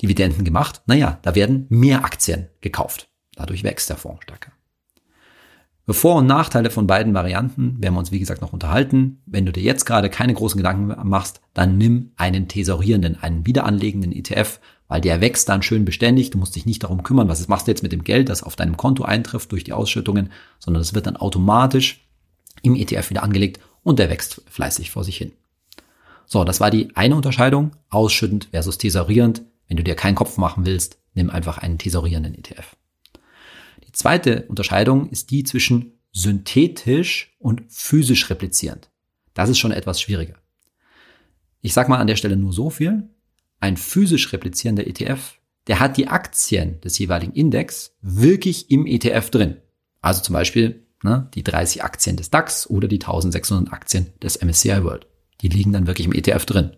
Dividenden 0.00 0.44
gemacht? 0.44 0.82
Naja, 0.86 1.18
da 1.22 1.34
werden 1.34 1.66
mehr 1.68 2.04
Aktien 2.04 2.48
gekauft. 2.60 3.08
Dadurch 3.36 3.62
wächst 3.62 3.90
der 3.90 3.96
Fonds 3.96 4.22
stärker. 4.22 4.52
Über 5.84 5.94
Vor- 5.94 6.16
und 6.16 6.26
Nachteile 6.26 6.70
von 6.70 6.86
beiden 6.86 7.12
Varianten 7.12 7.82
werden 7.82 7.94
wir 7.94 7.98
uns, 7.98 8.10
wie 8.10 8.18
gesagt, 8.18 8.40
noch 8.40 8.54
unterhalten. 8.54 9.20
Wenn 9.26 9.44
du 9.44 9.52
dir 9.52 9.62
jetzt 9.62 9.84
gerade 9.84 10.08
keine 10.08 10.32
großen 10.32 10.56
Gedanken 10.56 11.08
machst, 11.08 11.42
dann 11.52 11.76
nimm 11.76 12.12
einen 12.16 12.48
tesorierenden, 12.48 13.22
einen 13.22 13.46
wiederanlegenden 13.46 14.12
ETF, 14.12 14.60
weil 14.88 15.00
der 15.00 15.20
wächst 15.20 15.48
dann 15.48 15.62
schön 15.62 15.84
beständig. 15.84 16.30
Du 16.30 16.38
musst 16.38 16.56
dich 16.56 16.66
nicht 16.66 16.82
darum 16.82 17.02
kümmern, 17.02 17.28
was 17.28 17.46
machst 17.48 17.66
du 17.66 17.70
jetzt 17.70 17.82
mit 17.82 17.92
dem 17.92 18.04
Geld, 18.04 18.28
das 18.28 18.42
auf 18.42 18.56
deinem 18.56 18.76
Konto 18.76 19.04
eintrifft 19.04 19.52
durch 19.52 19.64
die 19.64 19.72
Ausschüttungen, 19.72 20.30
sondern 20.58 20.80
es 20.82 20.94
wird 20.94 21.06
dann 21.06 21.16
automatisch 21.16 22.06
im 22.62 22.76
ETF 22.76 23.10
wieder 23.10 23.22
angelegt 23.22 23.60
und 23.82 23.98
der 23.98 24.10
wächst 24.10 24.42
fleißig 24.48 24.90
vor 24.90 25.04
sich 25.04 25.16
hin. 25.16 25.32
So, 26.26 26.44
das 26.44 26.60
war 26.60 26.70
die 26.70 26.94
eine 26.96 27.16
Unterscheidung, 27.16 27.72
ausschüttend 27.90 28.48
versus 28.50 28.78
tesorierend. 28.78 29.42
Wenn 29.68 29.76
du 29.76 29.84
dir 29.84 29.94
keinen 29.94 30.14
Kopf 30.14 30.36
machen 30.36 30.66
willst, 30.66 30.98
nimm 31.14 31.30
einfach 31.30 31.58
einen 31.58 31.78
tesorierenden 31.78 32.34
ETF. 32.34 32.76
Die 33.86 33.92
zweite 33.92 34.42
Unterscheidung 34.48 35.08
ist 35.10 35.30
die 35.30 35.44
zwischen 35.44 35.92
synthetisch 36.12 37.34
und 37.38 37.62
physisch 37.68 38.30
replizierend. 38.30 38.90
Das 39.34 39.48
ist 39.48 39.58
schon 39.58 39.72
etwas 39.72 40.00
schwieriger. 40.00 40.34
Ich 41.60 41.74
sag 41.74 41.88
mal 41.88 41.98
an 41.98 42.06
der 42.06 42.16
Stelle 42.16 42.36
nur 42.36 42.52
so 42.52 42.70
viel. 42.70 43.08
Ein 43.64 43.78
physisch 43.78 44.30
replizierender 44.30 44.86
ETF, 44.86 45.38
der 45.68 45.80
hat 45.80 45.96
die 45.96 46.08
Aktien 46.08 46.82
des 46.82 46.98
jeweiligen 46.98 47.32
Index 47.32 47.96
wirklich 48.02 48.70
im 48.70 48.84
ETF 48.84 49.30
drin. 49.30 49.56
Also 50.02 50.20
zum 50.20 50.34
Beispiel 50.34 50.84
ne, 51.02 51.30
die 51.32 51.42
30 51.42 51.82
Aktien 51.82 52.18
des 52.18 52.28
DAX 52.28 52.68
oder 52.68 52.88
die 52.88 53.00
1600 53.00 53.72
Aktien 53.72 54.12
des 54.22 54.38
MSCI 54.42 54.84
World. 54.84 55.06
Die 55.40 55.48
liegen 55.48 55.72
dann 55.72 55.86
wirklich 55.86 56.06
im 56.06 56.12
ETF 56.12 56.44
drin. 56.44 56.76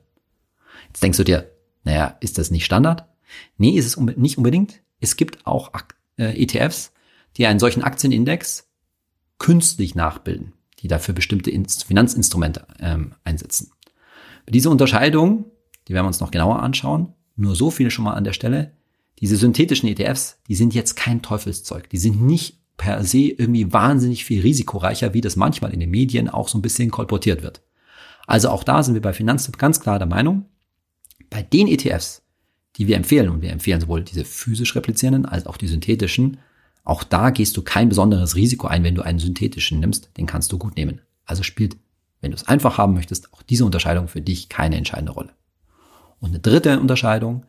Jetzt 0.86 1.02
denkst 1.02 1.18
du 1.18 1.24
dir, 1.24 1.50
naja, 1.82 2.16
ist 2.20 2.38
das 2.38 2.52
nicht 2.52 2.64
Standard? 2.64 3.08
Nee, 3.58 3.70
ist 3.70 3.86
es 3.86 3.96
nicht 3.96 4.38
unbedingt. 4.38 4.80
Es 5.00 5.16
gibt 5.16 5.44
auch 5.44 5.72
äh, 6.18 6.40
ETFs, 6.40 6.92
die 7.36 7.46
einen 7.46 7.58
solchen 7.58 7.82
Aktienindex 7.82 8.68
künstlich 9.38 9.96
nachbilden. 9.96 10.52
Die 10.78 10.86
dafür 10.86 11.14
bestimmte 11.14 11.50
Finanzinstrumente 11.50 12.64
ähm, 12.78 13.16
einsetzen. 13.24 13.72
Diese 14.48 14.70
Unterscheidung, 14.70 15.46
die 15.88 15.94
werden 15.94 16.04
wir 16.04 16.08
uns 16.08 16.20
noch 16.20 16.30
genauer 16.30 16.62
anschauen. 16.62 17.12
Nur 17.36 17.54
so 17.54 17.70
viel 17.70 17.90
schon 17.90 18.04
mal 18.04 18.14
an 18.14 18.24
der 18.24 18.32
Stelle. 18.32 18.72
Diese 19.20 19.36
synthetischen 19.36 19.88
ETFs, 19.88 20.40
die 20.48 20.54
sind 20.54 20.74
jetzt 20.74 20.96
kein 20.96 21.22
Teufelszeug. 21.22 21.88
Die 21.90 21.98
sind 21.98 22.20
nicht 22.20 22.58
per 22.76 23.04
se 23.04 23.28
irgendwie 23.28 23.72
wahnsinnig 23.72 24.24
viel 24.24 24.42
risikoreicher, 24.42 25.14
wie 25.14 25.20
das 25.20 25.36
manchmal 25.36 25.72
in 25.72 25.80
den 25.80 25.90
Medien 25.90 26.28
auch 26.28 26.48
so 26.48 26.58
ein 26.58 26.62
bisschen 26.62 26.90
kolportiert 26.90 27.42
wird. 27.42 27.62
Also 28.26 28.50
auch 28.50 28.64
da 28.64 28.82
sind 28.82 28.94
wir 28.94 29.02
bei 29.02 29.12
Finanztipp 29.12 29.58
ganz 29.58 29.80
klar 29.80 29.98
der 29.98 30.08
Meinung, 30.08 30.46
bei 31.30 31.42
den 31.42 31.68
ETFs, 31.68 32.22
die 32.76 32.86
wir 32.86 32.96
empfehlen, 32.96 33.30
und 33.30 33.42
wir 33.42 33.50
empfehlen 33.50 33.80
sowohl 33.80 34.02
diese 34.02 34.24
physisch 34.24 34.74
replizierenden 34.74 35.26
als 35.26 35.46
auch 35.46 35.56
die 35.56 35.68
synthetischen, 35.68 36.38
auch 36.84 37.02
da 37.02 37.30
gehst 37.30 37.56
du 37.56 37.62
kein 37.62 37.88
besonderes 37.88 38.36
Risiko 38.36 38.66
ein, 38.66 38.84
wenn 38.84 38.94
du 38.94 39.02
einen 39.02 39.18
synthetischen 39.18 39.80
nimmst, 39.80 40.10
den 40.16 40.26
kannst 40.26 40.52
du 40.52 40.58
gut 40.58 40.76
nehmen. 40.76 41.00
Also 41.24 41.42
spielt, 41.42 41.76
wenn 42.20 42.30
du 42.30 42.36
es 42.36 42.46
einfach 42.46 42.78
haben 42.78 42.94
möchtest, 42.94 43.32
auch 43.32 43.42
diese 43.42 43.64
Unterscheidung 43.64 44.08
für 44.08 44.20
dich 44.20 44.48
keine 44.48 44.76
entscheidende 44.76 45.12
Rolle. 45.12 45.30
Und 46.20 46.30
eine 46.30 46.40
dritte 46.40 46.80
Unterscheidung, 46.80 47.44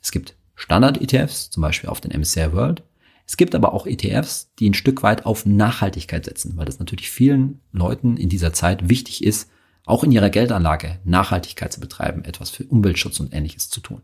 es 0.00 0.12
gibt 0.12 0.36
Standard-ETFs, 0.54 1.50
zum 1.50 1.62
Beispiel 1.62 1.88
auf 1.88 2.00
den 2.00 2.18
MSCI 2.18 2.52
World. 2.52 2.82
Es 3.26 3.36
gibt 3.36 3.54
aber 3.54 3.72
auch 3.72 3.86
ETFs, 3.86 4.50
die 4.58 4.68
ein 4.68 4.74
Stück 4.74 5.02
weit 5.02 5.24
auf 5.24 5.46
Nachhaltigkeit 5.46 6.24
setzen, 6.24 6.56
weil 6.56 6.66
das 6.66 6.78
natürlich 6.78 7.10
vielen 7.10 7.60
Leuten 7.72 8.16
in 8.16 8.28
dieser 8.28 8.52
Zeit 8.52 8.88
wichtig 8.88 9.24
ist, 9.24 9.50
auch 9.86 10.04
in 10.04 10.12
ihrer 10.12 10.30
Geldanlage 10.30 10.98
Nachhaltigkeit 11.04 11.72
zu 11.72 11.80
betreiben, 11.80 12.24
etwas 12.24 12.50
für 12.50 12.64
Umweltschutz 12.64 13.20
und 13.20 13.32
ähnliches 13.32 13.70
zu 13.70 13.80
tun. 13.80 14.02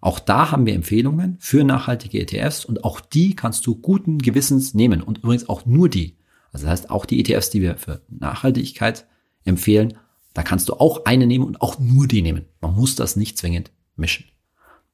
Auch 0.00 0.18
da 0.18 0.50
haben 0.50 0.66
wir 0.66 0.74
Empfehlungen 0.74 1.36
für 1.40 1.64
nachhaltige 1.64 2.20
ETFs 2.20 2.64
und 2.64 2.84
auch 2.84 3.00
die 3.00 3.34
kannst 3.34 3.66
du 3.66 3.76
guten 3.76 4.18
Gewissens 4.18 4.74
nehmen 4.74 5.02
und 5.02 5.18
übrigens 5.18 5.48
auch 5.48 5.66
nur 5.66 5.88
die. 5.88 6.16
Also 6.52 6.66
das 6.66 6.72
heißt, 6.72 6.90
auch 6.90 7.04
die 7.04 7.20
ETFs, 7.20 7.50
die 7.50 7.62
wir 7.62 7.76
für 7.76 8.02
Nachhaltigkeit 8.08 9.06
empfehlen, 9.44 9.98
da 10.38 10.44
kannst 10.44 10.68
du 10.68 10.74
auch 10.74 11.04
eine 11.04 11.26
nehmen 11.26 11.44
und 11.44 11.60
auch 11.60 11.80
nur 11.80 12.06
die 12.06 12.22
nehmen. 12.22 12.44
Man 12.60 12.72
muss 12.72 12.94
das 12.94 13.16
nicht 13.16 13.36
zwingend 13.36 13.72
mischen. 13.96 14.26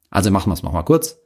Also 0.09 0.31
machen 0.31 0.49
wir 0.49 0.55
es 0.55 0.63
nochmal 0.63 0.87
kurz. 0.87 1.19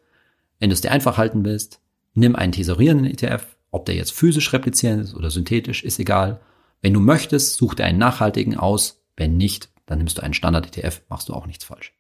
Wenn 0.59 0.71
du 0.71 0.75
es 0.75 0.81
dir 0.81 0.91
einfach 0.91 1.19
halten 1.19 1.45
willst, 1.45 1.81
nimm 2.14 2.35
einen 2.35 2.51
tesorierenden 2.51 3.07
ETF, 3.07 3.57
ob 3.71 3.87
der 3.87 3.95
jetzt 3.95 4.11
physisch 4.11 4.53
replizierend 4.53 5.05
ist 5.05 5.14
oder 5.14 5.31
synthetisch, 5.31 5.85
ist 5.85 6.01
egal. 6.01 6.41
Wenn 6.83 6.95
du 6.95 6.99
möchtest, 6.99 7.55
such 7.55 7.77
dir 7.77 7.85
einen 7.85 8.01
nachhaltigen 8.01 8.57
aus. 8.57 9.05
Wenn 9.16 9.37
nicht, 9.37 9.69
dann 9.87 9.99
nimmst 9.99 10.19
du 10.19 10.23
einen 10.25 10.35
Standard-ETF, 10.35 11.03
machst 11.09 11.29
du 11.29 11.35
auch 11.35 11.47
nichts 11.47 11.62
falsch. 11.62 11.93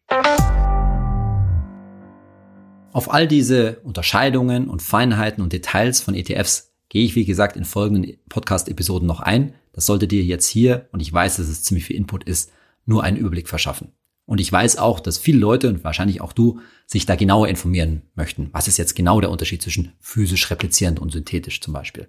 Auf 2.90 3.12
all 3.14 3.28
diese 3.28 3.78
Unterscheidungen 3.84 4.68
und 4.68 4.82
Feinheiten 4.82 5.40
und 5.40 5.52
Details 5.52 6.00
von 6.00 6.16
ETFs 6.16 6.74
gehe 6.88 7.04
ich, 7.04 7.14
wie 7.14 7.26
gesagt, 7.26 7.56
in 7.56 7.64
folgenden 7.64 8.16
Podcast-Episoden 8.28 9.06
noch 9.06 9.20
ein. 9.20 9.54
Das 9.78 9.86
sollte 9.86 10.08
dir 10.08 10.24
jetzt 10.24 10.48
hier, 10.48 10.88
und 10.90 10.98
ich 10.98 11.12
weiß, 11.12 11.36
dass 11.36 11.46
es 11.46 11.62
ziemlich 11.62 11.84
viel 11.84 11.94
Input 11.94 12.24
ist, 12.24 12.50
nur 12.84 13.04
einen 13.04 13.16
Überblick 13.16 13.48
verschaffen. 13.48 13.92
Und 14.26 14.40
ich 14.40 14.50
weiß 14.50 14.76
auch, 14.76 14.98
dass 14.98 15.18
viele 15.18 15.38
Leute 15.38 15.68
und 15.68 15.84
wahrscheinlich 15.84 16.20
auch 16.20 16.32
du 16.32 16.58
sich 16.84 17.06
da 17.06 17.14
genauer 17.14 17.46
informieren 17.46 18.02
möchten. 18.16 18.48
Was 18.50 18.66
ist 18.66 18.76
jetzt 18.76 18.96
genau 18.96 19.20
der 19.20 19.30
Unterschied 19.30 19.62
zwischen 19.62 19.92
physisch 20.00 20.50
replizierend 20.50 20.98
und 20.98 21.12
synthetisch 21.12 21.60
zum 21.60 21.74
Beispiel? 21.74 22.08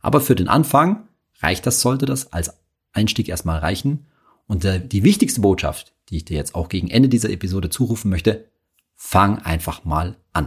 Aber 0.00 0.20
für 0.20 0.34
den 0.34 0.48
Anfang 0.48 1.06
reicht 1.38 1.66
das, 1.66 1.82
sollte 1.82 2.04
das 2.04 2.32
als 2.32 2.58
Einstieg 2.92 3.28
erstmal 3.28 3.60
reichen. 3.60 4.06
Und 4.48 4.64
die 4.64 5.04
wichtigste 5.04 5.40
Botschaft, 5.40 5.94
die 6.08 6.16
ich 6.16 6.24
dir 6.24 6.36
jetzt 6.36 6.56
auch 6.56 6.68
gegen 6.68 6.90
Ende 6.90 7.08
dieser 7.08 7.30
Episode 7.30 7.70
zurufen 7.70 8.10
möchte, 8.10 8.46
fang 8.96 9.38
einfach 9.38 9.84
mal 9.84 10.16
an. 10.32 10.46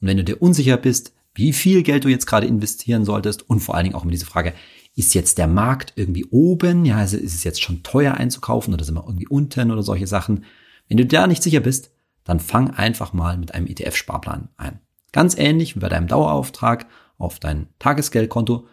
Und 0.00 0.08
wenn 0.08 0.16
du 0.16 0.24
dir 0.24 0.40
unsicher 0.40 0.78
bist, 0.78 1.12
wie 1.34 1.52
viel 1.52 1.82
Geld 1.82 2.04
du 2.04 2.08
jetzt 2.08 2.26
gerade 2.26 2.46
investieren 2.46 3.04
solltest 3.04 3.48
und 3.50 3.60
vor 3.60 3.74
allen 3.74 3.84
Dingen 3.84 3.94
auch 3.94 4.04
mit 4.04 4.14
dieser 4.14 4.26
Frage, 4.26 4.54
ist 4.94 5.14
jetzt 5.14 5.38
der 5.38 5.46
Markt 5.46 5.94
irgendwie 5.96 6.26
oben? 6.26 6.84
Ja, 6.84 6.98
also 6.98 7.16
ist 7.16 7.34
es 7.34 7.44
jetzt 7.44 7.62
schon 7.62 7.82
teuer 7.82 8.14
einzukaufen 8.14 8.74
oder 8.74 8.84
sind 8.84 8.94
wir 8.94 9.04
irgendwie 9.06 9.26
unten 9.26 9.70
oder 9.70 9.82
solche 9.82 10.06
Sachen? 10.06 10.44
Wenn 10.88 10.98
du 10.98 11.06
da 11.06 11.26
nicht 11.26 11.42
sicher 11.42 11.60
bist, 11.60 11.90
dann 12.24 12.40
fang 12.40 12.70
einfach 12.70 13.12
mal 13.12 13.36
mit 13.36 13.54
einem 13.54 13.66
ETF-Sparplan 13.66 14.48
ein. 14.56 14.80
Ganz 15.12 15.36
ähnlich 15.36 15.74
wie 15.76 15.80
bei 15.80 15.88
deinem 15.88 16.08
Dauerauftrag 16.08 16.86
auf 17.18 17.38
dein 17.38 17.68
Tagesgeldkonto. 17.78 18.66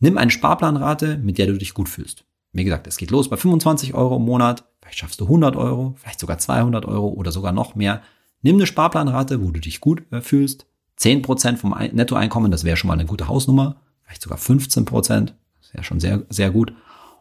Nimm 0.00 0.18
eine 0.18 0.30
Sparplanrate, 0.30 1.18
mit 1.18 1.38
der 1.38 1.46
du 1.46 1.58
dich 1.58 1.74
gut 1.74 1.88
fühlst. 1.88 2.24
Wie 2.52 2.64
gesagt, 2.64 2.86
es 2.86 2.96
geht 2.96 3.10
los 3.10 3.28
bei 3.28 3.36
25 3.36 3.94
Euro 3.94 4.16
im 4.16 4.24
Monat. 4.24 4.64
Vielleicht 4.80 4.98
schaffst 4.98 5.20
du 5.20 5.24
100 5.24 5.56
Euro, 5.56 5.94
vielleicht 5.98 6.20
sogar 6.20 6.38
200 6.38 6.86
Euro 6.86 7.08
oder 7.08 7.30
sogar 7.30 7.52
noch 7.52 7.74
mehr. 7.74 8.02
Nimm 8.42 8.56
eine 8.56 8.66
Sparplanrate, 8.66 9.42
wo 9.42 9.50
du 9.50 9.60
dich 9.60 9.80
gut 9.80 10.10
äh, 10.12 10.20
fühlst. 10.20 10.66
10% 10.98 11.56
vom 11.56 11.74
Nettoeinkommen, 11.92 12.50
das 12.50 12.64
wäre 12.64 12.76
schon 12.76 12.88
mal 12.88 12.94
eine 12.94 13.06
gute 13.06 13.28
Hausnummer. 13.28 13.80
Vielleicht 14.04 14.22
sogar 14.22 14.38
15%. 14.38 15.32
Ist 15.68 15.74
ja 15.74 15.82
schon 15.82 16.00
sehr, 16.00 16.24
sehr 16.30 16.50
gut. 16.50 16.72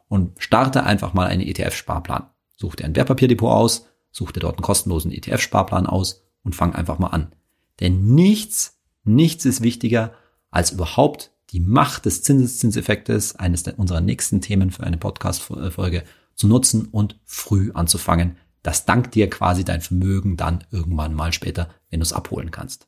Und 0.08 0.42
starte 0.42 0.84
einfach 0.84 1.14
mal 1.14 1.28
einen 1.28 1.42
ETF-Sparplan. 1.42 2.30
Such 2.56 2.76
dir 2.76 2.86
ein 2.86 2.96
Wertpapierdepot 2.96 3.52
aus, 3.52 3.88
such 4.10 4.32
dir 4.32 4.40
dort 4.40 4.56
einen 4.56 4.64
kostenlosen 4.64 5.12
ETF-Sparplan 5.12 5.86
aus 5.86 6.24
und 6.44 6.56
fang 6.56 6.74
einfach 6.74 6.98
mal 6.98 7.08
an. 7.08 7.34
Denn 7.82 8.16
nichts, 8.16 8.80
nichts 9.04 9.44
ist 9.44 9.62
wichtiger 9.62 10.14
als 10.50 10.72
überhaupt 10.72 11.32
die 11.50 11.60
Macht 11.60 12.06
des 12.06 12.24
Zinseszinseffektes, 12.24 13.36
eines 13.36 13.64
unserer 13.64 14.02
nächsten 14.02 14.40
Themen 14.40 14.72
für 14.72 14.84
eine 14.84 14.98
Podcast-Folge, 14.98 16.04
zu 16.36 16.48
nutzen 16.48 16.86
und 16.86 17.20
früh 17.26 17.72
anzufangen. 17.74 18.38
Das 18.64 18.86
dankt 18.86 19.14
dir 19.14 19.30
quasi 19.30 19.66
dein 19.66 19.82
Vermögen 19.82 20.38
dann 20.38 20.64
irgendwann 20.72 21.14
mal 21.14 21.34
später, 21.34 21.70
wenn 21.90 22.00
du 22.00 22.04
es 22.04 22.14
abholen 22.14 22.52
kannst. 22.52 22.88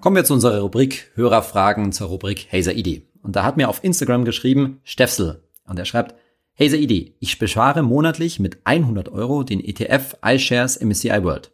Kommen 0.00 0.16
wir 0.16 0.24
zu 0.24 0.32
unserer 0.32 0.60
Rubrik 0.60 1.10
Hörerfragen 1.14 1.92
zur 1.92 2.08
Rubrik 2.08 2.48
Hazer 2.50 2.72
Idee. 2.72 3.06
Und 3.22 3.36
da 3.36 3.44
hat 3.44 3.58
mir 3.58 3.68
auf 3.68 3.84
Instagram 3.84 4.24
geschrieben 4.24 4.80
Steffsel 4.82 5.44
und 5.66 5.78
er 5.78 5.84
schreibt, 5.84 6.14
Hazer 6.58 6.78
Idee, 6.78 7.16
ich 7.20 7.38
bespare 7.38 7.82
monatlich 7.82 8.40
mit 8.40 8.60
100 8.64 9.10
Euro 9.10 9.42
den 9.42 9.62
ETF 9.62 10.16
iShares 10.24 10.80
MSCI 10.80 11.22
World 11.22 11.52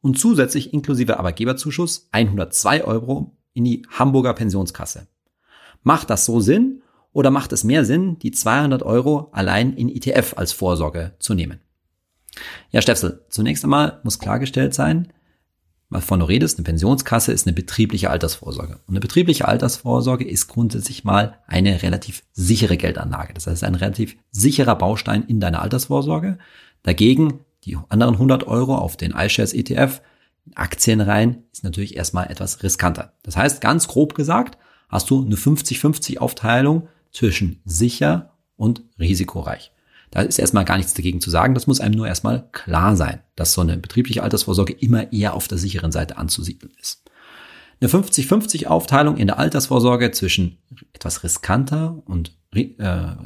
und 0.00 0.18
zusätzlich 0.18 0.72
inklusive 0.72 1.18
Arbeitgeberzuschuss 1.18 2.08
102 2.12 2.84
Euro 2.84 3.36
in 3.52 3.64
die 3.64 3.86
Hamburger 3.90 4.32
Pensionskasse. 4.32 5.06
Macht 5.82 6.08
das 6.08 6.24
so 6.24 6.40
Sinn 6.40 6.80
oder 7.12 7.30
macht 7.30 7.52
es 7.52 7.64
mehr 7.64 7.84
Sinn, 7.84 8.18
die 8.18 8.30
200 8.30 8.82
Euro 8.82 9.28
allein 9.32 9.74
in 9.74 9.90
ETF 9.90 10.38
als 10.38 10.54
Vorsorge 10.54 11.16
zu 11.18 11.34
nehmen? 11.34 11.60
Ja, 12.70 12.80
Steffsel, 12.80 13.26
zunächst 13.28 13.62
einmal 13.62 14.00
muss 14.04 14.18
klargestellt 14.18 14.72
sein, 14.72 15.12
wovon 15.94 16.20
du 16.20 16.26
redest, 16.26 16.58
eine 16.58 16.64
Pensionskasse 16.64 17.32
ist 17.32 17.46
eine 17.46 17.54
betriebliche 17.54 18.10
Altersvorsorge. 18.10 18.80
Und 18.86 18.94
eine 18.94 19.00
betriebliche 19.00 19.46
Altersvorsorge 19.46 20.24
ist 20.24 20.48
grundsätzlich 20.48 21.04
mal 21.04 21.38
eine 21.46 21.82
relativ 21.82 22.22
sichere 22.32 22.76
Geldanlage. 22.76 23.34
Das 23.34 23.46
heißt, 23.46 23.64
ein 23.64 23.74
relativ 23.74 24.16
sicherer 24.30 24.76
Baustein 24.76 25.22
in 25.22 25.40
deiner 25.40 25.62
Altersvorsorge. 25.62 26.38
Dagegen 26.82 27.40
die 27.64 27.78
anderen 27.88 28.14
100 28.14 28.46
Euro 28.46 28.76
auf 28.76 28.96
den 28.96 29.12
iShares 29.12 29.54
ETF 29.54 30.02
in 30.46 30.56
Aktien 30.56 31.00
rein 31.00 31.44
ist 31.52 31.64
natürlich 31.64 31.96
erstmal 31.96 32.30
etwas 32.30 32.62
riskanter. 32.62 33.14
Das 33.22 33.36
heißt, 33.36 33.60
ganz 33.60 33.88
grob 33.88 34.14
gesagt, 34.14 34.58
hast 34.88 35.08
du 35.10 35.24
eine 35.24 35.36
50-50 35.36 36.18
Aufteilung 36.18 36.88
zwischen 37.10 37.60
sicher 37.64 38.32
und 38.56 38.82
risikoreich. 38.98 39.72
Da 40.14 40.22
ist 40.22 40.38
erstmal 40.38 40.64
gar 40.64 40.76
nichts 40.76 40.94
dagegen 40.94 41.20
zu 41.20 41.28
sagen. 41.28 41.54
Das 41.54 41.66
muss 41.66 41.80
einem 41.80 41.96
nur 41.96 42.06
erstmal 42.06 42.48
klar 42.52 42.96
sein, 42.96 43.20
dass 43.34 43.52
so 43.52 43.60
eine 43.60 43.76
betriebliche 43.76 44.22
Altersvorsorge 44.22 44.72
immer 44.72 45.12
eher 45.12 45.34
auf 45.34 45.48
der 45.48 45.58
sicheren 45.58 45.90
Seite 45.90 46.16
anzusiedeln 46.16 46.72
ist. 46.80 47.02
Eine 47.80 47.90
50-50 47.90 48.66
Aufteilung 48.66 49.16
in 49.16 49.26
der 49.26 49.40
Altersvorsorge 49.40 50.12
zwischen 50.12 50.58
etwas 50.92 51.24
riskanter 51.24 52.00
und 52.06 52.32
äh, 52.52 52.68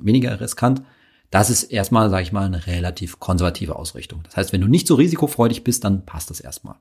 weniger 0.01 0.41
riskant, 0.41 0.82
das 1.30 1.51
ist 1.51 1.64
erstmal, 1.64 2.09
sage 2.09 2.22
ich 2.22 2.32
mal, 2.32 2.47
eine 2.47 2.66
relativ 2.66 3.20
konservative 3.20 3.76
Ausrichtung. 3.76 4.22
Das 4.24 4.39
heißt, 4.39 4.55
wenn 4.55 4.62
du 4.62 4.66
nicht 4.66 4.86
so 4.86 4.95
risikofreudig 4.95 5.64
bist, 5.64 5.84
dann 5.84 6.07
passt 6.07 6.30
das 6.30 6.41
erstmal. 6.41 6.76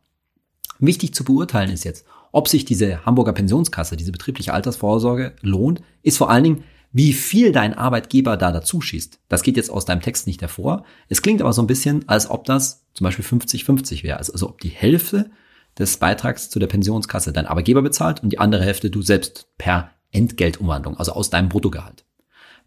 Wichtig 0.79 1.13
zu 1.13 1.25
beurteilen 1.25 1.69
ist 1.69 1.83
jetzt, 1.83 2.05
ob 2.31 2.47
sich 2.47 2.63
diese 2.63 3.05
Hamburger 3.05 3.33
Pensionskasse, 3.33 3.97
diese 3.97 4.13
betriebliche 4.13 4.53
Altersvorsorge 4.53 5.35
lohnt, 5.41 5.81
ist 6.01 6.17
vor 6.17 6.29
allen 6.29 6.45
Dingen, 6.45 6.63
wie 6.97 7.13
viel 7.13 7.51
dein 7.51 7.75
Arbeitgeber 7.75 8.37
da 8.37 8.51
dazu 8.51 8.81
schießt, 8.81 9.19
das 9.29 9.43
geht 9.43 9.55
jetzt 9.55 9.69
aus 9.69 9.85
deinem 9.85 10.01
Text 10.01 10.25
nicht 10.25 10.41
hervor. 10.41 10.83
Es 11.09 11.21
klingt 11.21 11.41
aber 11.41 11.53
so 11.53 11.61
ein 11.61 11.67
bisschen, 11.67 12.09
als 12.09 12.27
ob 12.27 12.45
das 12.45 12.87
zum 12.95 13.05
Beispiel 13.05 13.23
50-50 13.23 14.01
wäre. 14.01 14.17
Also, 14.17 14.33
also 14.33 14.49
ob 14.49 14.61
die 14.61 14.69
Hälfte 14.69 15.29
des 15.77 15.97
Beitrags 15.97 16.49
zu 16.49 16.57
der 16.57 16.65
Pensionskasse 16.65 17.31
dein 17.33 17.45
Arbeitgeber 17.45 17.83
bezahlt 17.83 18.23
und 18.23 18.31
die 18.31 18.39
andere 18.39 18.63
Hälfte 18.63 18.89
du 18.89 19.03
selbst 19.03 19.47
per 19.59 19.91
Entgeltumwandlung, 20.11 20.97
also 20.97 21.11
aus 21.11 21.29
deinem 21.29 21.49
Bruttogehalt. 21.49 22.03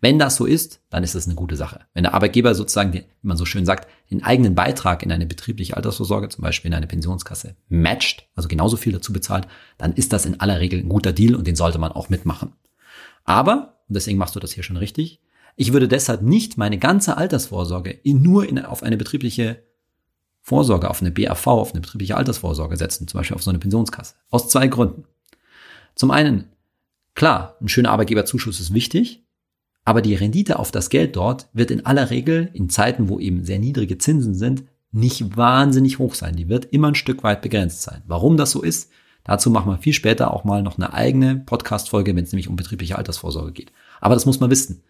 Wenn 0.00 0.20
das 0.20 0.36
so 0.36 0.46
ist, 0.46 0.80
dann 0.90 1.02
ist 1.02 1.16
das 1.16 1.26
eine 1.26 1.34
gute 1.34 1.56
Sache. 1.56 1.80
Wenn 1.92 2.04
der 2.04 2.14
Arbeitgeber 2.14 2.54
sozusagen, 2.54 2.92
wie 2.92 3.04
man 3.22 3.36
so 3.36 3.44
schön 3.44 3.66
sagt, 3.66 3.88
den 4.12 4.22
eigenen 4.22 4.54
Beitrag 4.54 5.02
in 5.02 5.10
eine 5.10 5.26
betriebliche 5.26 5.76
Altersvorsorge, 5.76 6.28
zum 6.28 6.42
Beispiel 6.42 6.70
in 6.70 6.76
eine 6.76 6.86
Pensionskasse, 6.86 7.56
matcht, 7.68 8.28
also 8.36 8.48
genauso 8.48 8.76
viel 8.76 8.92
dazu 8.92 9.12
bezahlt, 9.12 9.48
dann 9.76 9.92
ist 9.92 10.12
das 10.12 10.24
in 10.24 10.38
aller 10.38 10.60
Regel 10.60 10.78
ein 10.78 10.88
guter 10.88 11.12
Deal 11.12 11.34
und 11.34 11.48
den 11.48 11.56
sollte 11.56 11.78
man 11.78 11.90
auch 11.90 12.10
mitmachen. 12.10 12.52
Aber 13.30 13.78
und 13.88 13.94
deswegen 13.94 14.18
machst 14.18 14.36
du 14.36 14.40
das 14.40 14.52
hier 14.52 14.62
schon 14.62 14.76
richtig. 14.76 15.20
Ich 15.56 15.72
würde 15.72 15.88
deshalb 15.88 16.22
nicht 16.22 16.56
meine 16.56 16.78
ganze 16.78 17.16
Altersvorsorge 17.16 17.90
in, 17.90 18.22
nur 18.22 18.48
in, 18.48 18.58
auf 18.58 18.82
eine 18.82 18.96
betriebliche 18.96 19.62
Vorsorge, 20.42 20.88
auf 20.88 21.00
eine 21.00 21.10
BAV, 21.10 21.46
auf 21.46 21.72
eine 21.72 21.80
betriebliche 21.80 22.16
Altersvorsorge 22.16 22.76
setzen, 22.76 23.08
zum 23.08 23.18
Beispiel 23.18 23.34
auf 23.34 23.42
so 23.42 23.50
eine 23.50 23.58
Pensionskasse. 23.58 24.14
Aus 24.30 24.48
zwei 24.48 24.68
Gründen. 24.68 25.04
Zum 25.94 26.10
einen 26.10 26.50
Klar, 27.14 27.56
ein 27.60 27.68
schöner 27.68 27.90
Arbeitgeberzuschuss 27.90 28.60
ist 28.60 28.72
wichtig, 28.72 29.26
aber 29.84 30.00
die 30.00 30.14
Rendite 30.14 30.58
auf 30.58 30.70
das 30.70 30.88
Geld 30.88 31.16
dort 31.16 31.48
wird 31.52 31.70
in 31.70 31.84
aller 31.84 32.10
Regel 32.10 32.50
in 32.54 32.70
Zeiten, 32.70 33.08
wo 33.08 33.18
eben 33.18 33.44
sehr 33.44 33.58
niedrige 33.58 33.98
Zinsen 33.98 34.34
sind, 34.34 34.64
nicht 34.92 35.36
wahnsinnig 35.36 35.98
hoch 35.98 36.14
sein. 36.14 36.36
Die 36.36 36.48
wird 36.48 36.66
immer 36.66 36.88
ein 36.88 36.94
Stück 36.94 37.22
weit 37.22 37.42
begrenzt 37.42 37.82
sein. 37.82 38.02
Warum 38.06 38.36
das 38.36 38.52
so 38.52 38.62
ist, 38.62 38.90
dazu 39.24 39.50
machen 39.50 39.70
wir 39.70 39.78
viel 39.78 39.92
später 39.92 40.32
auch 40.32 40.44
mal 40.44 40.62
noch 40.62 40.78
eine 40.78 40.92
eigene 40.92 41.36
Podcast-Folge, 41.36 42.14
wenn 42.14 42.24
es 42.24 42.32
nämlich 42.32 42.48
um 42.48 42.56
betriebliche 42.56 42.96
Altersvorsorge 42.96 43.52
geht. 43.52 43.72
Aber 44.00 44.14
das 44.14 44.26
muss 44.26 44.40
man 44.40 44.50
wissen. 44.50 44.82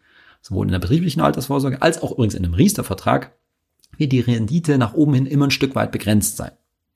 Sowohl 0.43 0.67
in 0.67 0.73
der 0.73 0.79
betrieblichen 0.79 1.21
Altersvorsorge 1.21 1.83
als 1.83 2.03
auch 2.03 2.13
übrigens 2.13 2.35
in 2.35 2.45
einem 2.45 2.55
Riester-Vertrag 2.55 3.33
wird 3.97 4.13
die 4.13 4.21
Rendite 4.21 4.79
nach 4.79 4.95
oben 4.95 5.15
hin 5.15 5.27
immer 5.27 5.47
ein 5.47 5.51
Stück 5.51 5.75
weit 5.75 5.93
begrenzt 5.93 6.37
sein. 6.37 6.53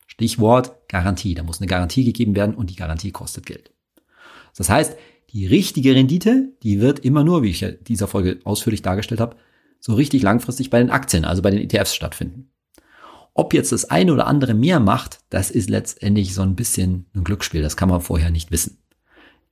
Stichwort 0.07 0.89
Garantie. 0.89 1.35
Da 1.35 1.43
muss 1.43 1.61
eine 1.61 1.66
Garantie 1.66 2.05
gegeben 2.05 2.37
werden 2.37 2.55
und 2.55 2.70
die 2.70 2.76
Garantie 2.76 3.11
kostet 3.11 3.47
Geld. 3.47 3.72
Das 4.57 4.70
heißt, 4.70 4.97
die 5.32 5.47
richtige 5.47 5.95
Rendite, 5.95 6.53
die 6.62 6.80
wird 6.80 7.01
immer 7.01 7.24
nur, 7.24 7.43
wie 7.43 7.51
ich 7.51 7.62
in 7.62 7.78
dieser 7.82 8.07
Folge 8.07 8.39
ausführlich 8.45 8.82
dargestellt 8.82 9.20
habe, 9.20 9.37
so 9.80 9.95
richtig 9.95 10.22
langfristig 10.22 10.70
bei 10.70 10.78
den 10.78 10.91
Aktien, 10.91 11.24
also 11.24 11.43
bei 11.43 11.51
den 11.51 11.61
ETFs 11.61 11.95
stattfinden. 11.95 12.51
Ob 13.35 13.53
jetzt 13.53 13.72
das 13.72 13.85
eine 13.91 14.12
oder 14.12 14.28
andere 14.28 14.55
mehr 14.55 14.78
macht, 14.78 15.18
das 15.28 15.51
ist 15.51 15.68
letztendlich 15.68 16.35
so 16.35 16.43
ein 16.43 16.55
bisschen 16.55 17.07
ein 17.14 17.24
Glücksspiel. 17.24 17.62
Das 17.62 17.76
kann 17.76 17.89
man 17.89 18.01
vorher 18.01 18.30
nicht 18.30 18.53
wissen. 18.53 18.78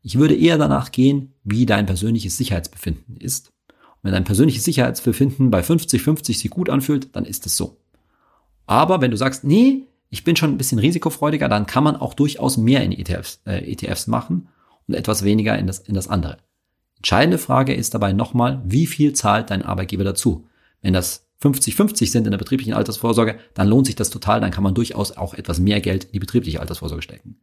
Ich 0.02 0.18
würde 0.18 0.36
eher 0.36 0.56
danach 0.56 0.92
gehen, 0.92 1.32
wie 1.42 1.66
dein 1.66 1.86
persönliches 1.86 2.36
Sicherheitsbefinden 2.36 3.16
ist. 3.16 3.52
Und 3.68 4.04
wenn 4.04 4.12
dein 4.12 4.24
persönliches 4.24 4.64
Sicherheitsbefinden 4.64 5.50
bei 5.50 5.60
50-50 5.60 6.38
sich 6.38 6.50
gut 6.50 6.70
anfühlt, 6.70 7.14
dann 7.14 7.24
ist 7.24 7.44
es 7.46 7.56
so. 7.56 7.76
Aber 8.66 9.00
wenn 9.00 9.10
du 9.10 9.16
sagst, 9.16 9.42
nee, 9.44 9.82
ich 10.10 10.24
bin 10.24 10.36
schon 10.36 10.50
ein 10.50 10.58
bisschen 10.58 10.78
risikofreudiger, 10.78 11.48
dann 11.48 11.66
kann 11.66 11.84
man 11.84 11.96
auch 11.96 12.14
durchaus 12.14 12.56
mehr 12.56 12.84
in 12.84 12.92
ETFs, 12.92 13.40
äh, 13.46 13.70
ETFs 13.72 14.06
machen 14.06 14.48
und 14.86 14.94
etwas 14.94 15.24
weniger 15.24 15.58
in 15.58 15.66
das, 15.66 15.80
in 15.80 15.94
das 15.94 16.08
andere. 16.08 16.38
Entscheidende 16.96 17.38
Frage 17.38 17.74
ist 17.74 17.94
dabei 17.94 18.12
nochmal, 18.12 18.62
wie 18.64 18.86
viel 18.86 19.12
zahlt 19.12 19.50
dein 19.50 19.62
Arbeitgeber 19.62 20.04
dazu? 20.04 20.46
Wenn 20.82 20.92
das 20.92 21.26
50-50 21.42 22.10
sind 22.10 22.26
in 22.26 22.30
der 22.30 22.38
betrieblichen 22.38 22.74
Altersvorsorge, 22.74 23.36
dann 23.54 23.68
lohnt 23.68 23.86
sich 23.86 23.96
das 23.96 24.10
total, 24.10 24.40
dann 24.40 24.50
kann 24.50 24.62
man 24.62 24.74
durchaus 24.74 25.16
auch 25.16 25.34
etwas 25.34 25.58
mehr 25.58 25.80
Geld 25.80 26.04
in 26.04 26.12
die 26.12 26.18
betriebliche 26.20 26.60
Altersvorsorge 26.60 27.02
stecken. 27.02 27.40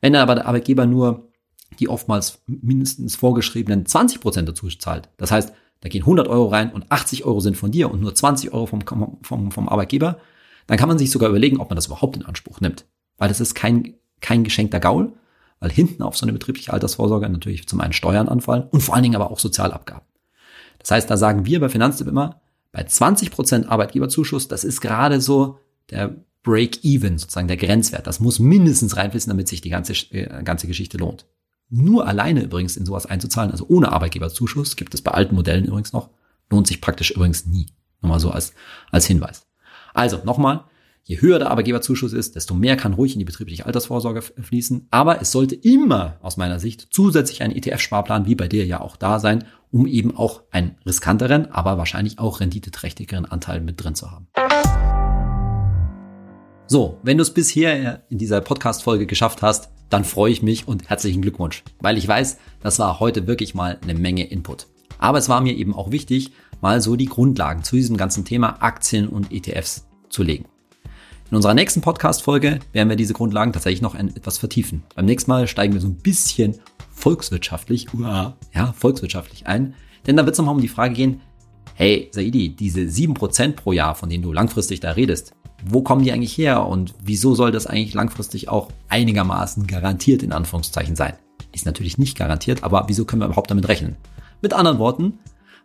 Wenn 0.00 0.14
aber 0.14 0.34
der 0.34 0.46
Arbeitgeber 0.46 0.86
nur 0.86 1.28
die 1.78 1.88
oftmals 1.88 2.42
mindestens 2.46 3.16
vorgeschriebenen 3.16 3.86
20 3.86 4.20
Prozent 4.20 4.48
dazu 4.48 4.68
zahlt, 4.68 5.08
das 5.16 5.30
heißt, 5.30 5.52
da 5.80 5.88
gehen 5.88 6.02
100 6.02 6.28
Euro 6.28 6.48
rein 6.48 6.72
und 6.72 6.90
80 6.90 7.24
Euro 7.24 7.40
sind 7.40 7.56
von 7.56 7.70
dir 7.70 7.90
und 7.90 8.00
nur 8.00 8.14
20 8.14 8.52
Euro 8.52 8.66
vom, 8.66 8.80
vom, 9.22 9.52
vom 9.52 9.68
Arbeitgeber, 9.68 10.18
dann 10.66 10.76
kann 10.76 10.88
man 10.88 10.98
sich 10.98 11.10
sogar 11.10 11.30
überlegen, 11.30 11.58
ob 11.58 11.70
man 11.70 11.76
das 11.76 11.86
überhaupt 11.86 12.16
in 12.16 12.24
Anspruch 12.24 12.60
nimmt. 12.60 12.84
Weil 13.16 13.28
das 13.28 13.40
ist 13.40 13.54
kein, 13.54 13.94
kein 14.20 14.44
geschenkter 14.44 14.80
Gaul, 14.80 15.12
weil 15.60 15.70
hinten 15.70 16.02
auf 16.02 16.16
so 16.16 16.24
eine 16.24 16.32
betriebliche 16.32 16.72
Altersvorsorge 16.72 17.28
natürlich 17.28 17.66
zum 17.68 17.80
einen 17.80 17.92
Steuern 17.92 18.28
anfallen 18.28 18.64
und 18.70 18.82
vor 18.82 18.94
allen 18.94 19.04
Dingen 19.04 19.16
aber 19.16 19.30
auch 19.30 19.38
Sozialabgaben. 19.38 20.06
Das 20.78 20.90
heißt, 20.90 21.10
da 21.10 21.16
sagen 21.16 21.46
wir 21.46 21.60
bei 21.60 21.68
Finanztipp 21.68 22.06
immer, 22.06 22.40
bei 22.72 22.82
20% 22.82 23.66
Arbeitgeberzuschuss, 23.66 24.48
das 24.48 24.64
ist 24.64 24.80
gerade 24.80 25.20
so 25.20 25.58
der 25.90 26.16
Break-Even, 26.42 27.18
sozusagen 27.18 27.48
der 27.48 27.56
Grenzwert. 27.56 28.06
Das 28.06 28.20
muss 28.20 28.38
mindestens 28.38 28.96
reinfließen, 28.96 29.30
damit 29.30 29.48
sich 29.48 29.60
die 29.60 29.70
ganze, 29.70 29.92
äh, 30.12 30.42
ganze 30.42 30.66
Geschichte 30.66 30.98
lohnt. 30.98 31.26
Nur 31.70 32.06
alleine 32.06 32.42
übrigens 32.42 32.76
in 32.76 32.86
sowas 32.86 33.06
einzuzahlen, 33.06 33.50
also 33.50 33.66
ohne 33.68 33.92
Arbeitgeberzuschuss, 33.92 34.76
gibt 34.76 34.94
es 34.94 35.02
bei 35.02 35.10
alten 35.10 35.34
Modellen 35.34 35.66
übrigens 35.66 35.92
noch, 35.92 36.10
lohnt 36.50 36.66
sich 36.66 36.80
praktisch 36.80 37.10
übrigens 37.10 37.46
nie. 37.46 37.66
Nochmal 38.00 38.20
so 38.20 38.30
als, 38.30 38.54
als 38.90 39.06
Hinweis. 39.06 39.46
Also 39.92 40.20
nochmal, 40.24 40.64
je 41.08 41.22
höher 41.22 41.38
der 41.38 41.50
Arbeitgeberzuschuss 41.50 42.12
ist, 42.12 42.36
desto 42.36 42.54
mehr 42.54 42.76
kann 42.76 42.92
ruhig 42.92 43.14
in 43.14 43.18
die 43.18 43.24
betriebliche 43.24 43.64
Altersvorsorge 43.64 44.20
fließen. 44.20 44.88
Aber 44.90 45.22
es 45.22 45.32
sollte 45.32 45.54
immer 45.54 46.18
aus 46.20 46.36
meiner 46.36 46.60
Sicht 46.60 46.88
zusätzlich 46.90 47.42
ein 47.42 47.50
ETF-Sparplan 47.50 48.26
wie 48.26 48.34
bei 48.34 48.46
dir 48.46 48.66
ja 48.66 48.82
auch 48.82 48.96
da 48.96 49.18
sein, 49.18 49.44
um 49.70 49.86
eben 49.86 50.14
auch 50.14 50.42
einen 50.50 50.76
riskanteren, 50.84 51.50
aber 51.50 51.78
wahrscheinlich 51.78 52.18
auch 52.18 52.40
renditeträchtigeren 52.40 53.24
Anteil 53.24 53.62
mit 53.62 53.82
drin 53.82 53.94
zu 53.94 54.10
haben. 54.10 54.28
So, 56.66 56.98
wenn 57.02 57.16
du 57.16 57.22
es 57.22 57.32
bisher 57.32 58.02
in 58.10 58.18
dieser 58.18 58.42
Podcast-Folge 58.42 59.06
geschafft 59.06 59.40
hast, 59.40 59.70
dann 59.88 60.04
freue 60.04 60.30
ich 60.30 60.42
mich 60.42 60.68
und 60.68 60.90
herzlichen 60.90 61.22
Glückwunsch, 61.22 61.64
weil 61.80 61.96
ich 61.96 62.06
weiß, 62.06 62.36
das 62.60 62.78
war 62.78 63.00
heute 63.00 63.26
wirklich 63.26 63.54
mal 63.54 63.78
eine 63.82 63.94
Menge 63.94 64.28
Input. 64.28 64.66
Aber 64.98 65.16
es 65.16 65.30
war 65.30 65.40
mir 65.40 65.56
eben 65.56 65.74
auch 65.74 65.90
wichtig, 65.90 66.32
mal 66.60 66.82
so 66.82 66.96
die 66.96 67.06
Grundlagen 67.06 67.62
zu 67.62 67.76
diesem 67.76 67.96
ganzen 67.96 68.26
Thema 68.26 68.62
Aktien 68.62 69.08
und 69.08 69.32
ETFs 69.32 69.86
zu 70.10 70.22
legen. 70.22 70.44
In 71.30 71.36
unserer 71.36 71.52
nächsten 71.52 71.82
Podcast-Folge 71.82 72.58
werden 72.72 72.88
wir 72.88 72.96
diese 72.96 73.12
Grundlagen 73.12 73.52
tatsächlich 73.52 73.82
noch 73.82 73.94
etwas 73.94 74.38
vertiefen. 74.38 74.82
Beim 74.94 75.04
nächsten 75.04 75.30
Mal 75.30 75.46
steigen 75.46 75.74
wir 75.74 75.80
so 75.82 75.88
ein 75.88 75.96
bisschen 75.96 76.58
volkswirtschaftlich, 76.90 77.92
uah, 77.92 78.34
ja, 78.54 78.72
volkswirtschaftlich 78.72 79.46
ein. 79.46 79.74
Denn 80.06 80.16
da 80.16 80.24
wird 80.24 80.32
es 80.32 80.38
nochmal 80.38 80.54
um 80.54 80.62
die 80.62 80.68
Frage 80.68 80.94
gehen, 80.94 81.20
hey, 81.74 82.08
Saidi, 82.12 82.56
diese 82.56 82.80
7% 82.80 83.52
pro 83.52 83.72
Jahr, 83.72 83.94
von 83.94 84.08
denen 84.08 84.22
du 84.22 84.32
langfristig 84.32 84.80
da 84.80 84.92
redest, 84.92 85.34
wo 85.66 85.82
kommen 85.82 86.02
die 86.02 86.12
eigentlich 86.12 86.38
her 86.38 86.64
und 86.64 86.94
wieso 87.02 87.34
soll 87.34 87.52
das 87.52 87.66
eigentlich 87.66 87.92
langfristig 87.92 88.48
auch 88.48 88.70
einigermaßen 88.88 89.66
garantiert 89.66 90.22
in 90.22 90.32
Anführungszeichen 90.32 90.96
sein? 90.96 91.12
Ist 91.52 91.66
natürlich 91.66 91.98
nicht 91.98 92.16
garantiert, 92.16 92.64
aber 92.64 92.84
wieso 92.88 93.04
können 93.04 93.20
wir 93.20 93.26
überhaupt 93.26 93.50
damit 93.50 93.68
rechnen? 93.68 93.96
Mit 94.40 94.54
anderen 94.54 94.78
Worten, 94.78 95.18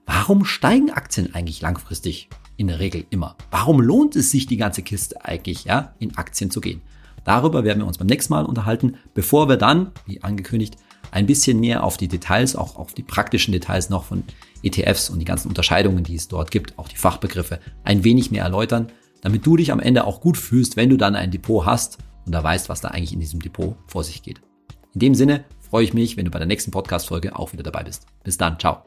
warum 0.05 0.43
steigen 0.43 0.91
Aktien 0.91 1.33
eigentlich 1.33 1.61
langfristig 1.61 2.27
in 2.57 2.67
der 2.67 2.79
Regel 2.79 3.05
immer. 3.09 3.35
Warum 3.51 3.81
lohnt 3.81 4.15
es 4.15 4.31
sich, 4.31 4.45
die 4.45 4.57
ganze 4.57 4.81
Kiste 4.81 5.23
eigentlich 5.23 5.65
ja, 5.65 5.93
in 5.99 6.17
Aktien 6.17 6.51
zu 6.51 6.61
gehen? 6.61 6.81
Darüber 7.23 7.63
werden 7.63 7.79
wir 7.79 7.87
uns 7.87 7.97
beim 7.97 8.07
nächsten 8.07 8.33
Mal 8.33 8.45
unterhalten, 8.45 8.95
bevor 9.13 9.47
wir 9.47 9.57
dann, 9.57 9.91
wie 10.05 10.21
angekündigt, 10.21 10.75
ein 11.11 11.25
bisschen 11.25 11.59
mehr 11.59 11.83
auf 11.83 11.97
die 11.97 12.07
Details, 12.07 12.55
auch 12.55 12.75
auf 12.75 12.93
die 12.93 13.03
praktischen 13.03 13.51
Details 13.51 13.89
noch 13.89 14.03
von 14.03 14.23
ETFs 14.63 15.09
und 15.09 15.19
die 15.19 15.25
ganzen 15.25 15.47
Unterscheidungen, 15.49 16.03
die 16.03 16.15
es 16.15 16.27
dort 16.27 16.51
gibt, 16.51 16.77
auch 16.79 16.87
die 16.87 16.95
Fachbegriffe, 16.95 17.59
ein 17.83 18.03
wenig 18.03 18.31
mehr 18.31 18.43
erläutern, 18.43 18.87
damit 19.21 19.45
du 19.45 19.55
dich 19.55 19.71
am 19.71 19.79
Ende 19.79 20.05
auch 20.05 20.21
gut 20.21 20.37
fühlst, 20.37 20.75
wenn 20.75 20.89
du 20.89 20.97
dann 20.97 21.15
ein 21.15 21.31
Depot 21.31 21.65
hast 21.65 21.99
und 22.25 22.33
da 22.33 22.43
weißt, 22.43 22.67
was 22.67 22.81
da 22.81 22.89
eigentlich 22.89 23.13
in 23.13 23.19
diesem 23.19 23.41
Depot 23.41 23.75
vor 23.87 24.03
sich 24.03 24.23
geht. 24.23 24.41
In 24.93 24.99
dem 24.99 25.15
Sinne 25.15 25.45
freue 25.59 25.83
ich 25.83 25.93
mich, 25.93 26.17
wenn 26.17 26.25
du 26.25 26.31
bei 26.31 26.39
der 26.39 26.47
nächsten 26.47 26.71
Podcast-Folge 26.71 27.37
auch 27.37 27.53
wieder 27.53 27.63
dabei 27.63 27.83
bist. 27.83 28.05
Bis 28.23 28.37
dann, 28.37 28.59
ciao. 28.59 28.83